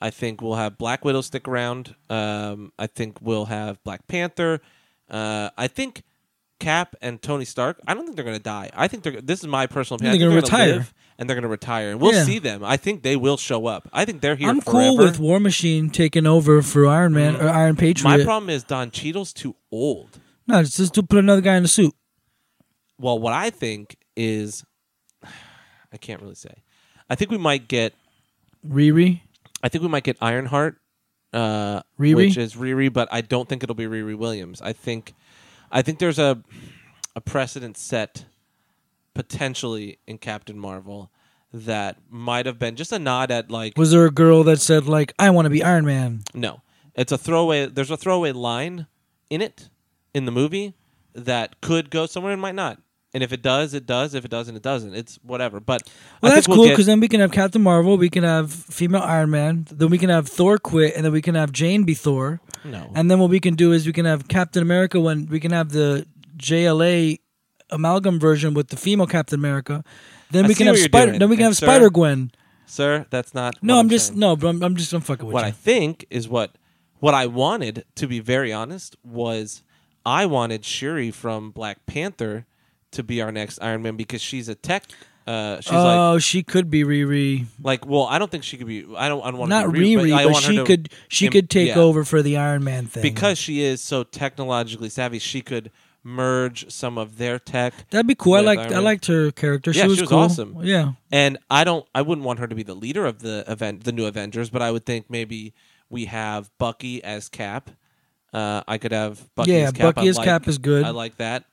[0.00, 1.94] I think we'll have black widow stick around.
[2.10, 4.60] Um, i think we'll have black panther.
[5.08, 6.02] Uh, i think
[6.58, 8.70] cap and tony stark i don't think they're going to die.
[8.74, 10.20] I think they're this is my personal opinion.
[10.20, 10.76] They're gonna retire.
[10.76, 12.24] live and they're going to retire, and we'll Yeah.
[12.24, 12.62] see them.
[12.64, 13.88] I think they will show up.
[13.92, 14.48] I think they're here.
[14.48, 14.80] I'm forever.
[14.88, 18.18] cool with War Machine taking over for Iron Man or Iron Patriot.
[18.18, 20.18] My problem is Don Cheadle's too old.
[20.46, 21.94] no, it's just to put another guy in the suit.
[22.98, 24.64] Well, what I think is,
[25.92, 26.62] I can't really say.
[27.08, 27.94] I think we might get.
[28.66, 29.20] Riri.
[29.62, 30.76] I think we might get Ironheart,
[31.32, 32.14] uh, Riri?
[32.16, 34.60] which is Riri, but I don't think it'll be Riri Williams.
[34.60, 35.14] I think,
[35.70, 36.42] I think there's a,
[37.14, 38.24] a precedent set,
[39.16, 41.10] potentially in Captain Marvel,
[41.52, 44.86] that might have been just a nod at like Was there a girl that said
[44.86, 46.22] like I want to be Iron Man?
[46.34, 46.60] No,
[46.94, 47.66] it's a throwaway.
[47.66, 48.86] There's a throwaway line
[49.30, 49.70] in it
[50.12, 50.74] in the movie
[51.14, 52.78] that could go somewhere and might not.
[53.14, 54.12] And if it does, it does.
[54.12, 54.94] If it doesn't, it doesn't.
[54.94, 55.58] It's whatever.
[55.58, 55.88] But
[56.20, 58.24] Well, that's think cool we'll because get, then we can have Captain Marvel, we can
[58.24, 61.50] have female Iron Man, then we can have Thor quit, and then we can have
[61.52, 62.42] Jane be Thor.
[62.64, 62.92] no.
[62.94, 65.52] And then what we can do is we can have Captain America when we can
[65.52, 66.06] have the
[66.36, 67.20] JLA
[67.70, 69.84] amalgam version with the female Captain America.
[70.30, 71.18] Then I we can have Spider.
[71.18, 72.30] Then we can and have Spider Gwen.
[72.66, 73.62] Sir, that's not.
[73.62, 74.18] No, what I'm just saying.
[74.18, 75.48] no, but I'm, I'm just I'm fucking with what you.
[75.48, 76.56] I think is what
[76.98, 79.62] what I wanted to be very honest was
[80.04, 82.46] I wanted Shuri from Black Panther
[82.92, 84.84] to be our next Iron Man because she's a tech.
[85.26, 87.46] Uh, she's like oh, she could be Riri.
[87.60, 89.72] like well I don't think she could be I don't I don't want Not to
[89.72, 91.78] be Riri, I but want she could she im- could take yeah.
[91.80, 95.72] over for the Iron Man thing because she is so technologically savvy she could
[96.06, 98.34] merge some of their tech That'd be cool.
[98.34, 99.72] I liked I liked her character.
[99.72, 100.18] Yeah, she was she was cool.
[100.20, 100.56] awesome.
[100.62, 100.92] Yeah.
[101.10, 103.90] and I don't I wouldn't want her to be the leader of the event the
[103.92, 105.52] new Avengers but I would think maybe
[105.90, 107.70] we have Bucky as Cap
[108.32, 110.84] uh, I could have Bucky Yeah, as Cap Bucky I as like- Cap is good.
[110.84, 111.44] I like that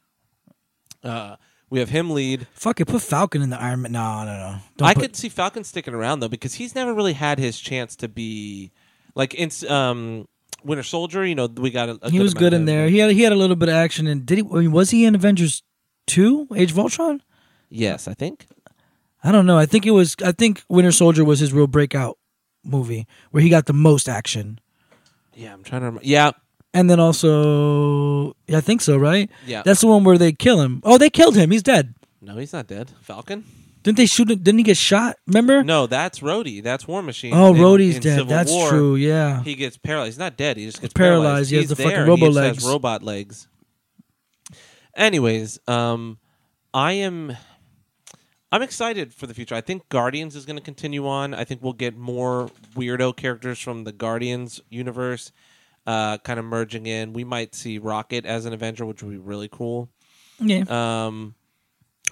[1.03, 1.35] uh,
[1.69, 3.91] we have him lead Fuck it, put Falcon in the Iron Man.
[3.93, 4.55] No, no, no.
[4.77, 7.59] Don't I put- could see Falcon sticking around though because he's never really had his
[7.59, 8.71] chance to be
[9.15, 10.27] like in um,
[10.63, 11.25] Winter Soldier.
[11.25, 12.87] You know, we got a, a He was good in there.
[12.89, 14.07] He had he had a little bit of action.
[14.07, 14.43] And did he?
[14.43, 15.63] I mean, was he in Avengers
[16.07, 16.47] two?
[16.55, 17.21] Age of Ultron?
[17.69, 18.47] Yes, I think.
[19.23, 19.57] I don't know.
[19.57, 20.15] I think it was.
[20.23, 22.17] I think Winter Soldier was his real breakout
[22.63, 24.59] movie where he got the most action.
[25.33, 26.05] Yeah, I'm trying to remember.
[26.05, 26.31] Yeah,
[26.73, 29.29] And then also, yeah, I think so, right?
[29.47, 29.63] yeah.
[29.65, 30.79] That's the one where they kill him.
[30.83, 31.49] Oh, they killed him.
[31.51, 31.95] He's dead.
[32.21, 32.91] no, he's not dead.
[33.01, 33.43] Falcon?
[33.83, 34.39] Didn't they shoot him?
[34.39, 35.17] Didn't he get shot?
[35.27, 35.63] Remember?
[35.63, 36.63] No, that's Rhodey.
[36.63, 37.33] That's War Machine.
[37.33, 38.15] oh, In- Rhodey's in dead.
[38.19, 38.95] Civil That's War, true.
[38.95, 39.43] Yeah.
[39.43, 40.13] He gets paralyzed.
[40.13, 40.55] He's not dead.
[40.57, 41.23] He just gets Paralyzed.
[41.25, 41.49] paralyzed.
[41.49, 42.57] He has He's the fucking robo he legs.
[42.63, 43.47] Has robot legs.
[44.95, 46.17] Anyways, um,
[46.73, 47.35] I am.
[48.51, 49.55] I'm excited for the future.
[49.55, 51.33] I think Guardians is going to continue on.
[51.33, 55.31] I think we'll get more weirdo characters from the Guardians universe,
[55.87, 57.13] uh, kind of merging in.
[57.13, 59.89] We might see Rocket as an Avenger, which would be really cool.
[60.39, 60.63] yeah.
[61.07, 61.33] Um,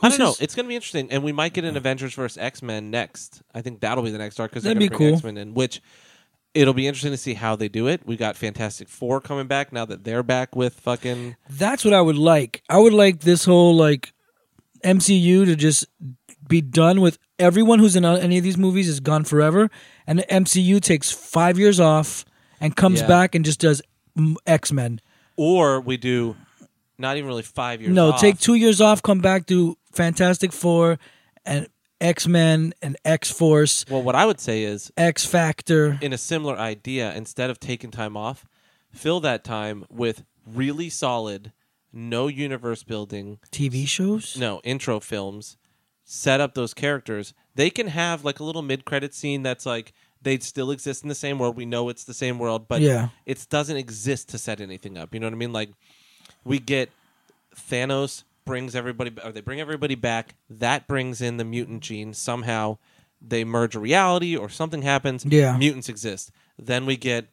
[0.02, 0.36] I don't know.
[0.40, 3.42] It's going to be interesting, and we might get an Avengers versus X Men next.
[3.54, 5.18] I think that'll be the next arc because they're That'd going to be bring cool.
[5.18, 5.82] X Men in, which
[6.54, 8.02] it'll be interesting to see how they do it.
[8.06, 11.36] We got Fantastic Four coming back now that they're back with fucking.
[11.50, 12.64] That's what I would like.
[12.70, 14.14] I would like this whole like
[14.84, 15.86] MCU to just
[16.48, 19.70] be done with everyone who's in any of these movies is gone forever,
[20.08, 22.26] and the MCU takes five years off
[22.60, 23.08] and comes Yeah.
[23.08, 23.82] back and just does
[24.46, 25.00] X Men.
[25.38, 26.36] Or we do
[26.98, 27.94] not even really five years.
[27.94, 28.20] No, off.
[28.22, 31.00] take two years off, come back, do Fantastic Four
[31.46, 31.68] and
[32.00, 35.98] X Men and X Force, Well, what I would say is, X Factor.
[36.02, 38.46] in a similar idea, instead of taking time off,
[38.92, 41.52] fill that time with really solid,
[41.94, 44.36] no universe building, TV shows.
[44.38, 45.58] no intro films.
[46.04, 47.34] Set up those characters.
[47.56, 51.16] They can have like a little mid-credit scene that's like they still exist in the
[51.16, 51.56] same world.
[51.56, 53.10] We know it's the same world but Yeah.
[53.26, 55.14] it doesn't exist to set anything up.
[55.14, 55.54] You know what i mean?
[55.54, 55.70] Like
[56.44, 56.90] we get
[57.56, 62.78] thanos brings everybody or they bring everybody back that brings in the mutant gene somehow
[63.22, 65.58] they merge a reality or something happens Yeah.
[65.58, 67.28] mutants exist then we get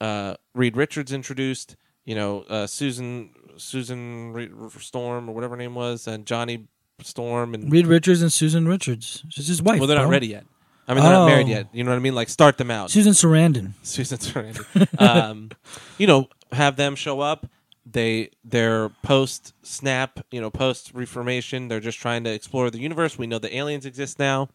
[0.00, 1.76] uh, Reed Richards introduced.
[2.04, 6.66] You know, uh, Susan Susan Re- Storm or whatever her name was, and Johnny
[7.00, 9.24] Storm, and Reed Richards and Susan Richards.
[9.30, 9.78] She's his wife.
[9.78, 10.44] well, they're not ready yet.
[10.86, 11.50] I mean, they're not married Oh.
[11.50, 11.68] yet.
[11.72, 12.14] You know what I mean?
[12.14, 12.90] Like, start them out.
[12.90, 13.72] Susan Sarandon.
[13.82, 15.00] Susan Sarandon.
[15.00, 15.50] um,
[15.96, 17.46] you know, have them show up.
[17.86, 21.68] They they're post snap, you know, post reformation.
[21.68, 23.18] They're just trying to explore the universe.
[23.18, 24.48] We know the aliens exist now,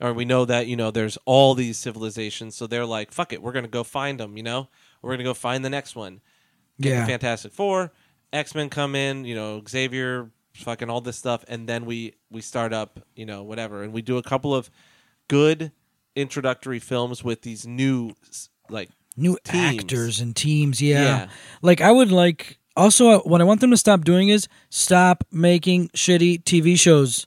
[0.00, 2.56] or we know that you know there's all these civilizations.
[2.56, 4.36] So they're like, fuck it, we're gonna go find them.
[4.36, 4.68] You know,
[5.00, 6.20] we're gonna go find the next one.
[6.80, 7.00] Get Yeah.
[7.02, 7.92] the Fantastic Four,
[8.32, 9.24] X Men come in.
[9.24, 12.98] You know, Xavier, fucking all this stuff, and then we we start up.
[13.14, 14.70] You know, whatever, and we do a couple of
[15.28, 15.70] good
[16.16, 18.12] introductory films with these new
[18.70, 19.78] like New Teams.
[19.80, 20.80] actors and teams.
[20.82, 21.02] Yeah.
[21.02, 21.28] Yeah.
[21.62, 22.58] Like I would like.
[22.76, 27.26] Also, uh, what I want them to stop doing is stop making shitty TV shows.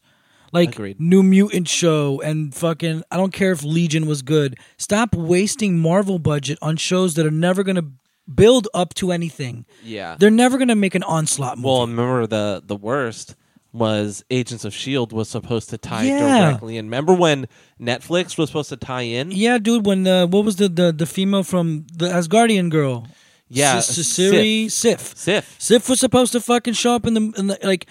[0.52, 1.00] Like Agreed.
[1.00, 4.58] New Mutant show and fucking I don't care if Legion was good.
[4.78, 7.86] Stop wasting Marvel budget on shows that are never gonna
[8.34, 9.66] build up to anything.
[9.84, 10.16] yeah.
[10.20, 11.68] They're never gonna make an onslaught movie.
[11.68, 13.36] Well, remember the the worst
[13.72, 16.50] was Agents of Shield was supposed to tie Yeah.
[16.50, 16.86] directly in.
[16.86, 17.48] Remember when
[17.80, 19.32] Netflix was supposed to tie in?
[19.32, 19.86] yeah, dude.
[19.86, 23.08] When the what was the the, the female from the Asgardian girl?
[23.48, 25.16] Yeah, S- Siri Sif.
[25.18, 25.56] Sif.
[25.58, 27.88] Sif was supposed to fucking show up in the, in the like.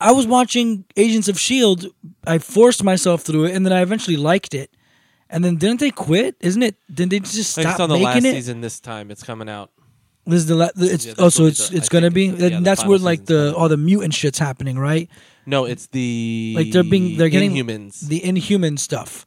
[0.00, 1.86] I was watching Agents of Shield.
[2.26, 4.70] I forced myself through it, and then I eventually liked it.
[5.28, 6.36] And then didn't they quit?
[6.40, 6.76] Isn't it?
[6.92, 8.32] Didn't they just stop on the making last it?
[8.34, 9.10] season this time.
[9.10, 9.70] It's coming out.
[10.26, 12.14] This is the la- it's Yeah, oh so what it's the- it's I gonna think
[12.14, 15.08] be it's- yeah, the that's final where like the all the mutant shit's happening, right?
[15.46, 18.00] No, it's the Like they're being they're getting humans.
[18.02, 19.26] the inhuman stuff.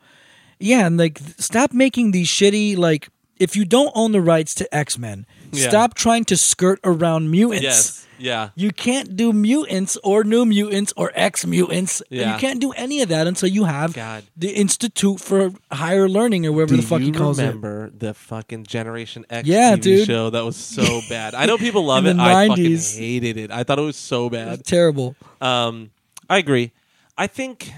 [0.60, 4.56] Yeah, and like th- stop making these shitty like if you don't own the rights
[4.56, 5.26] to X Men,
[5.56, 5.70] Yeah.
[5.70, 7.64] Stop trying to skirt around mutants.
[7.64, 8.02] Yes.
[8.18, 8.50] Yeah.
[8.56, 12.02] You can't do mutants or new mutants or ex mutants.
[12.10, 12.34] Yeah.
[12.34, 14.24] You can't do any of that until you have God.
[14.38, 17.44] the Institute for Higher Learning or whatever Do the fuck you he calls it.
[17.48, 20.08] remember the fucking Generation X Yeah, TV dude.
[20.08, 21.36] show that was so bad?
[21.36, 22.24] I know people love In it.
[22.24, 23.52] the I fucking hated it.
[23.52, 24.60] I thought it was so bad.
[24.60, 25.18] It's terrible.
[25.42, 25.92] Um,
[26.30, 26.72] I agree.
[27.18, 27.70] I think,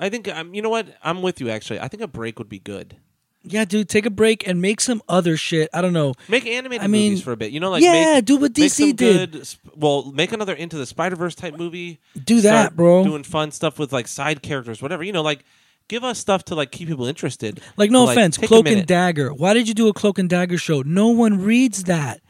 [0.00, 0.88] I think, um, you know what?
[1.04, 1.50] I'm with you.
[1.50, 2.96] Actually, I think a break would be good.
[3.46, 5.68] Yeah, dude, take a break and make some other shit.
[5.74, 6.14] I don't know.
[6.28, 7.52] Make animated I mean, movies for a bit.
[7.52, 9.32] You know, like yeah, make, do what DC did.
[9.32, 12.00] Good, well, make another Into the Spider Verse type movie.
[12.24, 13.04] Do that, bro.
[13.04, 15.04] Doing fun stuff with like side characters, whatever.
[15.04, 15.44] You know, like
[15.88, 17.60] give us stuff to like keep people interested.
[17.76, 18.86] Like, no But, offense, take Cloak and.
[18.86, 19.32] Dagger.
[19.32, 20.82] Why did you do a Cloak and Dagger show?
[20.82, 22.20] No one reads that.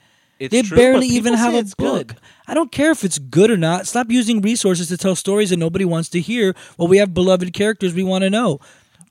[0.41, 2.09] It's they true, barely even have a book.
[2.09, 2.17] good.
[2.49, 3.87] I don't care if it's good or not.
[3.87, 6.57] Stop using resources to tell stories that nobody wants to hear.
[6.77, 8.59] Well, we have beloved characters we want to know.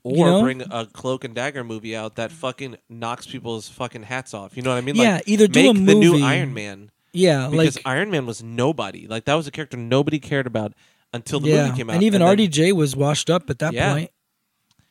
[0.04, 0.42] Or you know?
[0.42, 4.54] bring a Cloak and Dagger movie out that fucking knocks people's fucking hats off.
[4.56, 4.96] You know what I mean?
[4.96, 8.42] Yeah, like, either do make the new Iron Man Yeah, because like Iron Man was
[8.42, 9.06] nobody.
[9.06, 10.74] Like that was a character nobody cared about
[11.14, 11.94] until the yeah, movie came out.
[11.94, 13.94] and even then- RDJ was washed up at that Yeah.
[13.94, 14.10] point.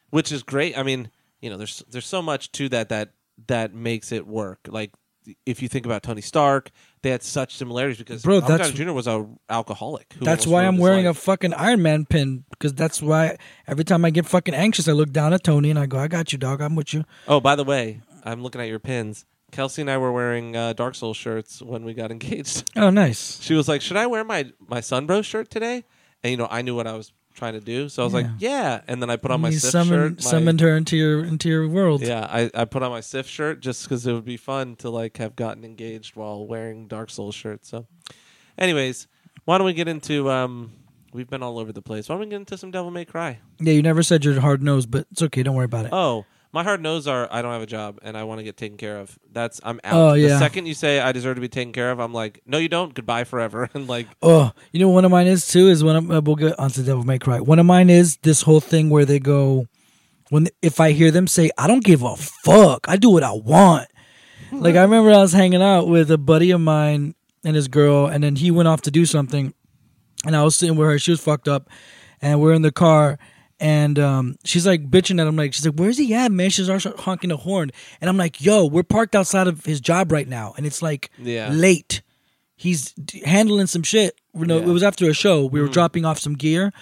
[0.10, 0.78] which is great.
[0.78, 1.10] I mean,
[1.42, 3.12] you know, there's there's so much to that that
[3.48, 4.60] that makes it work.
[4.68, 4.92] Like
[5.46, 6.72] if you think about Tony Stark,
[7.04, 8.94] they had such similarities because Bro, Robert that's- Downey Jr.
[8.94, 10.14] was a alcoholic.
[10.18, 11.18] Who That's almost why ruined I'm his wearing a life.
[11.18, 15.12] fucking Iron Man pin because that's why every time I get fucking anxious, I look
[15.12, 16.62] down at Tony and I go, "I got you, dog.
[16.62, 19.26] I'm with you." Oh, by the way, I'm looking at your pins.
[19.52, 22.72] Kelsey and I were wearing uh, Dark Souls shirts when we got engaged.
[22.76, 23.40] Oh, nice.
[23.42, 25.84] She was like, "Should I wear my my Sunbro shirt today?"
[26.24, 28.28] And you know, I knew what I was trying to do, so I was like,
[28.40, 30.26] "Yeah." And then I put on my you Sif summoned, shirt.
[30.26, 32.02] my- summoned her into your into your world.
[32.02, 34.90] Yeah, I, I put on my Sif shirt just because it would be fun to
[34.90, 37.66] like have gotten engaged while wearing Dark Souls shirt.
[37.66, 37.88] So,
[38.58, 39.08] anyways,
[39.46, 40.30] why don't we get into?
[40.30, 40.72] um
[41.14, 42.10] We've been all over the place.
[42.10, 43.38] Why don't we get into some Devil May Cry?
[43.60, 45.44] Yeah, you never said you're hard nosed, but it's okay.
[45.44, 45.94] Don't worry about it.
[45.94, 48.56] Oh, my hard nose are I don't have a job and I want to get
[48.56, 49.18] taken care of.
[49.32, 49.94] That's I'm out.
[49.96, 50.40] Oh, The yeah.
[50.40, 52.94] second you say I deserve to be taken care of, I'm like, no, you don't.
[52.94, 53.70] Goodbye forever.
[53.74, 55.68] and like, Oh, you know, one of mine is too.
[55.68, 57.40] Is when I'm, uh, we'll get onto the Devil May Cry.
[57.42, 59.66] One of mine is this whole thing where they go,
[60.30, 62.86] when if I hear them say, "I don't give a fuck.
[62.88, 63.90] I do what I want."
[64.52, 68.06] like I remember I was hanging out with a buddy of mine and his girl,
[68.06, 69.54] and then he went off to do something,
[70.28, 71.00] and I was sitting with her.
[71.00, 71.70] She was fucked up,
[72.22, 73.18] and we're in the car.
[73.64, 76.70] And um, she's like bitching at him, like she's like, "Where's he at, man?" She's
[76.70, 77.72] also honking a horn,
[78.02, 81.10] and I'm like, "Yo, we're parked outside of his job right now, and it's like
[81.18, 81.50] Yeah.
[81.50, 82.02] late.
[82.58, 84.20] He's d- handling some shit.
[84.38, 84.66] You know, Yeah.
[84.66, 85.46] It was after a show.
[85.46, 86.74] We were dropping off some gear,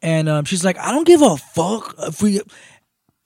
[0.00, 2.40] and um, she's like, "I don't give a fuck if we."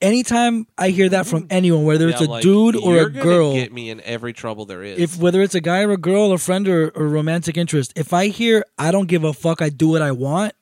[0.01, 3.55] Anytime I hear that from anyone, whether it's yeah, a like, dude or a girl,
[3.55, 4.99] get me in every trouble there is.
[4.99, 8.13] if whether it's a guy or a girl, a friend or, or romantic interest, if
[8.13, 10.53] I hear I don't give a fuck, I do what I want,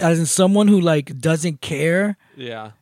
[0.00, 2.72] as in someone who like doesn't care, yeah,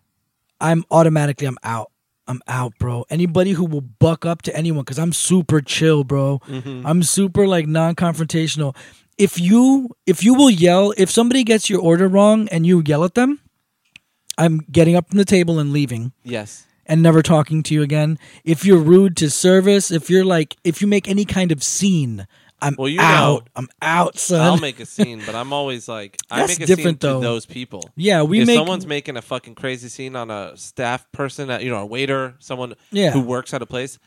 [0.60, 1.90] I'm automatically I'm out.
[2.26, 3.04] I'm out, bro.
[3.10, 6.40] Anybody who will buck up to anyone because I'm super chill, bro.
[6.48, 6.86] Mm-hmm.
[6.86, 8.74] I'm super like non-confrontational.
[9.18, 13.04] If you if you will yell, if somebody gets your order wrong and you yell
[13.04, 13.40] at them,
[14.38, 18.18] I'm getting up from the table and leaving yes, and never talking to you again.
[18.42, 22.26] If you're rude to service, if you're like if you make any kind of scene,
[22.62, 23.20] I'm Well, you out.
[23.20, 23.42] know.
[23.56, 24.40] I'm out, son.
[24.40, 27.20] I'll make a scene, but I'm always like, I make a different, scene though.
[27.20, 27.90] to those people.
[27.96, 31.58] yeah, we if make someone's making a fucking crazy scene on a staff person, uh,
[31.58, 33.10] you know, a waiter, someone Yeah.
[33.10, 33.98] who works at a place,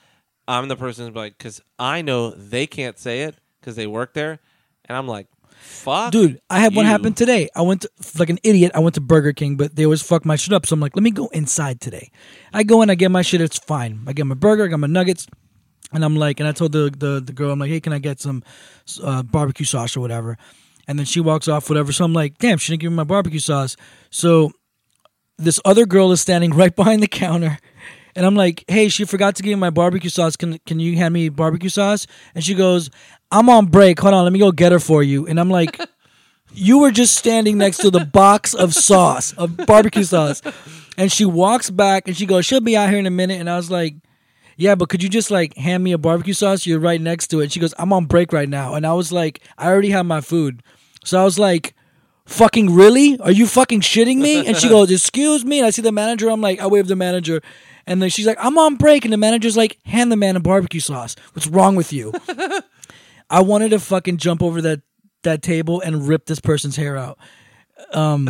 [0.48, 4.14] I'm the person who's like, because I know they can't say it because they work
[4.14, 4.40] there,
[4.86, 5.28] and I'm like,
[5.60, 6.92] fuck, Dude, I had one you.
[6.92, 7.50] happen today.
[7.56, 8.72] I went to, like an idiot.
[8.74, 10.66] I went to Burger King, but they always fuck my shit up.
[10.66, 12.12] So I'm like, let me go inside today.
[12.54, 13.42] I go in, I get my shit.
[13.42, 14.04] It's fine.
[14.08, 15.28] I get my burger, I got my nuggets,
[15.94, 18.00] and I'm like, and I told the the, the girl, I'm like, hey, can I
[18.00, 18.44] get some
[19.02, 20.38] uh, barbecue sauce or whatever?
[20.88, 21.92] And then she walks off, whatever.
[21.92, 23.76] So I'm like, damn, she didn't give me my barbecue sauce.
[24.10, 24.52] So
[25.38, 27.60] this other girl is standing right behind the counter.
[28.16, 30.36] And I'm like, hey, she forgot to give me my barbecue sauce.
[30.36, 32.08] Can can you hand me barbecue sauce?
[32.34, 32.90] And she goes,
[33.32, 34.00] I'm on break.
[34.00, 35.28] Hold on, let me go get her for you.
[35.28, 35.80] And I'm like,
[36.54, 40.42] you were just standing next to the box of sauce, of barbecue sauce.
[40.98, 43.40] And she walks back and she goes, she'll be out here in a minute.
[43.40, 43.96] And I was like,
[44.58, 46.66] yeah, but could you just like hand me a barbecue sauce?
[46.66, 47.52] You're right next to it.
[47.52, 48.74] She goes, I'm on break right now.
[48.74, 50.62] And I was like, I already have my food.
[51.06, 51.74] So I was like,
[52.26, 53.18] fucking really?
[53.20, 54.46] Are you fucking shitting me?
[54.46, 55.60] And she goes, excuse me.
[55.60, 56.30] And I see the manager.
[56.30, 57.42] I'm like, I wave the manager.
[57.86, 59.06] And then she's like, I'm on break.
[59.06, 61.16] And the manager's like, hand the man a barbecue sauce.
[61.34, 62.14] What's wrong with you?
[63.30, 64.82] I wanted to fucking jump over that,
[65.24, 67.18] that table and rip this person's hair out.
[67.94, 68.28] Um,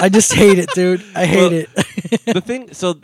[0.00, 1.02] I just hate it, dude.
[1.14, 2.24] I hate Well, it.
[2.34, 2.74] the thing.
[2.74, 3.00] So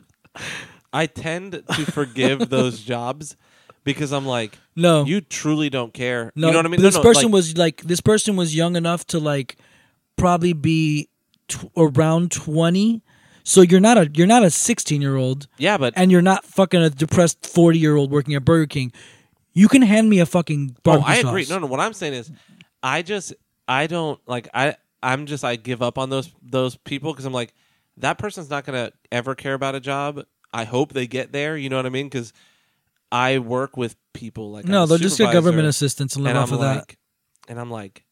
[0.94, 3.36] I tend to forgive those jobs
[3.82, 5.04] because I'm like, No.
[5.04, 6.32] you truly don't care.
[6.36, 6.78] No, you know what I mean?
[6.78, 9.56] but No, This no, person like- was like this person was young enough to like
[10.16, 11.08] probably be
[11.48, 13.02] tw- around twenty.
[13.46, 16.44] So you're not a you're not a sixteen year old, yeah, but and you're not
[16.46, 18.90] fucking a depressed forty year old working at Burger King.
[19.52, 21.44] You can hand me a fucking Oh, barbecue I agree.
[21.44, 21.50] sauce.
[21.50, 21.66] No, no.
[21.66, 22.30] What I'm saying is,
[22.82, 23.34] I just
[23.68, 27.34] I don't like I I'm just I give up on those those people because I'm
[27.34, 27.52] like
[27.98, 30.24] that person's not gonna ever care about a job.
[30.54, 31.56] I hope they get there.
[31.56, 32.06] You know what I mean?
[32.06, 32.32] Because
[33.12, 36.48] I work with people like No, they'll just get government assistance and live and off
[36.50, 36.96] I'm of like, that.
[37.48, 38.04] and I'm like,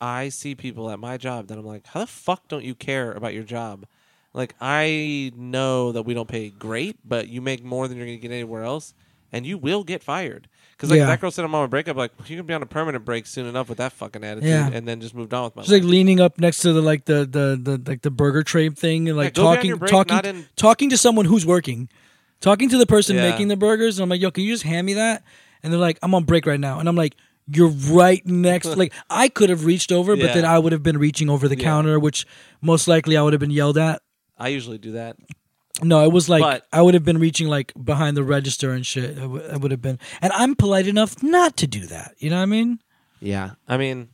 [0.00, 3.12] I see people at my job that I'm like, how the fuck don't you care
[3.12, 3.86] about your job?
[4.34, 8.18] Like I know that we don't pay great, but you make more than you're gonna
[8.18, 8.92] get anywhere else,
[9.32, 10.48] and you will get fired.
[10.76, 11.06] Because like Yeah.
[11.06, 13.26] that girl said I'm on a breakup, like you can be on a permanent break
[13.26, 14.68] soon enough with that fucking attitude, Yeah.
[14.70, 15.66] and then just moved on with my life.
[15.66, 15.90] She's like life.
[15.90, 19.16] leaning up next to the like the the, the like the burger tray thing and
[19.16, 21.88] like go be on talking your break, talking not in- talking to someone who's working,
[22.40, 23.30] talking to the person Yeah.
[23.30, 23.98] making the burgers.
[23.98, 25.22] And I'm like, yo, can you just hand me that?
[25.62, 27.16] And they're like, I'm on break right now, and I'm like.
[27.48, 28.66] You're right next.
[28.76, 30.34] like I could have reached over, but Yeah.
[30.34, 32.26] then I would have been reaching over the counter, which
[32.60, 34.02] most likely I would have been yelled at.
[34.36, 35.16] I usually do that.
[35.82, 38.84] No, it was like But- I would have been reaching like behind the register and
[38.86, 39.18] shit.
[39.18, 42.14] I would- have been, and I'm polite enough not to do that.
[42.18, 42.78] You know what I mean?
[43.20, 44.08] Yeah, I mean,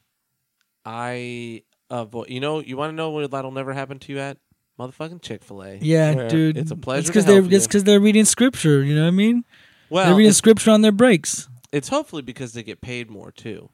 [0.84, 2.28] I avoid.
[2.30, 4.38] You know, you want to know where that'll never happen to you at
[4.78, 5.78] motherfucking Chick Fil A.
[5.80, 6.56] Yeah, dude.
[6.56, 7.00] It's a pleasure.
[7.00, 7.56] It's because they're you.
[7.56, 8.82] it's because they're reading scripture.
[8.82, 9.44] You know what I mean?
[9.90, 11.48] Well, they're reading scripture on their breaks.
[11.70, 13.70] it's hopefully because they get paid more too.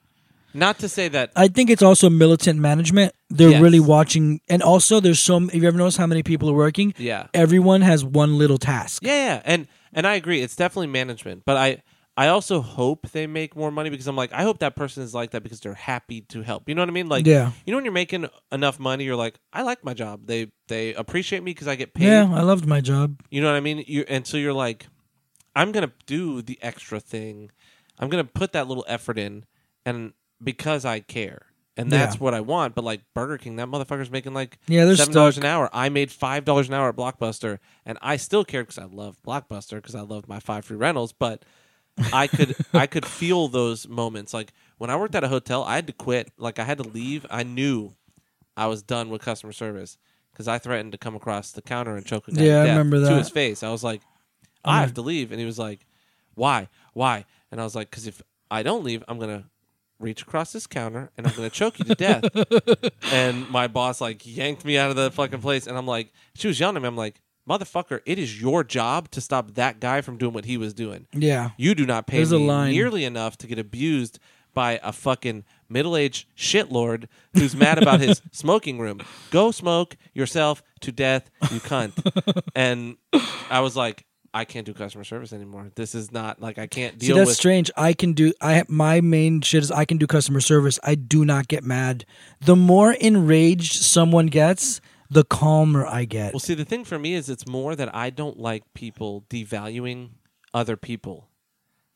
[0.54, 1.30] Not to say that.
[1.36, 3.14] I think it's also militant management.
[3.30, 3.60] They're Yes.
[3.62, 5.48] really watching, and also there's some.
[5.50, 6.94] Have you ever notice how many people are working?
[6.98, 9.02] Yeah, Everyone has one little task.
[9.04, 10.40] yeah, yeah, and and I agree.
[10.40, 11.82] It's definitely management, but I.
[12.20, 15.14] I also hope they make more money because I'm like, I hope that person is
[15.14, 16.68] like that because they're happy to help.
[16.68, 17.08] You know what I mean?
[17.08, 17.52] Like, Yeah.
[17.64, 20.26] you know, when you're making enough money, you're like, I like my job.
[20.26, 22.06] They they appreciate me because I get paid.
[22.08, 23.20] Yeah, I loved my job.
[23.30, 23.84] You know what I mean?
[23.86, 24.88] You and so you're like,
[25.54, 27.52] I'm gonna do the extra thing.
[28.00, 29.44] I'm gonna put that little effort in,
[29.86, 30.12] and
[30.42, 31.46] because I care,
[31.76, 32.20] and that's Yeah.
[32.20, 32.74] what I want.
[32.74, 35.44] But like Burger King, that motherfucker's making like Yeah, they're seven dollars stuck.
[35.44, 35.70] an hour.
[35.72, 39.16] I made five dollars an hour at Blockbuster, and I still cared because I love
[39.26, 41.12] Blockbuster because I love my five free rentals.
[41.12, 41.44] But
[42.12, 44.32] I could I could feel those moments.
[44.34, 46.30] Like when I worked at a hotel, I had to quit.
[46.38, 47.26] Like I had to leave.
[47.30, 47.94] I knew
[48.56, 49.98] I was done with customer service
[50.32, 52.66] because I threatened to come across the counter and choke a guy Yeah, I to
[52.66, 53.18] death remember to that.
[53.18, 53.62] his face.
[53.64, 54.02] I was like,
[54.64, 55.86] I have to leave, and he was like,
[56.34, 56.68] Why?
[56.92, 57.24] Why?
[57.50, 59.44] And I was like, Because if I don't leave, I'm gonna
[59.98, 62.24] reach across this counter and I'm gonna choke you to death.
[63.12, 66.48] and my boss like yanked me out of the fucking place, and I'm like, she
[66.48, 66.88] was yelling at me.
[66.88, 70.56] I'm like, motherfucker, it is your job to stop that guy from doing what he
[70.56, 71.06] was doing.
[71.12, 71.50] Yeah.
[71.56, 72.72] You do not pay There's a me line.
[72.72, 74.18] nearly enough to get abused
[74.54, 79.00] by a fucking middle-aged shitlord who's mad about his smoking room.
[79.30, 81.92] Go smoke yourself to death, you cunt.
[82.54, 82.96] and
[83.50, 84.04] I was like,
[84.34, 85.70] I can't do customer service anymore.
[85.74, 87.36] This is not like I can't See, deal that's with.
[87.36, 87.70] strange.
[87.76, 88.32] I can do.
[88.40, 90.78] I my main shit is I can do customer service.
[90.84, 92.04] I do not get mad.
[92.40, 94.80] The more enraged someone gets,
[95.10, 96.32] the calmer I get.
[96.34, 100.10] Well, see, the thing for me is it's more that I don't like people devaluing
[100.52, 101.28] other people.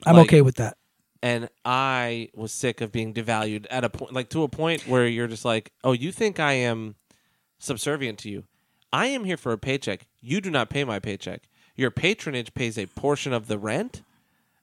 [0.07, 0.77] I'm like- okay with that.
[1.23, 5.07] and I was sick of being devalued at a point, like to a point where
[5.07, 6.97] you're just like, oh, you think I am
[7.59, 8.45] subservient to you?
[8.93, 10.07] I am here for a paycheck.
[10.21, 11.43] You do not pay my paycheck.
[11.77, 14.03] Your patronage pays a portion of the rent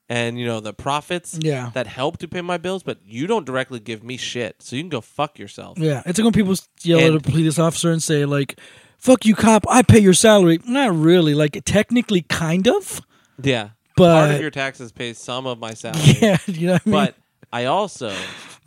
[0.07, 1.71] and you know the profits Yeah.
[1.73, 4.61] that help to pay my bills, but you don't directly give me shit.
[4.61, 5.77] So you can go fuck yourself.
[5.77, 8.59] Yeah, it's like when people yell And- at a police officer and say like,
[8.97, 9.65] "Fuck you, cop!
[9.69, 11.33] I pay your salary." Not really.
[11.33, 13.01] Like technically, kind of.
[13.41, 13.69] Yeah.
[13.97, 16.15] But- part of your taxes pays some of my salary.
[16.21, 17.05] Yeah, you know what I mean.
[17.05, 17.15] But
[17.51, 18.13] I also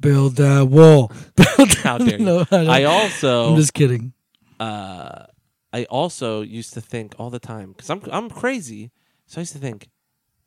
[0.01, 1.13] Build that wall.
[1.37, 2.25] Build how dare you?
[2.25, 4.13] No, I I also I'm just kidding.
[4.59, 5.27] uh,
[5.73, 8.91] I also used to think all the time because I'm I'm crazy.
[9.27, 9.89] So I used to think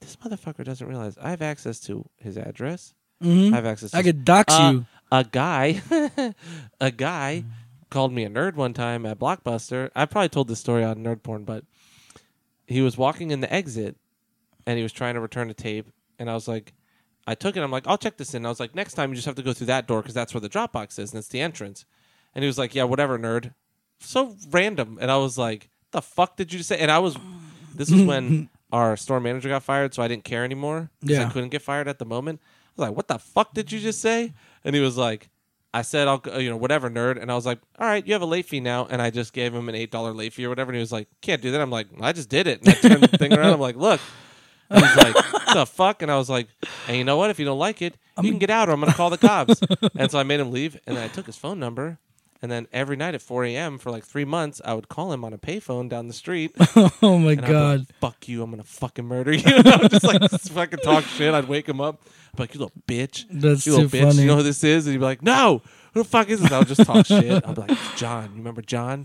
[0.01, 2.93] this motherfucker doesn't realize I have access to his address.
[3.21, 3.91] hmm I have access.
[3.91, 4.85] to I could dox Uh, you.
[5.11, 5.81] A guy,
[6.81, 7.43] a guy
[7.89, 9.89] called me a nerd one time at Blockbuster.
[9.95, 11.63] I probably told this story on Nerd Porn, but
[12.67, 13.95] he was walking in the exit
[14.65, 15.87] and he was trying to return a tape,
[16.19, 16.73] and I was like.
[17.27, 17.63] I took it.
[17.63, 18.45] I'm like, I'll check this in.
[18.45, 20.35] I was like, next time you just have to go through that door because that's
[20.35, 21.83] where the Dropbox is and it's the entrance.
[22.35, 23.55] And he was like, yeah, whatever, nerd.
[24.05, 24.97] So random.
[25.01, 26.79] And I was like, the fuck did you say?
[26.79, 27.17] And I was,
[27.73, 30.89] this was when our store manager got fired, so I didn't care anymore.
[31.01, 31.29] 'cause I Yeah.
[31.29, 32.39] couldn't get fired at the moment.
[32.43, 34.33] I was like, what the fuck did you just say?
[34.63, 35.29] And he was like,
[35.73, 37.21] I said, I'll, go- you know, whatever, nerd.
[37.21, 38.85] And I was like, all right, you have a late fee now.
[38.89, 40.71] And I just gave him an $8 late fee or whatever.
[40.71, 41.59] And he was like, can't do that.
[41.61, 42.59] I'm like, I just did it.
[42.61, 43.53] And I turned the thing around.
[43.53, 43.99] I'm like, look.
[44.69, 46.01] And he's like, what the fuck?
[46.01, 46.47] And I was like,
[46.87, 47.29] and you know what?
[47.29, 49.17] If you don't like it, you can get out or I'm going to call the
[49.17, 49.59] cops.
[49.95, 50.79] and so I made him leave.
[50.87, 51.99] And I took his phone number.
[52.41, 53.77] And then every night at 4 a.m.
[53.79, 56.51] for like three months, I would call him on a payphone down the street.
[57.01, 57.79] oh my And I'd be god.
[57.79, 59.41] like, fuck you, I'm gonna fucking murder you.
[59.45, 61.33] And I would just like fucking talk shit.
[61.33, 62.01] I'd wake him up.
[62.03, 63.25] I'd be like, you little bitch.
[63.31, 64.03] That's you little too bitch.
[64.09, 64.21] funny.
[64.21, 64.85] You know who this is?
[64.85, 65.61] And he'd be like, no.
[65.93, 66.51] Who the fuck is this?
[66.51, 67.31] I would just talk shit.
[67.47, 68.25] I'd be like, it's John.
[68.31, 69.03] You remember John?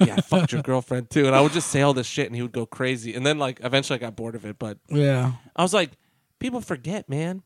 [0.00, 1.26] yeah, I fucked your girlfriend too.
[1.26, 3.12] And I would just say all this shit and he would go crazy.
[3.14, 4.56] And then like eventually I got bored of it.
[4.58, 5.32] But Yeah.
[5.56, 5.90] I was like,
[6.38, 7.42] people forget, man.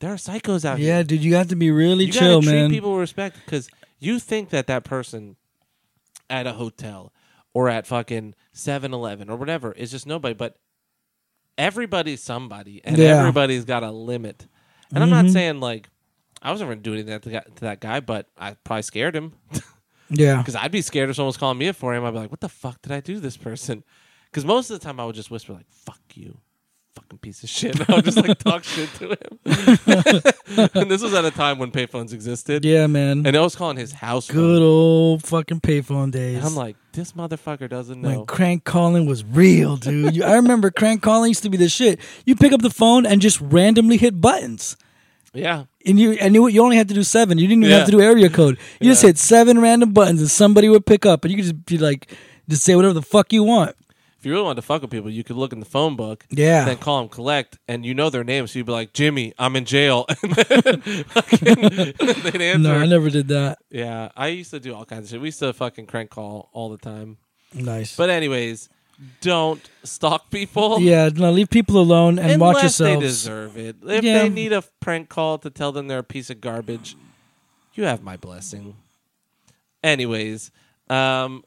[0.00, 0.86] There are psychos out here.
[0.94, 2.70] Yeah, dude, you have to be really you chill, gotta treat man.
[2.70, 3.68] people with respect because
[3.98, 5.36] you think that that person
[6.30, 7.12] at a hotel
[7.54, 10.56] or at fucking 7-Eleven or whatever is just nobody, but
[11.56, 13.18] everybody's somebody, and Yeah.
[13.18, 14.46] everybody's got a limit.
[14.94, 15.32] And I'm not Mhm.
[15.32, 15.88] saying like
[16.40, 19.16] I wasn't going to do anything to, that- to that guy, but I probably scared
[19.16, 19.32] him
[20.10, 22.04] yeah, because I'd be scared if someone was calling me a for him.
[22.04, 23.82] I'd be like, "What the fuck did I do to this person?"
[24.26, 26.38] Because most of the time I would just whisper like, "Fuck you."
[27.00, 27.78] Fucking piece of shit.
[27.78, 29.38] And I would just like talk shit to him.
[30.74, 32.64] and this was at a time when payphones existed.
[32.64, 33.26] yeah, man.
[33.26, 34.36] And I was calling his house phone.
[34.36, 36.36] Good old fucking payphone days.
[36.38, 38.24] And I'm like, this motherfucker doesn't when know.
[38.24, 40.16] crank calling was real, dude.
[40.16, 42.00] You, I remember crank calling used to be the shit.
[42.26, 44.76] You pick up the phone and just randomly hit buttons.
[45.34, 45.64] Yeah.
[45.86, 47.38] And you and you, you only had to do seven.
[47.38, 47.76] You didn't even Yeah.
[47.78, 48.58] have to do area code.
[48.80, 51.66] You just hit seven random buttons and somebody would pick up and you could just
[51.66, 52.10] be like
[52.48, 53.76] just say whatever the fuck you want.
[54.18, 56.26] If you really wanted to fuck with people, you could look in the phone book,
[56.28, 56.64] Yeah.
[56.64, 58.50] then call them collect, and you know their names.
[58.52, 60.06] So you'd be like, Jimmy, I'm in jail.
[60.22, 61.54] And then fucking-
[62.24, 62.58] they'd answer.
[62.58, 63.58] No, I never did that.
[63.70, 64.08] yeah.
[64.16, 65.20] I used to do all kinds of shit.
[65.20, 67.18] We used to fucking crank call all the time.
[67.54, 67.96] Nice.
[67.96, 68.68] But, anyways,
[69.20, 70.80] don't stalk people.
[70.80, 73.76] yeah, no, leave people alone and watch unless they deserve it.
[73.86, 74.22] If Yeah.
[74.22, 76.96] they need a prank call to tell them they're a piece of garbage,
[77.74, 78.74] you have my blessing.
[79.84, 80.50] Anyways,
[80.90, 81.44] um,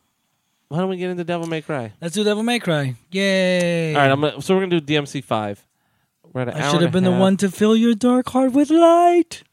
[0.71, 1.91] why don't we get into Devil May Cry?
[2.01, 2.95] Let's do Devil May Cry.
[3.11, 3.93] Yay.
[3.93, 5.67] All right, I'm gonna, so we're gonna do DMC five.
[6.31, 8.69] We're at an I should have been the one to fill your dark heart with
[8.69, 9.43] light.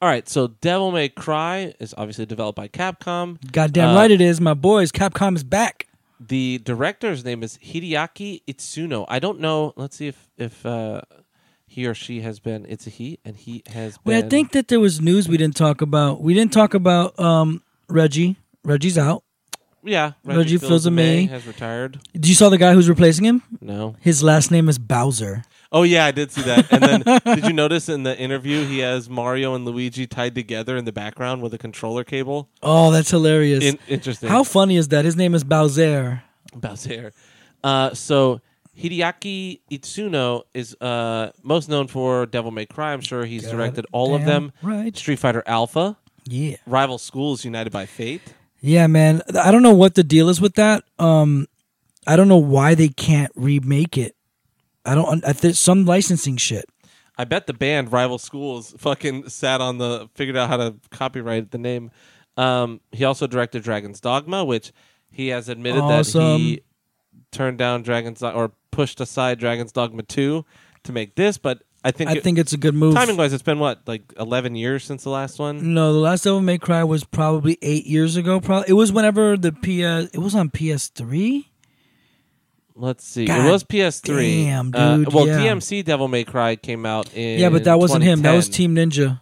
[0.00, 3.36] All right, so Devil May Cry is obviously developed by Capcom.
[3.52, 4.90] Goddamn Uh, right it is, my boys.
[4.92, 5.88] Capcom is back.
[6.18, 9.04] The director's name is Hideaki Itsuno.
[9.10, 9.74] I don't know.
[9.76, 11.02] Let's see if if uh,
[11.66, 12.64] he or she has been.
[12.66, 14.14] It's a he, and he has been.
[14.14, 16.22] Wait, I think that there was news we didn't talk about.
[16.22, 18.36] We didn't talk about um, Reggie.
[18.64, 19.22] Reggie's out.
[19.82, 21.28] Yeah, Reggie Fils-Aimé.
[21.28, 22.00] has retired.
[22.12, 23.42] Did you saw the guy who's replacing him?
[23.60, 23.96] No.
[24.00, 25.44] His last name is Bowser.
[25.72, 26.66] Oh yeah, I did see that.
[26.72, 30.76] And then did you notice in the interview he has Mario and Luigi tied together
[30.76, 32.48] in the background with a controller cable?
[32.62, 33.64] Oh, that's hilarious.
[33.64, 34.28] In- interesting.
[34.28, 35.04] How funny is that?
[35.04, 36.22] His name is Bowser.
[36.54, 37.12] Bowser.
[37.64, 38.40] Uh, so
[38.78, 42.92] Hideaki Itsuno is uh, most known for Devil May Cry.
[42.92, 44.52] I'm sure he's directed all of them.
[44.62, 44.96] Right.
[44.96, 45.96] Street Fighter Alpha,
[46.26, 46.56] Yeah.
[46.66, 48.34] Rival Schools United by Fate.
[48.60, 49.22] Yeah, man.
[49.38, 50.84] I don't know what the deal is with that.
[50.98, 51.46] Um,
[52.06, 54.14] I don't know why they can't remake it.
[54.84, 55.24] I don't.
[55.26, 56.66] I think some licensing shit.
[57.18, 61.50] I bet the band Rival Schools fucking sat on the figured out how to copyright
[61.50, 61.90] the name.
[62.36, 64.72] Um, he also directed Dragon's Dogma, which
[65.10, 66.60] he has admitted that he
[67.32, 70.44] turned down Dragon's or pushed aside Dragon's Dogma two
[70.84, 71.38] to make this.
[71.38, 72.94] But I think, I it- think it's a good move.
[72.94, 75.72] timing wise, it's been what like eleven years since the last one.
[75.74, 78.40] No, the last Devil May Cry was probably eight years ago.
[78.40, 80.12] Probably it was whenever the PS.
[80.14, 81.44] It was on PS3.
[82.78, 84.44] Let's see, God it was PS3.
[84.44, 85.38] damn, Uh, dude, well, yeah.
[85.38, 88.20] DMC Devil May Cry came out in Yeah, but that wasn't him.
[88.22, 89.20] That was Team Ninja.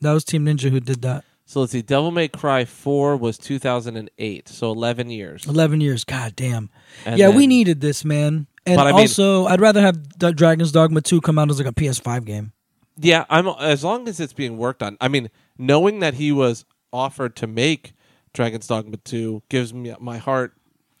[0.00, 1.24] That was Team Ninja who did that.
[1.44, 5.44] So let's see, Devil May Cry four was two thousand and eight, so eleven years.
[5.46, 6.04] Eleven years.
[6.04, 6.70] God damn.
[7.04, 8.46] And yeah, we needed this, man.
[8.66, 11.58] And But I mean- also, I'd rather have the Dragon's Dogma two come out as
[11.58, 12.52] like a PS5 game.
[12.98, 14.96] Yeah, I'm as long as it's being worked on.
[15.00, 17.94] I mean, knowing that he was offered to make
[18.34, 20.52] Dragon's Dogma 2 gives me my heart,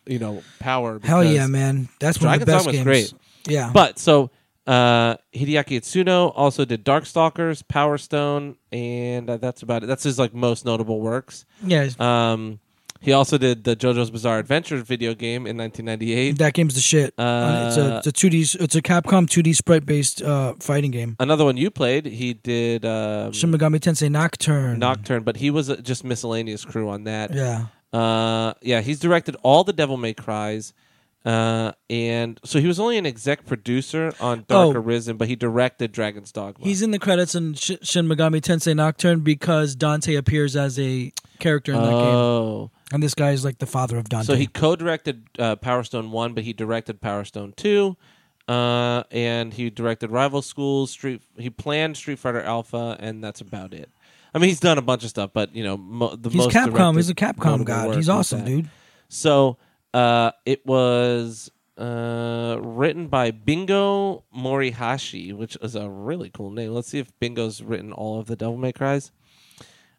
[0.06, 0.98] you know, power.
[1.02, 1.88] Hell yeah, man.
[2.00, 3.12] That's one of the Dragon's best Dogma's games.
[3.12, 3.54] great.
[3.54, 3.70] Yeah.
[3.72, 4.30] But so
[4.66, 9.86] uh Hideaki Itsuno also did Darkstalkers, Power Stone, and uh, that's about it.
[9.86, 11.44] That's his like most notable works.
[11.64, 12.58] yeah, Um
[13.02, 16.38] he also did the JoJo's Bizarre Adventure video game in 1998.
[16.38, 17.12] that game's the shit.
[17.18, 20.54] Uh, it's a it's a two D it's a Capcom two D sprite based uh,
[20.60, 21.16] fighting game.
[21.20, 24.78] Another one you played, he did um, Shin Megami Tensei Nocturne.
[24.78, 27.34] Nocturne, but he was just miscellaneous crew on that.
[27.34, 27.66] Yeah.
[27.92, 30.72] Uh, yeah, he's directed all the Devil May Cries.
[31.24, 34.78] Uh, and so he was only an exec producer on Dark Oh.
[34.80, 36.64] Arisen, but he directed Dragon's Dogma.
[36.64, 41.12] He's in the credits in Sh- Shin Megami Tensei Nocturne because Dante appears as a
[41.38, 44.26] character in that game, oh, and this guy is like the father of Dante.
[44.26, 47.96] so he co-directed uh, Power Stone One, but he directed Power Stone Two,
[48.48, 50.90] uh, and he directed Rival Schools.
[50.90, 51.22] Street.
[51.38, 53.90] He planned Street Fighter Alpha, and that's about it.
[54.34, 56.50] I mean, he's done a bunch of stuff, but you know, mo- the he's most
[56.56, 56.96] Capcom.
[56.96, 57.94] He's a Capcom god.
[57.94, 58.68] He's awesome, dude.
[59.08, 59.58] So
[59.94, 66.72] uh, it was uh, written by Bingo Morihashi, which is a really cool name.
[66.72, 69.10] Let's see if Bingo's written all of the Devil May Cries.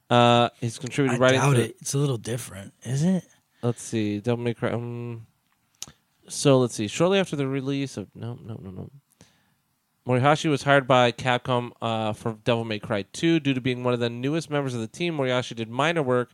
[0.10, 1.40] Uh, he's I contributed writing.
[1.40, 1.76] doubt to- it.
[1.82, 3.24] It's a little different, is it?
[3.61, 4.72] Let's see, Devil May Cry.
[4.72, 5.26] Um,
[6.28, 6.88] so let's see.
[6.88, 8.90] Shortly after the release of no, no, no, no.
[10.07, 13.94] Morihashi was hired by Capcom uh, for Devil May Cry 2 due to being one
[13.94, 15.18] of the newest members of the team.
[15.18, 16.34] Morihashi did minor work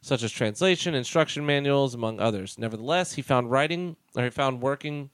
[0.00, 2.58] such as translation, instruction manuals, among others.
[2.58, 5.10] Nevertheless, he found writing or he found working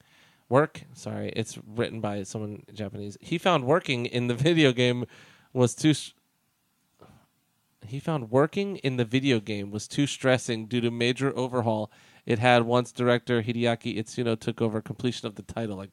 [0.49, 0.83] work.
[0.93, 3.17] Sorry, it's written by someone Japanese.
[3.21, 5.05] He found working in the video game
[5.53, 5.93] was too.
[7.85, 11.89] He found working in the video game was too stressing due to major overhaul
[12.27, 15.77] it had once director Hideaki Itsuno took over completion of the title.
[15.77, 15.91] Like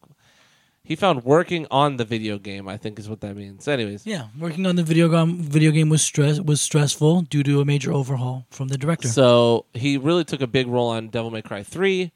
[0.85, 3.66] he found working on the video game, I think is what that means.
[3.66, 7.61] Anyways, Yeah, working on the video game video game was stress was stressful due to
[7.61, 9.09] a major overhaul from the director.
[9.09, 12.12] So he really took a big role on Devil May Cry three,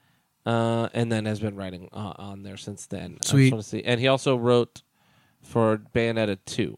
[0.46, 3.18] uh, and then has been writing uh, on there since then.
[3.22, 3.44] I Sweet.
[3.44, 4.82] just want to see, and he also wrote
[5.42, 6.76] for Bayonetta two.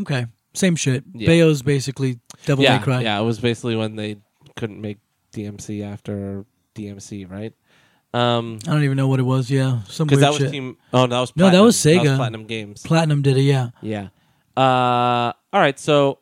[0.00, 1.04] okay, same shit.
[1.14, 1.26] Yeah.
[1.28, 3.00] Bayo's basically Devil yeah, May Cry.
[3.02, 4.16] yeah, it was basically when they
[4.56, 4.98] couldn't make
[5.32, 6.44] DMC after
[6.74, 7.52] DMC, right?
[8.12, 9.50] Um, I don't even know what it was.
[9.50, 10.50] Yeah, some because that was shit.
[10.50, 10.76] team.
[10.92, 12.16] Oh, that was No, that was Sega.
[12.16, 12.82] Platinum Games.
[12.82, 13.42] Platinum did it.
[13.42, 13.70] Yeah.
[13.82, 14.08] Yeah.
[14.56, 15.78] Uh, all right.
[15.78, 16.18] So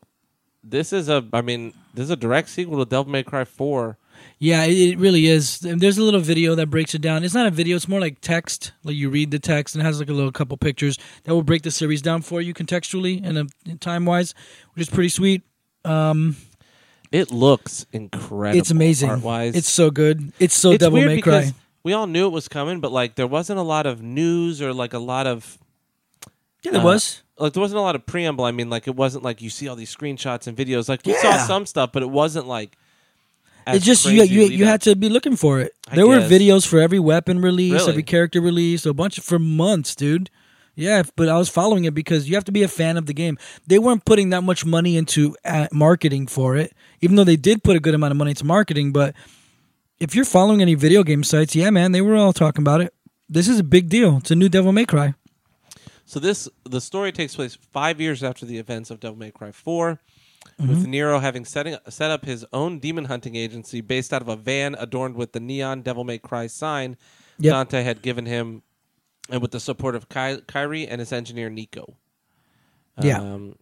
[0.62, 1.24] this is a.
[1.32, 3.96] I mean, this is a direct sequel to Devil May Cry Four.
[4.40, 5.64] Yeah, it, it really is.
[5.64, 7.24] And There's a little video that breaks it down.
[7.24, 8.72] It's not a video; it's more like text.
[8.84, 11.42] Like you read the text and it has like a little couple pictures that will
[11.42, 13.44] break the series down for you contextually and uh,
[13.80, 14.34] time wise,
[14.74, 15.42] which is pretty sweet.
[15.84, 16.36] Um,
[17.10, 18.58] It looks incredible.
[18.58, 19.08] it's amazing.
[19.10, 20.32] Art wise, It's so good.
[20.38, 21.52] It's so it's Devil May Cry.
[21.88, 24.74] We all knew it was coming, but like there wasn't a lot of news or
[24.74, 25.56] like a lot of
[26.62, 27.22] Yeah, there uh, was.
[27.38, 28.44] like there wasn't a lot of preamble.
[28.44, 30.88] I mean, like it wasn't like you see all these screenshots and videos.
[30.88, 31.22] Like we Yeah.
[31.22, 32.76] saw some stuff, but it wasn't like.
[33.66, 35.72] It's just you you, you had to be looking for it.
[35.90, 36.30] I There were guess.
[36.30, 37.90] videos for every weapon release, Really?
[37.90, 40.30] every character release, a bunch for months, dude.
[40.74, 43.12] Yeah, but I was following it because you have to be a fan of the
[43.12, 43.36] game.
[43.66, 47.62] They weren't putting that much money into uh, marketing for it, even though they did
[47.64, 48.92] put a good amount of money into marketing.
[48.92, 49.14] But
[50.00, 52.94] if you're following any video game sites, yeah, man, they were all talking about it.
[53.28, 54.18] This is a big deal.
[54.18, 55.14] It's a new Devil May Cry.
[56.06, 59.52] So this the story takes place five years after the events of Devil May Cry
[59.52, 59.98] 4
[60.58, 60.70] Mm-hmm.
[60.70, 64.34] with Nero having setting, set up his own demon hunting agency based out of a
[64.34, 66.96] van adorned with the neon Devil May Cry sign
[67.38, 67.52] Yep.
[67.52, 68.62] Dante had given him,
[69.30, 71.94] and with the support of Ky- Kyrie and his engineer Nico.
[73.00, 73.20] Yeah.
[73.20, 73.54] Um,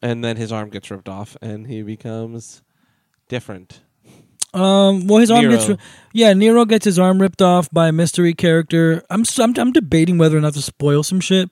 [0.00, 2.62] and then his arm gets ripped off, and he becomes
[3.28, 3.80] different.
[4.56, 5.56] Um, well, his arm Nero.
[5.56, 5.78] gets ri-
[6.12, 6.32] yeah.
[6.32, 9.02] Nero gets his arm ripped off by a mystery character.
[9.10, 11.50] I'm s- I'm, I'm debating whether or not to spoil some shit.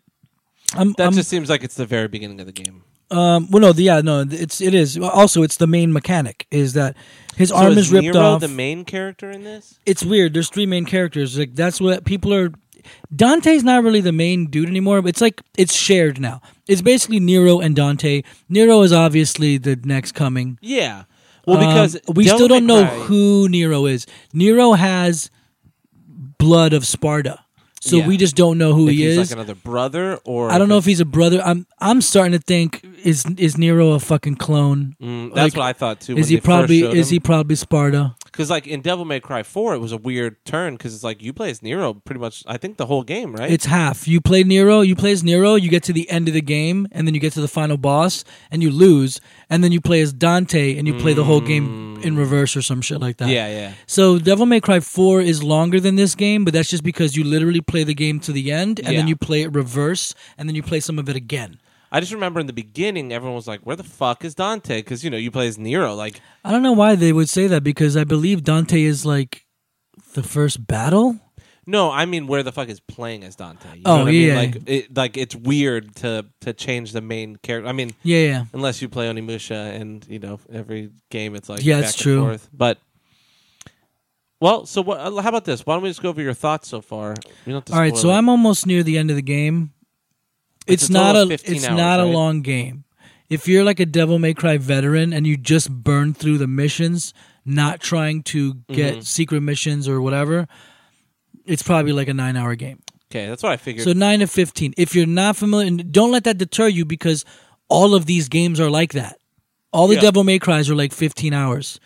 [0.75, 2.83] I'm, That I'm just seems like it's the very beginning of the game.
[3.11, 6.73] um well no the, yeah no it's it is also it's the main mechanic is
[6.73, 6.97] that
[7.37, 8.41] his So arm is ripped Nero off.
[8.41, 9.79] the main character in this?
[9.85, 10.33] it's weird.
[10.33, 11.39] There's three main characters.
[11.39, 12.51] Like that's what people are.
[13.15, 15.03] Dante's not really the main dude anymore.
[15.03, 16.41] But it's like it's shared now.
[16.67, 18.23] It's basically Nero and Dante.
[18.49, 20.59] Nero is obviously the next coming.
[20.63, 21.05] Yeah.
[21.47, 24.07] Well, Um, because we Devil still don't know who Nero is.
[24.33, 25.31] Nero has
[26.39, 27.41] blood of Sparta,
[27.81, 28.07] so Yeah.
[28.09, 29.31] we just don't know who if he he's is.
[29.31, 31.41] like another brother or I don't know if he's a brother.
[31.45, 34.97] I'm I'm starting to think is is Nero a fucking clone?
[35.03, 36.17] Mm, that's like, what I thought too.
[36.17, 38.15] Is he probably is he probably Sparta?
[38.35, 41.23] Because like in Devil May Cry Four, it was a weird turn because it's like
[41.23, 42.43] you play as Nero pretty much.
[42.49, 43.49] I think the whole game, right?
[43.49, 44.09] It's half.
[44.09, 46.89] You play Nero, you play as Nero, you get to the end of the game,
[46.91, 50.01] and then you get to the final boss, and you lose, and then you play
[50.01, 53.29] as Dante, and you play the whole game in reverse or some shit like that.
[53.29, 53.33] Mm.
[53.35, 53.73] yeah, yeah.
[53.87, 57.23] So Devil May Cry 4 is longer than this game, but that's just because you
[57.23, 60.57] literally play the game to the end, and then you play it reverse, and then
[60.57, 61.61] you play some of it again.
[61.95, 65.05] I just remember in the beginning, everyone was like, "Where the fuck is Dante?" Because
[65.05, 65.95] you know you play as Nero.
[65.95, 69.47] Like, I don't know why they would say that because I believe Dante is like
[70.15, 71.21] the first battle.
[71.67, 73.69] no, I mean, where the fuck is playing as Dante?
[73.77, 74.35] You Oh, know what yeah.
[74.39, 74.53] I mean?
[74.53, 77.69] Like, it, like it's weird to to change the main character.
[77.69, 78.45] I mean, Yeah, yeah.
[78.53, 82.03] unless you play Onimusha, and you know every game it's like Yeah, back it's and
[82.03, 82.21] true.
[82.23, 82.49] Forth.
[82.53, 82.79] But
[84.41, 84.99] well, so what?
[85.01, 85.65] How about this?
[85.65, 87.15] Why don't we just go over your thoughts so far?
[87.47, 88.15] We don't have to All right, so it.
[88.15, 89.73] I'm almost near the end of the game.
[90.67, 92.13] It's It's, a not a it's hours, not a right?
[92.13, 92.85] long game.
[93.31, 97.13] If you're like a Devil May Cry veteran and you just burn through the missions,
[97.45, 99.05] not trying to get Mhm.
[99.05, 100.47] secret missions or whatever,
[101.47, 102.81] it's probably like a 9-hour game.
[103.11, 103.85] Okay, that's what I figured.
[103.85, 104.75] So 9 to 15.
[104.77, 107.25] If you're not familiar, don't let that deter you because
[107.69, 109.19] all of these games are like that.
[109.73, 110.01] All the Yeah.
[110.03, 111.81] Devil May Cries are like 15 hours,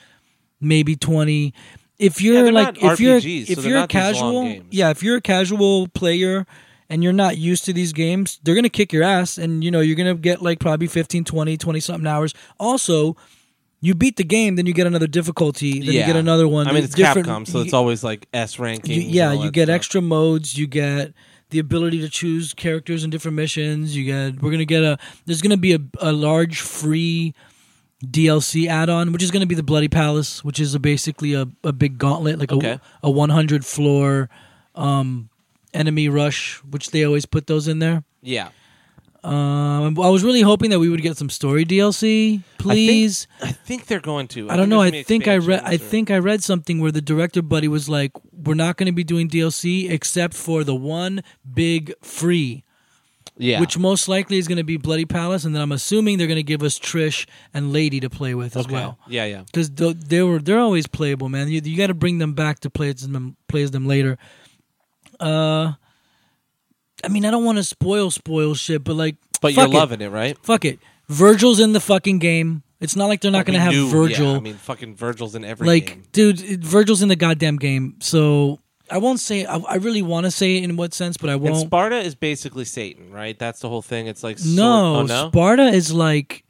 [0.60, 1.54] maybe 20.
[1.98, 4.66] If you're they're like if you're RPGs, so if you're a not these long casual,
[4.70, 6.46] yeah, if you're a casual player
[6.90, 9.70] and you're not used to these games, they're going to kick your ass and you
[9.70, 12.34] know, you're going to get like probably 15, 20, 20 something hours.
[12.58, 13.16] Also,
[13.80, 16.66] you beat the game, then you get another difficulty, then you get another one.
[16.66, 19.02] I mean, it's different- Capcom, so it's always like S ranking.
[19.08, 20.56] yeah, you get extra modes.
[20.58, 21.12] You get
[21.50, 23.96] the ability to choose characters in different missions.
[23.96, 27.34] You get we're gonna get a there's gonna be a, a large free
[28.04, 31.72] DLC add-on, which is gonna be the Bloody Palace, which is a, basically a, a
[31.72, 32.72] big gauntlet, like Okay.
[33.02, 34.28] a a 100 floor
[34.74, 35.28] um,
[35.74, 38.02] enemy rush, which they always put those in there.
[38.22, 38.48] Yeah,
[39.24, 43.26] Um, I was really hoping that we would get some story DLC, please.
[43.42, 44.48] I think they're going to.
[44.50, 44.80] I don't know.
[44.80, 45.62] I think I read.
[45.64, 48.92] I think I read something where the director buddy was like, we're not going to
[48.92, 51.22] be doing DLC except for the one
[51.52, 52.64] big free,
[53.36, 53.58] Yeah.
[53.60, 56.36] which most likely is going to be Bloody Palace, and then I'm assuming they're going
[56.36, 58.72] to give us Trish and Lady to play with as Okay.
[58.74, 58.98] well.
[59.08, 59.42] Yeah, yeah.
[59.46, 61.48] Because they were they're always playable, man.
[61.48, 64.16] You, you got to bring them back to play as them play as them later.
[65.20, 65.72] Uh,
[67.04, 69.78] I mean, I don't want to spoil spoil shit, but like, But fuck you're it.
[69.78, 70.36] loving it, right?
[70.42, 70.78] Fuck it.
[71.08, 72.62] Virgil's in the fucking game.
[72.80, 74.32] It's not like they're not going to have knew- Virgil.
[74.32, 76.02] Yeah, I mean, fucking Virgil's in every like, game.
[76.12, 77.96] dude, it- Virgil's in the goddamn game.
[78.00, 79.44] So I won't say.
[79.44, 81.54] I, I really want to say it in what sense, but I won't.
[81.56, 83.38] And Sparta is basically Satan, right?
[83.38, 84.06] That's the whole thing.
[84.06, 85.28] It's like sword- no, oh, no?
[85.28, 86.44] Sparta is like.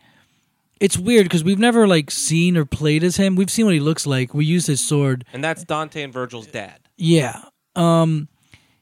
[0.81, 3.35] It's weird because we've never like seen or played as him.
[3.35, 4.33] We've seen what he looks like.
[4.33, 5.25] We use his sword.
[5.33, 6.79] and that's Dante and Virgil's dad.
[6.97, 7.43] Yeah.
[7.75, 8.29] Um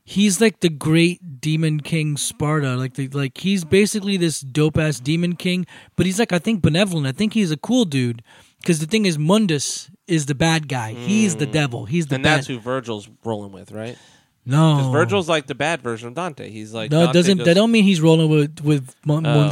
[0.07, 2.77] he's like the great demon king Sparta.
[2.77, 5.67] Like the like he's basically this dope ass demon king,
[5.97, 7.07] but he's like I think benevolent.
[7.07, 8.23] I think he's a cool dude
[8.65, 10.95] cuz the thing is Mundus is the bad guy.
[10.95, 11.53] He's the mm.
[11.53, 11.85] devil.
[11.85, 12.39] He's the and bad.
[12.39, 13.99] that's who Virgil's rolling with, right?
[14.47, 14.91] no.
[14.93, 16.49] Virgil's like the bad version of Dante.
[16.49, 19.49] He's like No, Dante doesn't goes- that don't mean he's rolling with with Mun- Oh.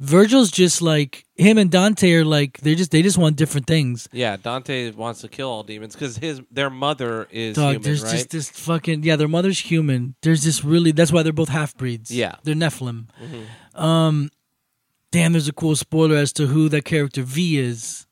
[0.00, 4.08] Virgil's just like him and Dante are like they just they just want different things.
[4.12, 8.02] Yeah, Dante wants to kill all demons because his their mother is Dog, human, there's
[8.02, 8.12] right?
[8.12, 9.16] just this fucking yeah.
[9.16, 10.16] Their mother's human.
[10.22, 10.90] There's this really.
[10.92, 12.10] That's why they're both half breeds.
[12.10, 12.32] Yeah.
[12.32, 12.40] Mm-hmm.
[12.44, 13.06] they're Nephilim.
[13.80, 14.30] Um,
[15.12, 15.32] damn.
[15.32, 18.06] There's a cool spoiler as to who that character V is.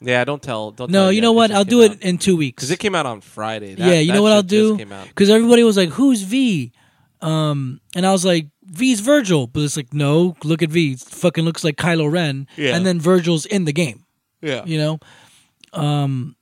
[0.00, 0.70] yeah, don't tell.
[0.72, 1.22] Don't No, tell you yet.
[1.22, 1.50] know what?
[1.50, 1.92] I'll do out.
[1.92, 2.56] it in two weeks.
[2.60, 3.74] because it came out on Friday.
[3.74, 4.76] That- yeah, you know what I'll do?
[4.76, 5.08] came out.
[5.08, 6.72] Because everybody was like, "Who's V?"
[7.22, 10.92] Um, and I was like, "V's Virgil," but it's like, no, look at V.
[10.92, 12.46] It fucking looks like Kylo Ren.
[12.56, 12.76] Yeah.
[12.76, 14.04] And then Virgil's in the game.
[14.42, 14.98] Yeah, you know
[15.72, 16.36] um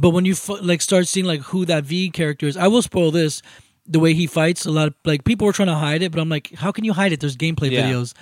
[0.00, 2.80] but when you f- like start seeing like who that v character is i will
[2.82, 3.42] spoil this
[3.86, 6.20] the way he fights a lot of like people were trying to hide it but
[6.20, 7.82] i'm like how can you hide it there's gameplay Yeah.
[7.90, 8.14] videos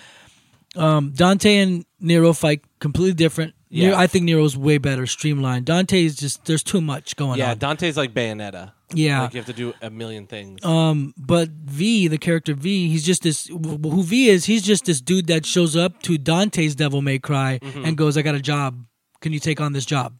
[0.77, 3.89] um dante and nero fight completely different Yeah.
[3.91, 7.45] Nero, i think nero's way better streamlined dante is just there's too much going yeah.
[7.45, 8.73] on Yeah, Dante's like Bayonetta.
[8.95, 10.65] Yeah like you have to do a million things.
[10.65, 13.47] um, but V, the character V, he's just this.
[13.49, 14.45] Who V is?
[14.45, 17.85] He's just this dude that shows up to Dante's Devil May Cry Mm-hmm.
[17.85, 18.85] and goes, "I got a job.
[19.21, 20.15] Can you take on this job?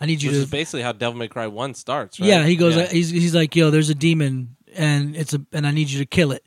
[0.00, 2.18] I need you Which to." is basically how Devil May Cry One starts.
[2.20, 2.28] Right?
[2.28, 2.76] Yeah, he goes.
[2.76, 2.84] Yeah.
[2.84, 5.98] uh, He's he's like, yo, there's a demon, and it's a, and I need you
[5.98, 6.44] to kill it.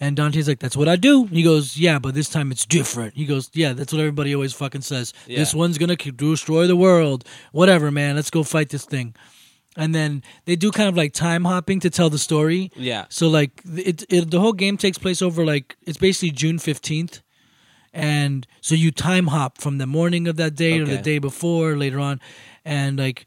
[0.00, 1.26] And Dante's like, that's what I do.
[1.26, 3.14] He goes, yeah, but this time it's different.
[3.14, 5.12] He goes, yeah, that's what everybody always fucking says.
[5.28, 5.38] Yeah.
[5.38, 7.24] This one's gonna destroy the world.
[7.52, 8.16] Whatever, man.
[8.16, 9.14] Let's go fight this thing.
[9.76, 12.70] And then they do kind of like time hopping to tell the story.
[12.76, 16.58] yeah, So like it, it the whole game takes place over like it's basically June
[16.58, 17.22] fifteenth,
[17.92, 21.76] and so you time hop from the morning of that day or the day before
[21.76, 22.20] later on,
[22.66, 23.26] and like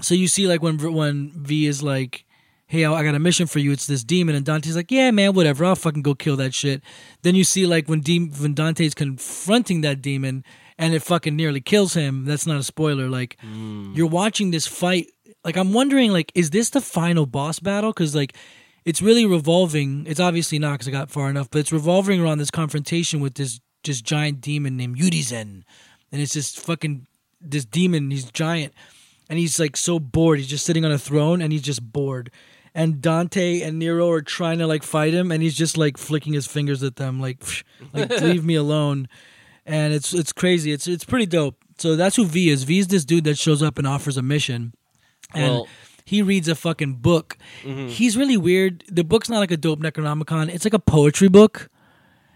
[0.00, 2.24] so you see like when when V is like,
[2.66, 3.72] hey, I got a mission for you.
[3.72, 5.64] It's this demon, and Dante's like, yeah, man, whatever.
[5.64, 6.82] I'll fucking go kill that shit.
[7.22, 10.44] Then you see like when De- when Dante's confronting that demon,
[10.78, 12.24] and it fucking nearly kills him.
[12.24, 13.08] That's not a spoiler.
[13.08, 13.94] Like mm.
[13.94, 15.08] you're watching this fight.
[15.44, 17.90] Like I'm wondering, like, is this the final boss battle?
[17.90, 18.36] Because like
[18.84, 20.06] it's really revolving.
[20.06, 23.34] It's obviously not because I got far enough, but it's revolving around this confrontation with
[23.34, 25.62] this just giant demon named Urizen,
[26.10, 27.06] and it's just fucking
[27.40, 28.10] this demon.
[28.10, 28.72] He's giant,
[29.28, 30.38] and he's like so bored.
[30.38, 32.30] He's just sitting on a throne, and he's just bored.
[32.74, 36.32] And Dante and Nero are trying to like fight him, and he's just like flicking
[36.32, 39.08] his fingers at them, like, "Psh, like leave me alone.
[39.64, 40.72] And it's it's crazy.
[40.72, 41.56] It's it's pretty dope.
[41.78, 42.64] So that's who V is.
[42.64, 44.74] V is this dude that shows up and offers a mission,
[45.34, 45.68] and Well-
[46.04, 47.38] he reads a fucking book.
[47.62, 47.86] Mm-hmm.
[47.88, 48.84] He's really weird.
[48.88, 50.48] The book's not like a dope Necronomicon.
[50.52, 51.70] It's like a poetry book.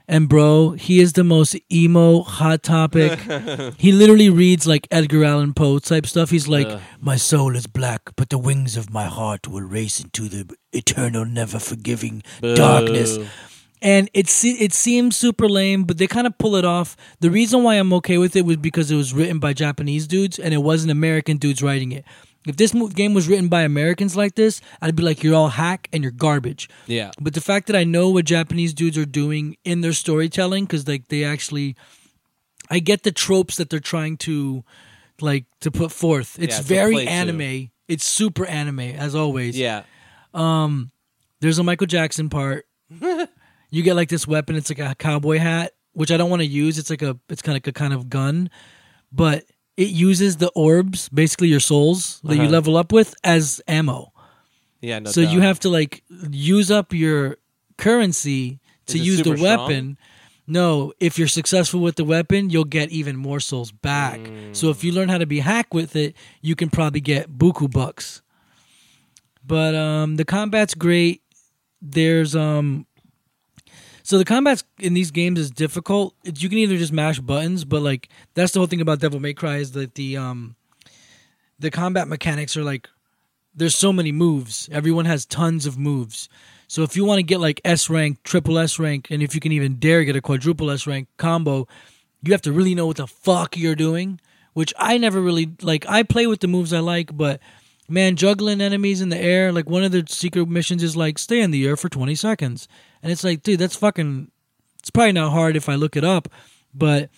[0.08, 3.18] And bro, he is the most emo hot topic.
[3.76, 6.30] he literally reads like Edgar Allan Poe type stuff.
[6.30, 6.80] He's like, Ugh.
[7.00, 11.24] "My soul is black, but the wings of my heart will race into the eternal,
[11.24, 13.18] never forgiving darkness."
[13.82, 16.96] And it se- it seems super lame, but they kind of pull it off.
[17.20, 20.38] The reason why I'm okay with it was because it was written by Japanese dudes
[20.38, 22.04] and it wasn't American dudes writing it.
[22.46, 25.88] If this game was written by Americans like this, I'd be like, you're all hack
[25.92, 26.68] and you're garbage.
[26.86, 27.10] Yeah.
[27.20, 30.86] But the fact that I know what Japanese dudes are doing in their storytelling, because
[30.86, 31.76] like they actually,
[32.70, 34.64] I get the tropes that they're trying to,
[35.20, 36.38] like, to put forth.
[36.38, 37.70] It's Yeah, very anime.
[37.88, 39.58] It's super anime as always.
[39.58, 39.82] Yeah.
[40.34, 40.90] Um,
[41.40, 42.66] There's a Michael Jackson part.
[43.70, 44.56] you get like this weapon.
[44.56, 46.78] It's like a cowboy hat, which I don't want to use.
[46.78, 48.50] It's like a it's kind of like a kind of gun,
[49.12, 49.44] but
[49.76, 52.50] it uses the orbs, basically your souls that you Uh-huh.
[52.52, 54.12] level up with, as ammo.
[54.80, 54.98] Yeah.
[55.00, 57.36] No so you have to like use up your
[57.76, 59.58] currency to use the super strong?
[59.58, 59.98] weapon.
[60.46, 64.20] No, if you're successful with the weapon, you'll get even more souls back.
[64.52, 67.68] So if you learn how to be hack with it, you can probably get buku
[67.70, 68.22] bucks.
[69.44, 71.22] But um the combat's great.
[71.82, 72.86] There's um
[74.06, 76.14] so the combat in these games is difficult.
[76.22, 79.18] It's, you can either just mash buttons, but like that's the whole thing about Devil
[79.18, 80.54] May Cry is that the um
[81.58, 82.88] the combat mechanics are like
[83.52, 84.68] there's so many moves.
[84.70, 86.28] Everyone has tons of moves.
[86.68, 89.40] So if you want to get like S rank, triple S rank, and if you
[89.40, 91.66] can even dare get a quadruple S rank combo,
[92.22, 94.20] you have to really know what the fuck you're doing.
[94.52, 95.84] Which I never really like.
[95.88, 97.40] I play with the moves I like, but
[97.88, 101.40] man, juggling enemies in the air, like one of the secret missions is like stay
[101.40, 102.68] in the air for 20 seconds.
[103.02, 104.30] And it's like, dude, that's fucking
[104.80, 106.28] it's probably not hard if I look it up,
[106.74, 107.10] but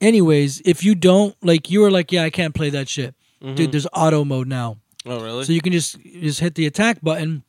[0.00, 3.14] anyways, if you don't like you were like, yeah, I can't play that shit.
[3.42, 4.76] Dude, there's auto mode now.
[5.06, 5.44] Oh, really?
[5.44, 7.42] So you can just just hit the attack button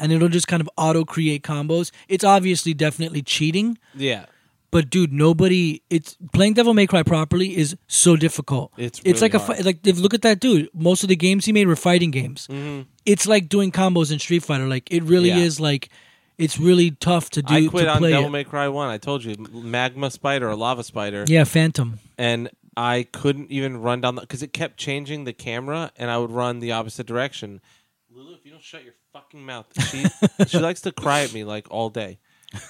[0.00, 1.90] and it'll just kind of auto create combos.
[2.08, 4.24] It's obviously definitely cheating, yeah.
[4.70, 8.72] but dude, nobody it's playing Devil May Cry properly is so difficult.
[8.78, 9.58] It's it's like a hard.
[9.58, 10.70] fi- like if look at that dude.
[10.72, 12.48] Most of the games he made were fighting games.
[12.50, 12.86] Mhm.
[13.04, 14.66] It's like doing combos in Street Fighter.
[14.66, 15.38] Like it really Yeah.
[15.38, 15.90] is like
[16.38, 18.30] it's really tough to do I quit to on play Devil it.
[18.30, 18.88] May Cry 1.
[18.88, 21.24] I told you, magma spider or lava spider.
[21.28, 21.98] Yeah, Phantom.
[22.18, 26.18] and I couldn't even run down the because it kept changing the camera, and I
[26.18, 27.60] would run the opposite direction.
[28.10, 30.04] Lulu, if you don't shut your fucking mouth, she
[30.48, 32.18] she likes to cry at me like all day.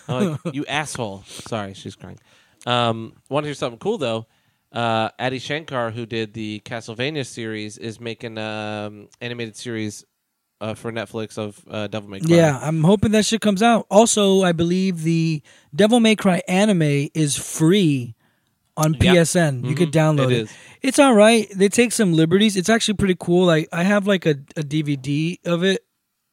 [0.09, 1.23] I'm like, you asshole.
[1.27, 2.19] Sorry, she's crying.
[2.67, 4.27] Um, Want to hear something cool though?
[4.73, 10.05] Uh, Adi Shankar, who did the Castlevania series, is making um animated series
[10.65, 12.37] uh, for Netflix of uh, Devil May Cry.
[12.37, 13.87] Yeah, I'm hoping that shit comes out.
[13.91, 15.43] Also, I believe the
[15.75, 18.15] Devil May Cry anime is free
[18.77, 18.95] on.
[18.95, 19.65] PSN.
[19.69, 20.33] You could download Mm-hmm.
[20.33, 20.43] It it.
[20.43, 20.53] is.
[20.83, 21.47] It's all right.
[21.55, 22.57] They take some liberties.
[22.57, 23.47] It's actually pretty cool.
[23.47, 25.85] Like I have like a, a DVD of it.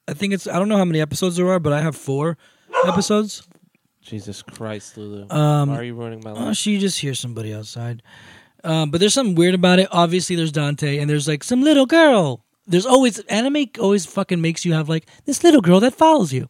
[0.08, 2.38] I think it's I don't know how many episodes there are, but I have four
[2.88, 3.48] episodes.
[4.02, 5.28] Jesus Christ, Lulu.
[5.30, 6.58] Um, Why are you ruining my Oh, life?
[6.58, 8.02] she just hears somebody outside.
[8.64, 9.88] Um, but there's something weird about it.
[9.92, 12.44] Obviously, there's Dante, and there's like some little girl.
[12.68, 16.48] There's always anime always fucking makes you have like this little girl that follows you.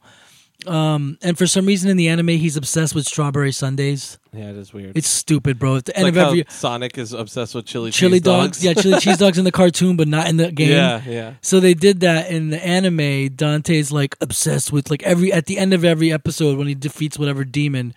[0.68, 4.20] Um, and for some reason in the anime, he's obsessed with strawberry sundaes.
[4.32, 4.96] Yeah, it is weird.
[4.96, 5.78] It's stupid, bro.
[5.78, 8.74] At the end like of every Sonic is obsessed with chili chili cheese dogs, yeah,
[8.76, 10.70] chili cheese dogs in the cartoon, but not in the game.
[10.70, 11.34] Yeah, yeah.
[11.42, 13.30] So they did that in the anime.
[13.30, 17.18] Dante's like obsessed with like every at the end of every episode when he defeats
[17.18, 17.96] whatever demon,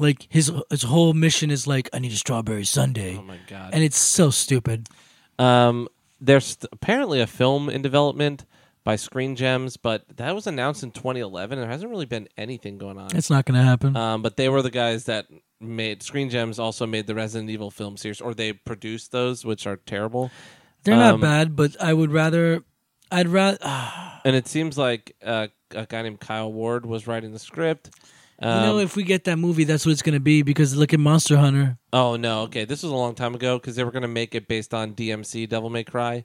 [0.00, 3.70] like his his whole mission is like I need a strawberry sundae, Oh my god.
[3.74, 4.88] and it's so stupid.
[5.38, 5.86] Um,
[6.22, 8.44] there's apparently a film in development
[8.84, 11.58] by Screen Gems, but that was announced in 2011.
[11.58, 13.14] and There hasn't really been anything going on.
[13.14, 13.96] It's not gonna happen.
[13.96, 15.26] Um, but they were the guys that
[15.60, 16.58] made Screen Gems.
[16.58, 20.30] Also made the Resident Evil film series, or they produced those, which are terrible.
[20.84, 22.64] They're not um, bad, but I would rather.
[23.10, 23.58] I'd rather.
[24.24, 27.90] And it seems like uh, a guy named Kyle Ward was writing the script.
[28.42, 30.42] Um, you know, if we get that movie, that's what it's gonna be.
[30.42, 31.78] Because look at Monster Hunter.
[31.92, 32.64] Oh no, okay.
[32.64, 34.94] This was a long time ago because they were going to make it based on
[34.94, 36.24] DMC Devil May Cry.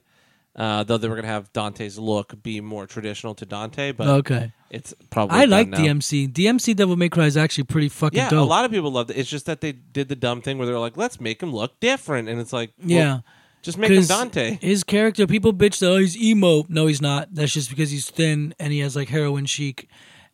[0.56, 4.08] Uh, though they were going to have Dante's look be more traditional to Dante, but
[4.08, 5.78] Okay, it's probably I like now.
[5.78, 6.32] DMC.
[6.32, 8.44] DMC Devil May Cry is actually pretty fucking Yeah, dope.
[8.44, 9.18] a lot of people loved it.
[9.18, 11.78] It's just that they did the dumb thing where they're like, "Let's make him look
[11.78, 13.18] different," and it's like, well, yeah.
[13.62, 14.58] just make him Dante.
[14.60, 16.64] His character, people bitch that oh he's emo.
[16.68, 17.32] No, he's not.
[17.32, 19.88] That's just because he's thin and he has like heroin chic.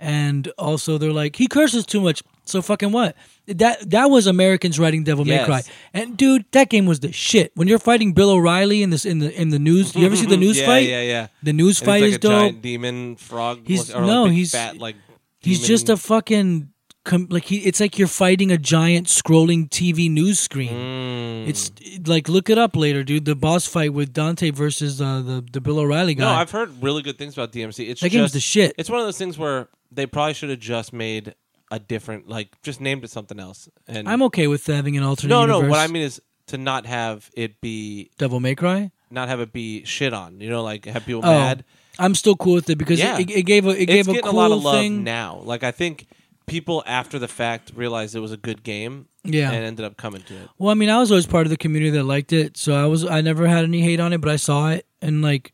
[0.05, 2.23] And also they're like he curses too much.
[2.45, 3.17] So fucking what?
[3.47, 5.47] That that was Americans writing Devil May Yes.
[5.47, 5.63] Cry.
[5.95, 7.53] And dude, that game was the shit.
[7.55, 10.27] When you're fighting Bill O'Reilly in this in the in the news, you ever see
[10.27, 10.87] the news yeah, fight?
[10.89, 11.27] Yeah, yeah.
[11.43, 12.33] The news And fight is like a dope.
[12.33, 13.61] giant demon frog.
[13.67, 14.97] He's- no, like he's- fat like.
[15.41, 16.69] He's just a fucking
[17.05, 17.59] com- like he.
[17.59, 20.73] It's like you're fighting a giant scrolling TV news screen.
[20.73, 21.49] Mm.
[21.49, 21.71] It's
[22.07, 23.25] like look it up later, dude.
[23.25, 26.25] The boss fight with Dante versus uh, the the Bill O'Reilly guy.
[26.25, 26.31] no.
[26.31, 27.89] I've heard really good things about DMC.
[27.89, 28.75] It's that just game's the shit.
[28.79, 31.35] It's one of those things where they probably should have just made
[31.71, 33.69] a different, like, just named it something else.
[33.89, 35.31] And I'm okay with having an alternate.
[35.31, 35.63] no, universe.
[35.63, 35.69] no.
[35.71, 38.91] What I mean is to not have it be, Devil May Cry.
[39.11, 40.41] not have it be shit on.
[40.41, 41.65] You know, like have people Oh, mad.
[41.99, 43.19] I'm still cool with it because Yeah.
[43.19, 45.05] it, it gave a it It's gave a cool a lot of love thing.
[45.05, 45.41] now.
[45.45, 46.07] Like I think
[46.47, 49.51] people after the fact realized it was a good game Yeah.
[49.53, 50.49] and ended up coming to it.
[50.59, 52.87] Well, I mean, I was always part of the community that liked it, so I
[52.87, 55.53] was I never had any hate on it, but I saw it and like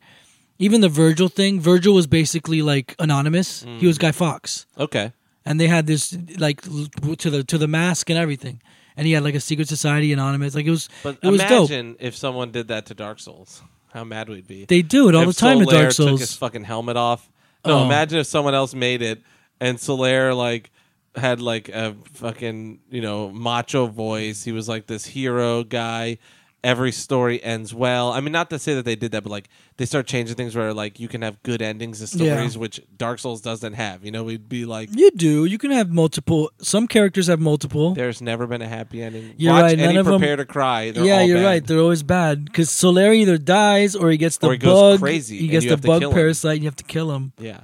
[0.59, 1.59] even the Virgil thing.
[1.59, 3.63] Virgil was basically like anonymous.
[3.63, 3.87] He Mm.
[3.87, 5.11] was Guy Fawkes, Okay.
[5.45, 8.61] and they had this like to the to the mask and everything,
[8.97, 10.53] and he had like a secret society anonymous.
[10.55, 11.69] Like it was But it was dope.
[11.71, 13.61] imagine if someone did that to Dark Souls.
[13.93, 14.65] How mad we'd be.
[14.65, 17.29] They do it all if the time Solaire Dark took his fucking helmet off.
[17.65, 17.85] No, Oh.
[17.85, 19.21] imagine if someone else made it
[19.59, 20.71] and Solaire like
[21.15, 24.43] had like a fucking you know macho voice.
[24.43, 26.17] He was like this hero guy.
[26.63, 28.11] Every story ends well.
[28.11, 30.55] I mean, not to say that they did that, but like they start changing things
[30.55, 32.35] where like you can have good endings to Yeah.
[32.35, 34.05] stories, which Dark Souls doesn't have.
[34.05, 35.45] You know, we'd be like, You do.
[35.45, 36.51] You can have multiple.
[36.61, 37.95] Some characters have multiple.
[37.95, 39.33] there's never been a happy ending.
[39.37, 40.91] You're Watch right, none any of 'em- prepare to cry.
[40.91, 41.45] They're yeah, all you're bad.
[41.45, 41.65] right.
[41.65, 44.99] They're always bad because Solaire either dies or he gets the Or he goes bug.
[44.99, 46.15] crazy He and gets you the have to bug kill him.
[46.15, 46.53] parasite.
[46.57, 47.33] And you have to kill him.
[47.39, 47.61] Yeah.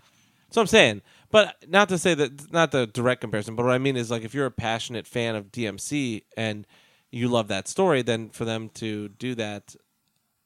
[0.49, 3.77] So I'm saying, but not to say that not the direct comparison, but what I
[3.77, 6.65] mean is like if you're a passionate fan of DMC and
[7.11, 9.75] you love that story, then for them to do that,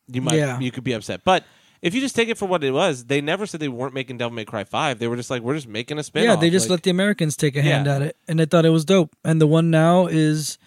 [0.07, 0.59] you might Yeah.
[0.59, 1.21] you could be upset.
[1.23, 1.43] But
[1.81, 4.17] if you just take it for what it was, they never said they weren't making
[4.17, 4.99] Devil May Cry five.
[4.99, 6.25] They were just like, we're just making a spin.
[6.25, 7.95] Yeah, they just let the Americans take a hand Yeah.
[7.95, 9.15] at it, and they thought it was dope.
[9.23, 10.57] And the one now is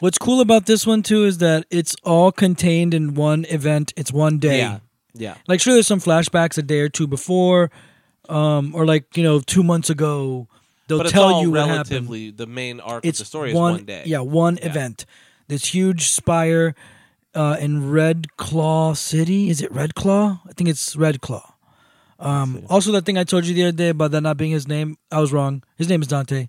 [0.00, 3.92] what's cool about this one too is that it's all contained in one event.
[3.96, 4.58] It's one day.
[4.58, 4.78] Yeah,
[5.14, 7.70] yeah, Like sure, there's some flashbacks a day or two before,
[8.28, 10.48] um, or like you know two months ago.
[10.88, 12.08] They'll but tell you what happened.
[12.36, 14.02] the main arc It's of the story one, is one day.
[14.06, 14.66] Yeah, one Yeah.
[14.66, 15.04] event.
[15.48, 16.74] This huge spire
[17.34, 19.50] uh, in Red Claw City.
[19.50, 20.40] Is it Red Claw?
[20.48, 21.54] I think it's Red Claw.
[22.20, 24.66] Um, also, that thing I told you the other day about that not being his
[24.68, 25.62] name, I was wrong.
[25.76, 26.48] His name is Dante.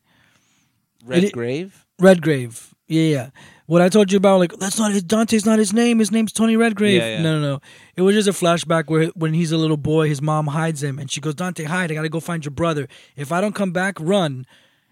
[1.04, 1.86] Red Grave.
[2.00, 2.74] Redgrave.
[2.88, 3.30] Yeah, yeah.
[3.68, 6.00] What I told you about, like, that's not his Dante's not his name.
[6.00, 7.02] His name's Tony Redgrave.
[7.02, 7.22] Yeah, yeah.
[7.22, 7.62] No, no, no.
[7.98, 10.98] It was just a flashback where when he's a little boy, his mom hides him,
[10.98, 11.92] and she goes, "Dante, hide!
[11.92, 12.88] I gotta go find your brother.
[13.18, 14.46] If I don't come back, run,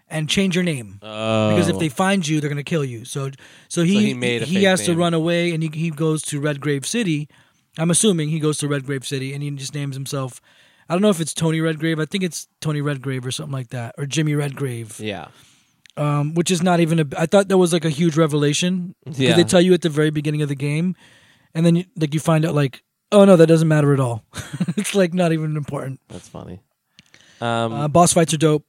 [0.08, 1.90] and change your name." Oh, because if they oh.
[1.90, 3.06] find you, they're gonna kill you.
[3.06, 3.30] So,
[3.68, 6.86] so he he made he has to run away, and he he goes to Redgrave
[6.86, 7.30] City.
[7.78, 10.42] I'm assuming he goes to Redgrave City, and he just names himself.
[10.86, 11.98] I don't know if it's Tony Redgrave.
[11.98, 15.00] I think it's Tony Redgrave or something like that, or Jimmy Redgrave.
[15.00, 15.28] yeah,
[15.98, 17.06] Um, which is not even a.
[17.16, 18.94] I thought that was like a huge revelation.
[19.06, 19.34] yeah.
[19.34, 20.94] they tell you at the very beginning of the game,
[21.54, 22.82] and then you, like you find out like,
[23.12, 24.22] oh no, that doesn't matter at all.
[24.76, 26.00] it's like not even important.
[26.08, 26.60] That's funny.
[27.40, 28.64] Um, Uh, boss fights are dope.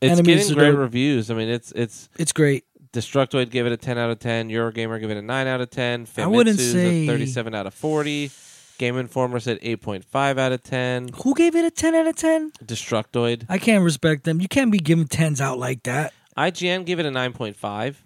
[0.00, 0.78] it's enemies getting great dope.
[0.78, 1.30] reviews.
[1.30, 2.64] I mean, it's it's It's great.
[2.92, 4.48] Destructoid gave it a 10 out of 10.
[4.48, 6.06] Eurogamer gave it a 9 out of 10.
[6.16, 8.30] I wouldn't Famitsu's say- 37 out of 40.
[8.78, 11.10] Game Informer said 8.5 out of 10.
[11.22, 12.52] Who gave it a ten out of ten?
[12.64, 13.44] Destructoid.
[13.48, 14.40] I can't respect them.
[14.40, 16.12] You can't be giving tens out like that.
[16.36, 17.96] IGN gave it a 9.5.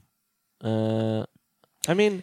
[0.62, 1.24] Uh,
[1.88, 2.22] I mean,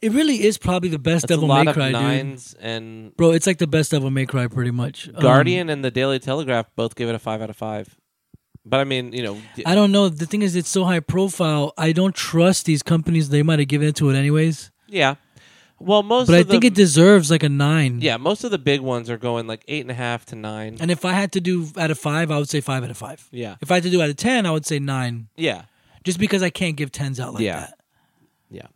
[0.00, 2.40] It really is probably the best Devil lot May of Cry, dude.
[2.60, 5.08] And Bro, it's like the best Devil May Cry, pretty much.
[5.08, 7.96] Um, Guardian and the Daily Telegraph both gave it a 5 out of 5.
[8.64, 10.08] But I mean, you know, I don't know.
[10.10, 11.72] The thing is, it's so high profile.
[11.78, 13.30] I don't trust these companies.
[13.30, 14.70] They might have given it to it anyways.
[14.86, 15.14] yeah.
[15.80, 18.00] Well, most But I of think it deserves like a nine.
[18.00, 20.78] yeah, most of the big ones are going like 8.5 to 9.
[20.80, 22.96] And if I had to do out of five, I would say five out of
[22.96, 23.26] five.
[23.30, 23.56] Yeah.
[23.60, 25.28] If I had to do out of ten, I would say nine.
[25.36, 25.62] Yeah.
[26.04, 27.60] Just because I can't give tens out like Yeah.
[27.60, 27.78] that.
[28.50, 28.66] Yeah.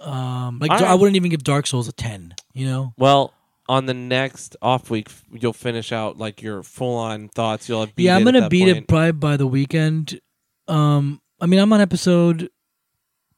[0.00, 2.34] Um, like All I wouldn't even give Dark Souls a ten.
[2.54, 2.94] You know.
[2.96, 3.34] Well,
[3.68, 7.68] on the next off week, you'll finish out like your full on thoughts.
[7.68, 10.20] You'll have beat yeah, I'm gonna beat it probably by the weekend.
[10.66, 12.48] Um, I mean, I'm on episode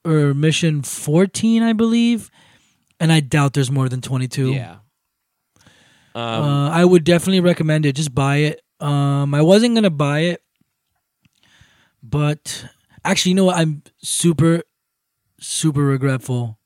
[0.05, 2.31] or mission 14, I believe,
[3.01, 4.53] and I doubt there's more than 22.
[4.53, 4.77] Yeah.
[6.13, 7.95] Um, uh, I would definitely recommend it.
[7.95, 8.61] Just buy it.
[8.79, 10.43] Um, I wasn't gonna buy it,
[12.03, 12.65] but
[13.05, 13.57] actually, you know what?
[13.57, 14.63] I'm super,
[15.39, 16.57] super regretful.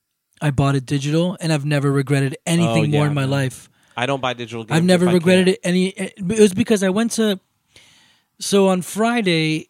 [0.42, 3.30] I bought it digital, and I've never regretted anything Oh, more in my man.
[3.32, 3.70] life.
[3.98, 4.78] I don't buy digital games.
[4.78, 5.88] I've never regretted it any.
[5.90, 7.40] It was because I went to.
[8.40, 9.70] So on Friday,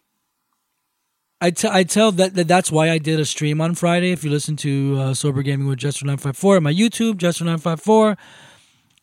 [1.40, 4.10] I te- I tell that, that that's why I did a stream on Friday.
[4.10, 7.18] If you listen to uh, Sober Gaming with Jester nine five four, on my YouTube
[7.18, 8.16] Jester nine five four,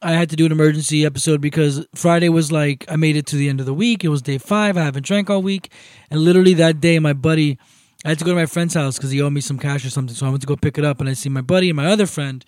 [0.02, 3.36] I had to do an emergency episode because Friday was like I made it to
[3.36, 4.04] the end of the week.
[4.04, 4.78] It was day five.
[4.78, 5.72] I haven't drank all week,
[6.10, 7.60] and literally that day, my buddy,
[8.04, 9.92] I had to go to my friend's house because he owed me some cash or
[9.92, 10.16] something.
[10.16, 11.86] So I went to go pick it up, and I see my buddy and my
[11.86, 12.44] other friend.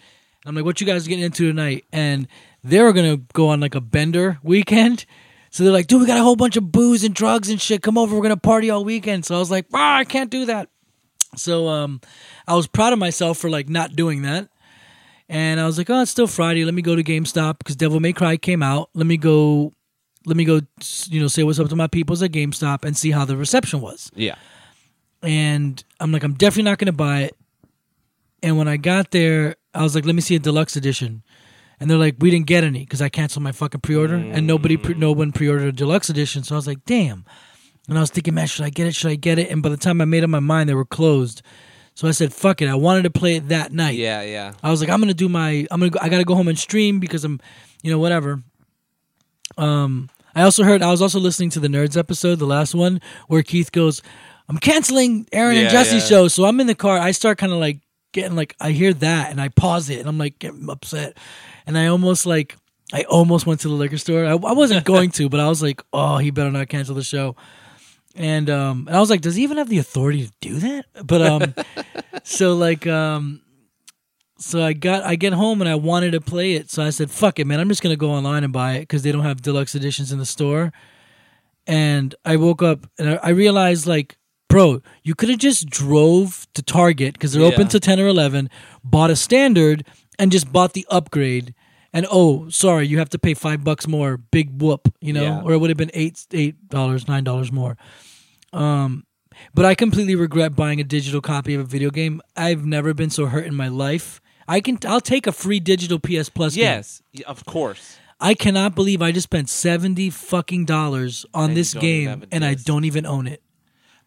[0.47, 2.27] I'm like, "What you guys getting into tonight?" And
[2.63, 5.05] they were gonna go on like a bender weekend.
[5.55, 7.81] So they're like, "Dude, we got a whole bunch of booze and drugs and shit.
[7.81, 10.43] Come over, we're gonna party all weekend." So I was like, "Ah, I can't do
[10.47, 10.67] that."
[11.37, 12.01] So um,
[12.45, 14.49] I was proud of myself for like not doing that.
[15.29, 16.65] And I was like, "Oh, it's still Friday.
[16.65, 18.89] Let me go to GameStop because Devil May Cry came out.
[18.93, 19.71] Let me go,
[20.25, 20.59] let me go,
[21.07, 23.79] you know, say what's up to my peoples at GameStop and see how the reception
[23.79, 24.35] was." Yeah.
[25.23, 27.35] and I'm like, I'm definitely not gonna buy it.
[28.43, 31.23] And when I got there, I was like, let me see a deluxe edition.
[31.79, 34.77] And they're like, we didn't get any because I canceled my fucking pre-order, and nobody,
[34.77, 36.43] pre- no one pre-ordered a deluxe edition.
[36.43, 37.25] So I was like, damn.
[37.87, 38.95] And I was thinking, man, should I get it?
[38.95, 39.49] Should I get it?
[39.51, 41.41] And by the time I made up my mind, they were closed.
[41.93, 42.67] So I said, fuck it.
[42.67, 43.95] I wanted to play it that night.
[43.95, 44.21] Yeah.
[44.21, 44.53] Yeah.
[44.63, 46.57] I was like, I'm gonna do my, I'm gonna, go, I gotta go home and
[46.57, 47.39] stream because I'm,
[47.83, 48.41] you know, whatever.
[49.57, 52.99] Um, I also heard, I was also listening to the Nerds episode, the last one,
[53.27, 54.01] where Keith goes,
[54.49, 56.17] I'm canceling Aaron and Yeah, Jesse's yeah.
[56.17, 56.27] show.
[56.27, 56.97] So I'm in the car.
[56.97, 57.79] I start kind of like
[58.15, 61.17] getting like, I hear that and I pause it and I'm like getting upset,
[61.67, 62.55] and I almost like,
[62.93, 64.25] I almost went to the liquor store.
[64.25, 67.03] I, I wasn't going to, but I was like, oh, he better not cancel the
[67.03, 67.35] show.
[68.15, 70.85] And um, and I was like, does he even have the authority to do that?
[71.05, 71.53] But um,
[72.23, 73.41] so like um,
[74.37, 76.69] so I got I get home and I wanted to play it.
[76.69, 77.59] So I said, "Fuck it, man!
[77.59, 80.19] I'm just gonna go online and buy it because they don't have deluxe editions in
[80.19, 80.71] the store."
[81.67, 84.17] And I woke up and I, I realized, like,
[84.55, 87.67] bro, you could have just drove to Target because they're open Yeah.
[87.67, 88.49] till ten or eleven,
[88.85, 89.85] bought a standard,
[90.17, 91.53] and just bought the upgrade.
[91.91, 94.15] And oh, sorry, you have to pay five bucks more.
[94.17, 95.41] Big whoop, you know, Yeah.
[95.43, 97.75] or it would have been eight eight dollars, nine dollars more.
[98.53, 99.03] Um,
[99.53, 102.21] but I completely regret buying a digital copy of a video game.
[102.37, 104.21] I've never been so hurt in my life.
[104.47, 106.63] I can I'll take a free digital PS Plus game.
[106.63, 107.01] Yes.
[107.13, 107.97] y- Of course.
[108.21, 112.07] I cannot believe I just spent seventy fucking dollars on And you this don't even
[112.09, 112.65] have game a and I disc.
[112.65, 113.41] don't even own it.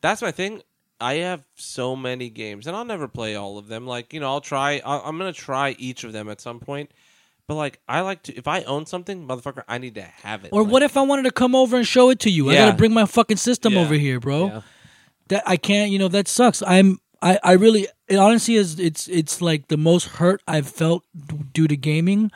[0.01, 0.63] That's my thing.
[1.01, 3.87] I have so many games, and I'll never play all of them.
[3.87, 4.81] Like you know, I'll try.
[4.85, 6.91] i I'm gonna try each of them at some point.
[7.47, 8.37] But like, I like to.
[8.37, 10.51] If I own something, motherfucker, I need to have it.
[10.53, 12.51] Or Like, what if I wanted to come over and show it to you?
[12.51, 13.81] I gotta bring my fucking system Yeah.
[13.81, 14.47] over here, bro.
[14.47, 14.61] Yeah.
[15.29, 15.91] That I can't.
[15.91, 16.63] You know that sucks.
[16.67, 16.99] I'm.
[17.23, 17.39] I.
[17.43, 17.87] I really.
[18.09, 18.79] It honestly is.
[18.79, 19.09] It's.
[19.09, 21.05] It's like the most hurt I've felt
[21.53, 22.31] due to gaming.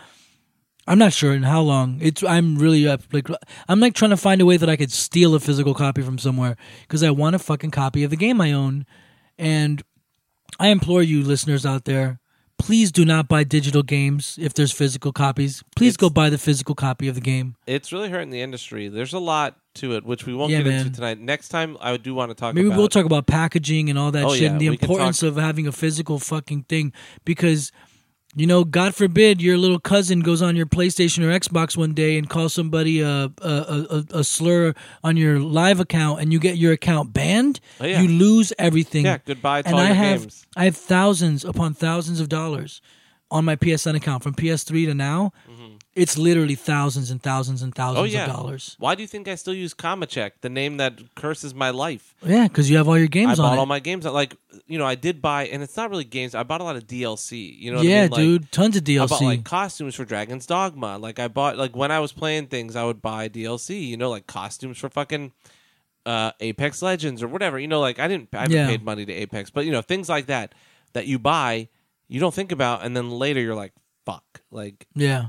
[0.87, 1.99] I'm not sure in how long.
[2.01, 2.23] It's.
[2.25, 3.03] I'm really up.
[3.13, 3.29] Like.
[3.69, 6.19] I'm like trying to find a way that I could steal a physical copy from
[6.19, 8.85] somewhere because I want a fucking copy of the game I own,
[9.39, 9.83] and
[10.59, 12.19] I implore you, listeners out there.
[12.59, 15.65] Please do not buy digital games if there's physical copies.
[15.75, 17.57] Please It's- go buy the physical copy of the game.
[17.67, 18.87] It's really hurting the industry.
[18.89, 20.87] There's a lot to it, which we won't Yeah, get man.
[20.87, 21.19] into tonight.
[21.21, 22.55] Next time, I do want to talk.
[22.55, 24.77] Maybe about we'll talk about packaging and all that Oh, shit yeah, and the we
[24.77, 26.93] can importance of having a physical fucking thing
[27.25, 27.73] because
[28.35, 32.17] you know, God forbid your little cousin goes on your PlayStation or Xbox one day
[32.17, 36.57] and calls somebody a a, a, a slur on your live account and you get
[36.57, 38.01] your account banned, Oh, yeah.
[38.01, 39.05] you lose everything.
[39.05, 40.47] Yeah, goodbye to and all I your have games.
[40.57, 42.81] I have thousands upon thousands of dollars
[43.31, 45.33] on my PSN account from PS3 to now.
[45.94, 48.01] It's literally thousands and thousands and thousands.
[48.01, 48.24] Oh yeah.
[48.24, 48.77] of dollars.
[48.78, 49.74] Why do you think I still use
[50.09, 52.14] Check, the name that curses my life?
[52.24, 53.59] Yeah, because you have all your games I on bought it.
[53.59, 54.06] all my games.
[54.06, 54.35] Like
[54.66, 56.35] you know, I did buy, and it's not really games.
[56.35, 57.59] I bought a lot of DLC.
[57.59, 58.10] You know, what I yeah, mean?
[58.10, 59.02] Like, dude, tons of DLC.
[59.02, 60.97] I bought like costumes for Dragon's Dogma.
[60.97, 63.86] Like I bought like when I was playing things, I would buy DLC.
[63.86, 65.32] You know, like costumes for fucking
[66.06, 67.59] uh, Apex Legends or whatever.
[67.59, 68.31] You know, like I didn't.
[68.32, 68.66] I haven't Yeah.
[68.66, 70.55] paid money to Apex, but you know, things like that
[70.94, 71.69] that you buy,
[72.09, 73.73] you don't think about, and then later you're like,
[74.06, 74.40] fuck.
[74.51, 75.27] Like yeah.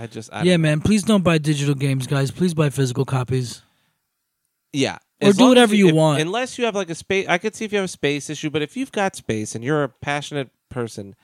[0.00, 0.80] I just I Yeah, man.
[0.80, 2.30] Please don't buy digital games, guys.
[2.30, 3.60] Please buy physical copies.
[4.72, 4.96] Yeah.
[5.22, 6.22] Or do whatever you if- want.
[6.22, 8.48] Unless you have like a space I could see if you have a space issue,
[8.48, 11.14] but if you've got space and you're a passionate person,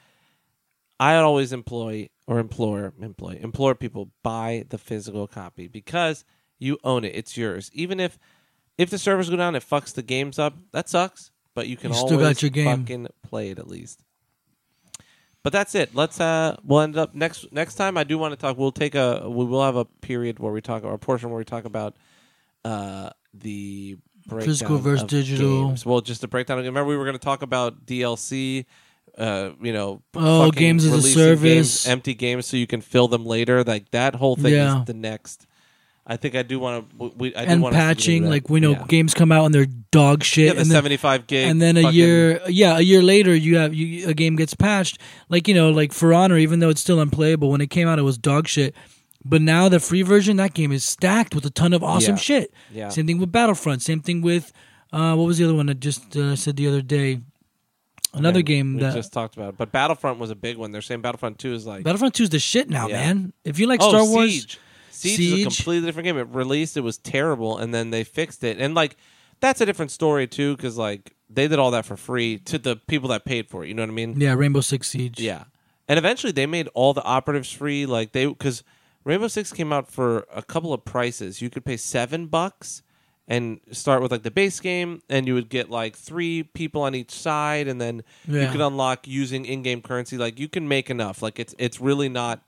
[1.00, 6.24] I always employ or implore employ implore people buy the physical copy because
[6.58, 7.12] you own it.
[7.14, 7.70] It's yours.
[7.72, 8.18] Even if
[8.76, 11.30] if the servers go down it fucks the games up, that sucks.
[11.54, 12.80] But you can You always still got your game.
[12.82, 14.04] fucking play it at least.
[15.46, 15.94] But that's it.
[15.94, 18.96] Let's uh we'll end up next next time I do want to talk we'll take
[18.96, 21.64] a we will have a period where we talk or a portion where we talk
[21.64, 21.94] about
[22.64, 23.96] uh the
[24.26, 25.66] breakdown Physical versus of digital.
[25.68, 25.86] games.
[25.86, 26.58] Well, just a breakdown.
[26.58, 28.64] Remember we were going to talk about DLC
[29.16, 31.42] uh, you know, Oh, games as a service.
[31.42, 33.62] games, empty games, so you can fill them later.
[33.62, 34.80] Like that whole thing Yeah.
[34.80, 35.46] is the next.
[36.06, 37.12] I think I do want to.
[37.16, 38.84] We, I do and to patching, like we know yeah.
[38.86, 41.76] games come out and they're dog shit, Yeah, the and then seventy-five gig, and then
[41.76, 45.00] a year, yeah, a year later, you have you, a game gets patched.
[45.28, 47.98] Like you know, like For Honor, even though it's still unplayable, when it came out,
[47.98, 48.74] it was dog shit.
[49.24, 52.20] But now the free version, that game is stacked with a ton of awesome Yeah.
[52.20, 52.54] shit.
[52.72, 52.88] Yeah.
[52.90, 53.82] Same thing with Battlefront.
[53.82, 54.52] Same thing with
[54.92, 57.20] uh, what was the other one that just uh, said the other day?
[58.14, 59.56] Another game we that just talked about.
[59.56, 60.70] But Battlefront was a big one.
[60.70, 63.00] They're saying Battlefront Two is like Battlefront Two is the shit now, Yeah.
[63.00, 63.32] man.
[63.44, 64.58] If you like oh, Star Wars, Siege.
[64.96, 65.20] Siege.
[65.20, 66.18] is a completely different game.
[66.18, 68.58] It released, it was terrible, and then they fixed it.
[68.58, 68.96] And like
[69.40, 72.76] that's a different story too, because like they did all that for free to the
[72.76, 73.68] people that paid for it.
[73.68, 74.20] You know what I mean?
[74.20, 75.20] yeah, Rainbow Six Siege.
[75.20, 75.44] Yeah,
[75.88, 77.86] and eventually they made all the operatives free.
[77.86, 78.62] Like they because
[79.04, 81.40] Rainbow Six came out for a couple of prices.
[81.42, 82.82] You could pay seven bucks
[83.28, 86.94] and start with like the base game, and you would get like three people on
[86.94, 90.16] each side, and then you could unlock using in-game currency.
[90.16, 91.22] Like you can make enough.
[91.22, 92.40] Like it's it's really not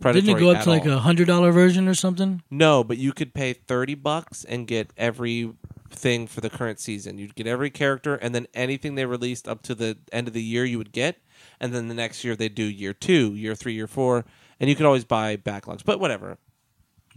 [0.00, 0.26] predatory.
[0.26, 0.92] Didn't it go up to like all.
[0.92, 2.42] a hundred dollar version or something?
[2.50, 5.52] No, but you could pay thirty bucks and get every
[5.90, 7.18] thing for the current season.
[7.18, 10.42] You'd get every character, and then anything they released up to the end of the
[10.42, 11.18] year, you would get.
[11.60, 14.24] And then the next year they do year two, year three, year four,
[14.60, 15.84] and you could always buy backlogs.
[15.84, 16.38] But whatever.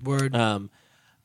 [0.04, 0.36] Word.
[0.36, 0.70] Um,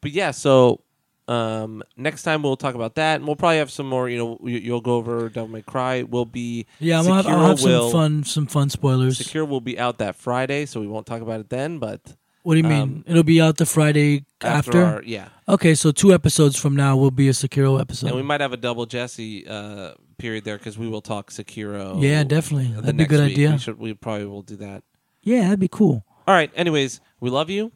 [0.00, 0.80] but yeah, so
[1.28, 4.08] um, next time we'll talk about that, and we'll probably have some more.
[4.08, 6.02] You know, you, you'll go over Devil May Cry.
[6.02, 9.18] We'll be yeah, I'm gonna have, I'll have some fun, some fun spoilers.
[9.18, 11.78] Sekiro will be out that Friday, so we won't talk about it then.
[11.78, 12.00] But
[12.42, 12.82] What do you mean?
[12.82, 14.84] um, It'll be out the Friday after, after.
[14.84, 18.08] our, yeah, Okay, so two episodes from now will be a Sekiro episode.
[18.08, 22.02] and we might have a double Jesse uh, period there because we will talk Sekiro.
[22.02, 22.68] yeah, definitely.
[22.74, 23.32] the That'd be a next good week.
[23.32, 23.50] idea.
[23.52, 23.78] We should.
[23.78, 24.82] We probably will do that.
[25.22, 26.04] Yeah, that'd be cool.
[26.26, 26.50] All right.
[26.54, 27.72] Anyways, we love you.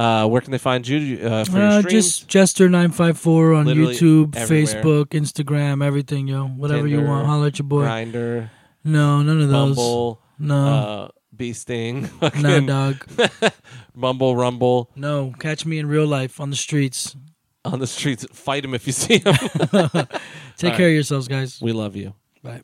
[0.00, 1.92] Uh, where can they find you uh, for your Uh, streams?
[1.92, 4.64] just Jester nine five four on Literally YouTube, everywhere.
[4.82, 6.46] Facebook, Instagram, everything, yo.
[6.46, 7.84] Whatever you want, holler at your boy.
[7.84, 8.48] Grindr,
[8.82, 9.76] No, none of those.
[9.76, 12.08] Mumble, no, uh, Bee Sting,
[12.40, 13.06] nah, dog.
[13.94, 17.14] Mumble Rumble No, catch me in real life on the streets.
[17.64, 18.24] on the streets.
[18.32, 19.34] Fight him if you see him.
[19.34, 20.76] Take right.
[20.76, 21.60] care of yourselves, guys.
[21.60, 22.14] we love you.
[22.42, 22.62] Bye.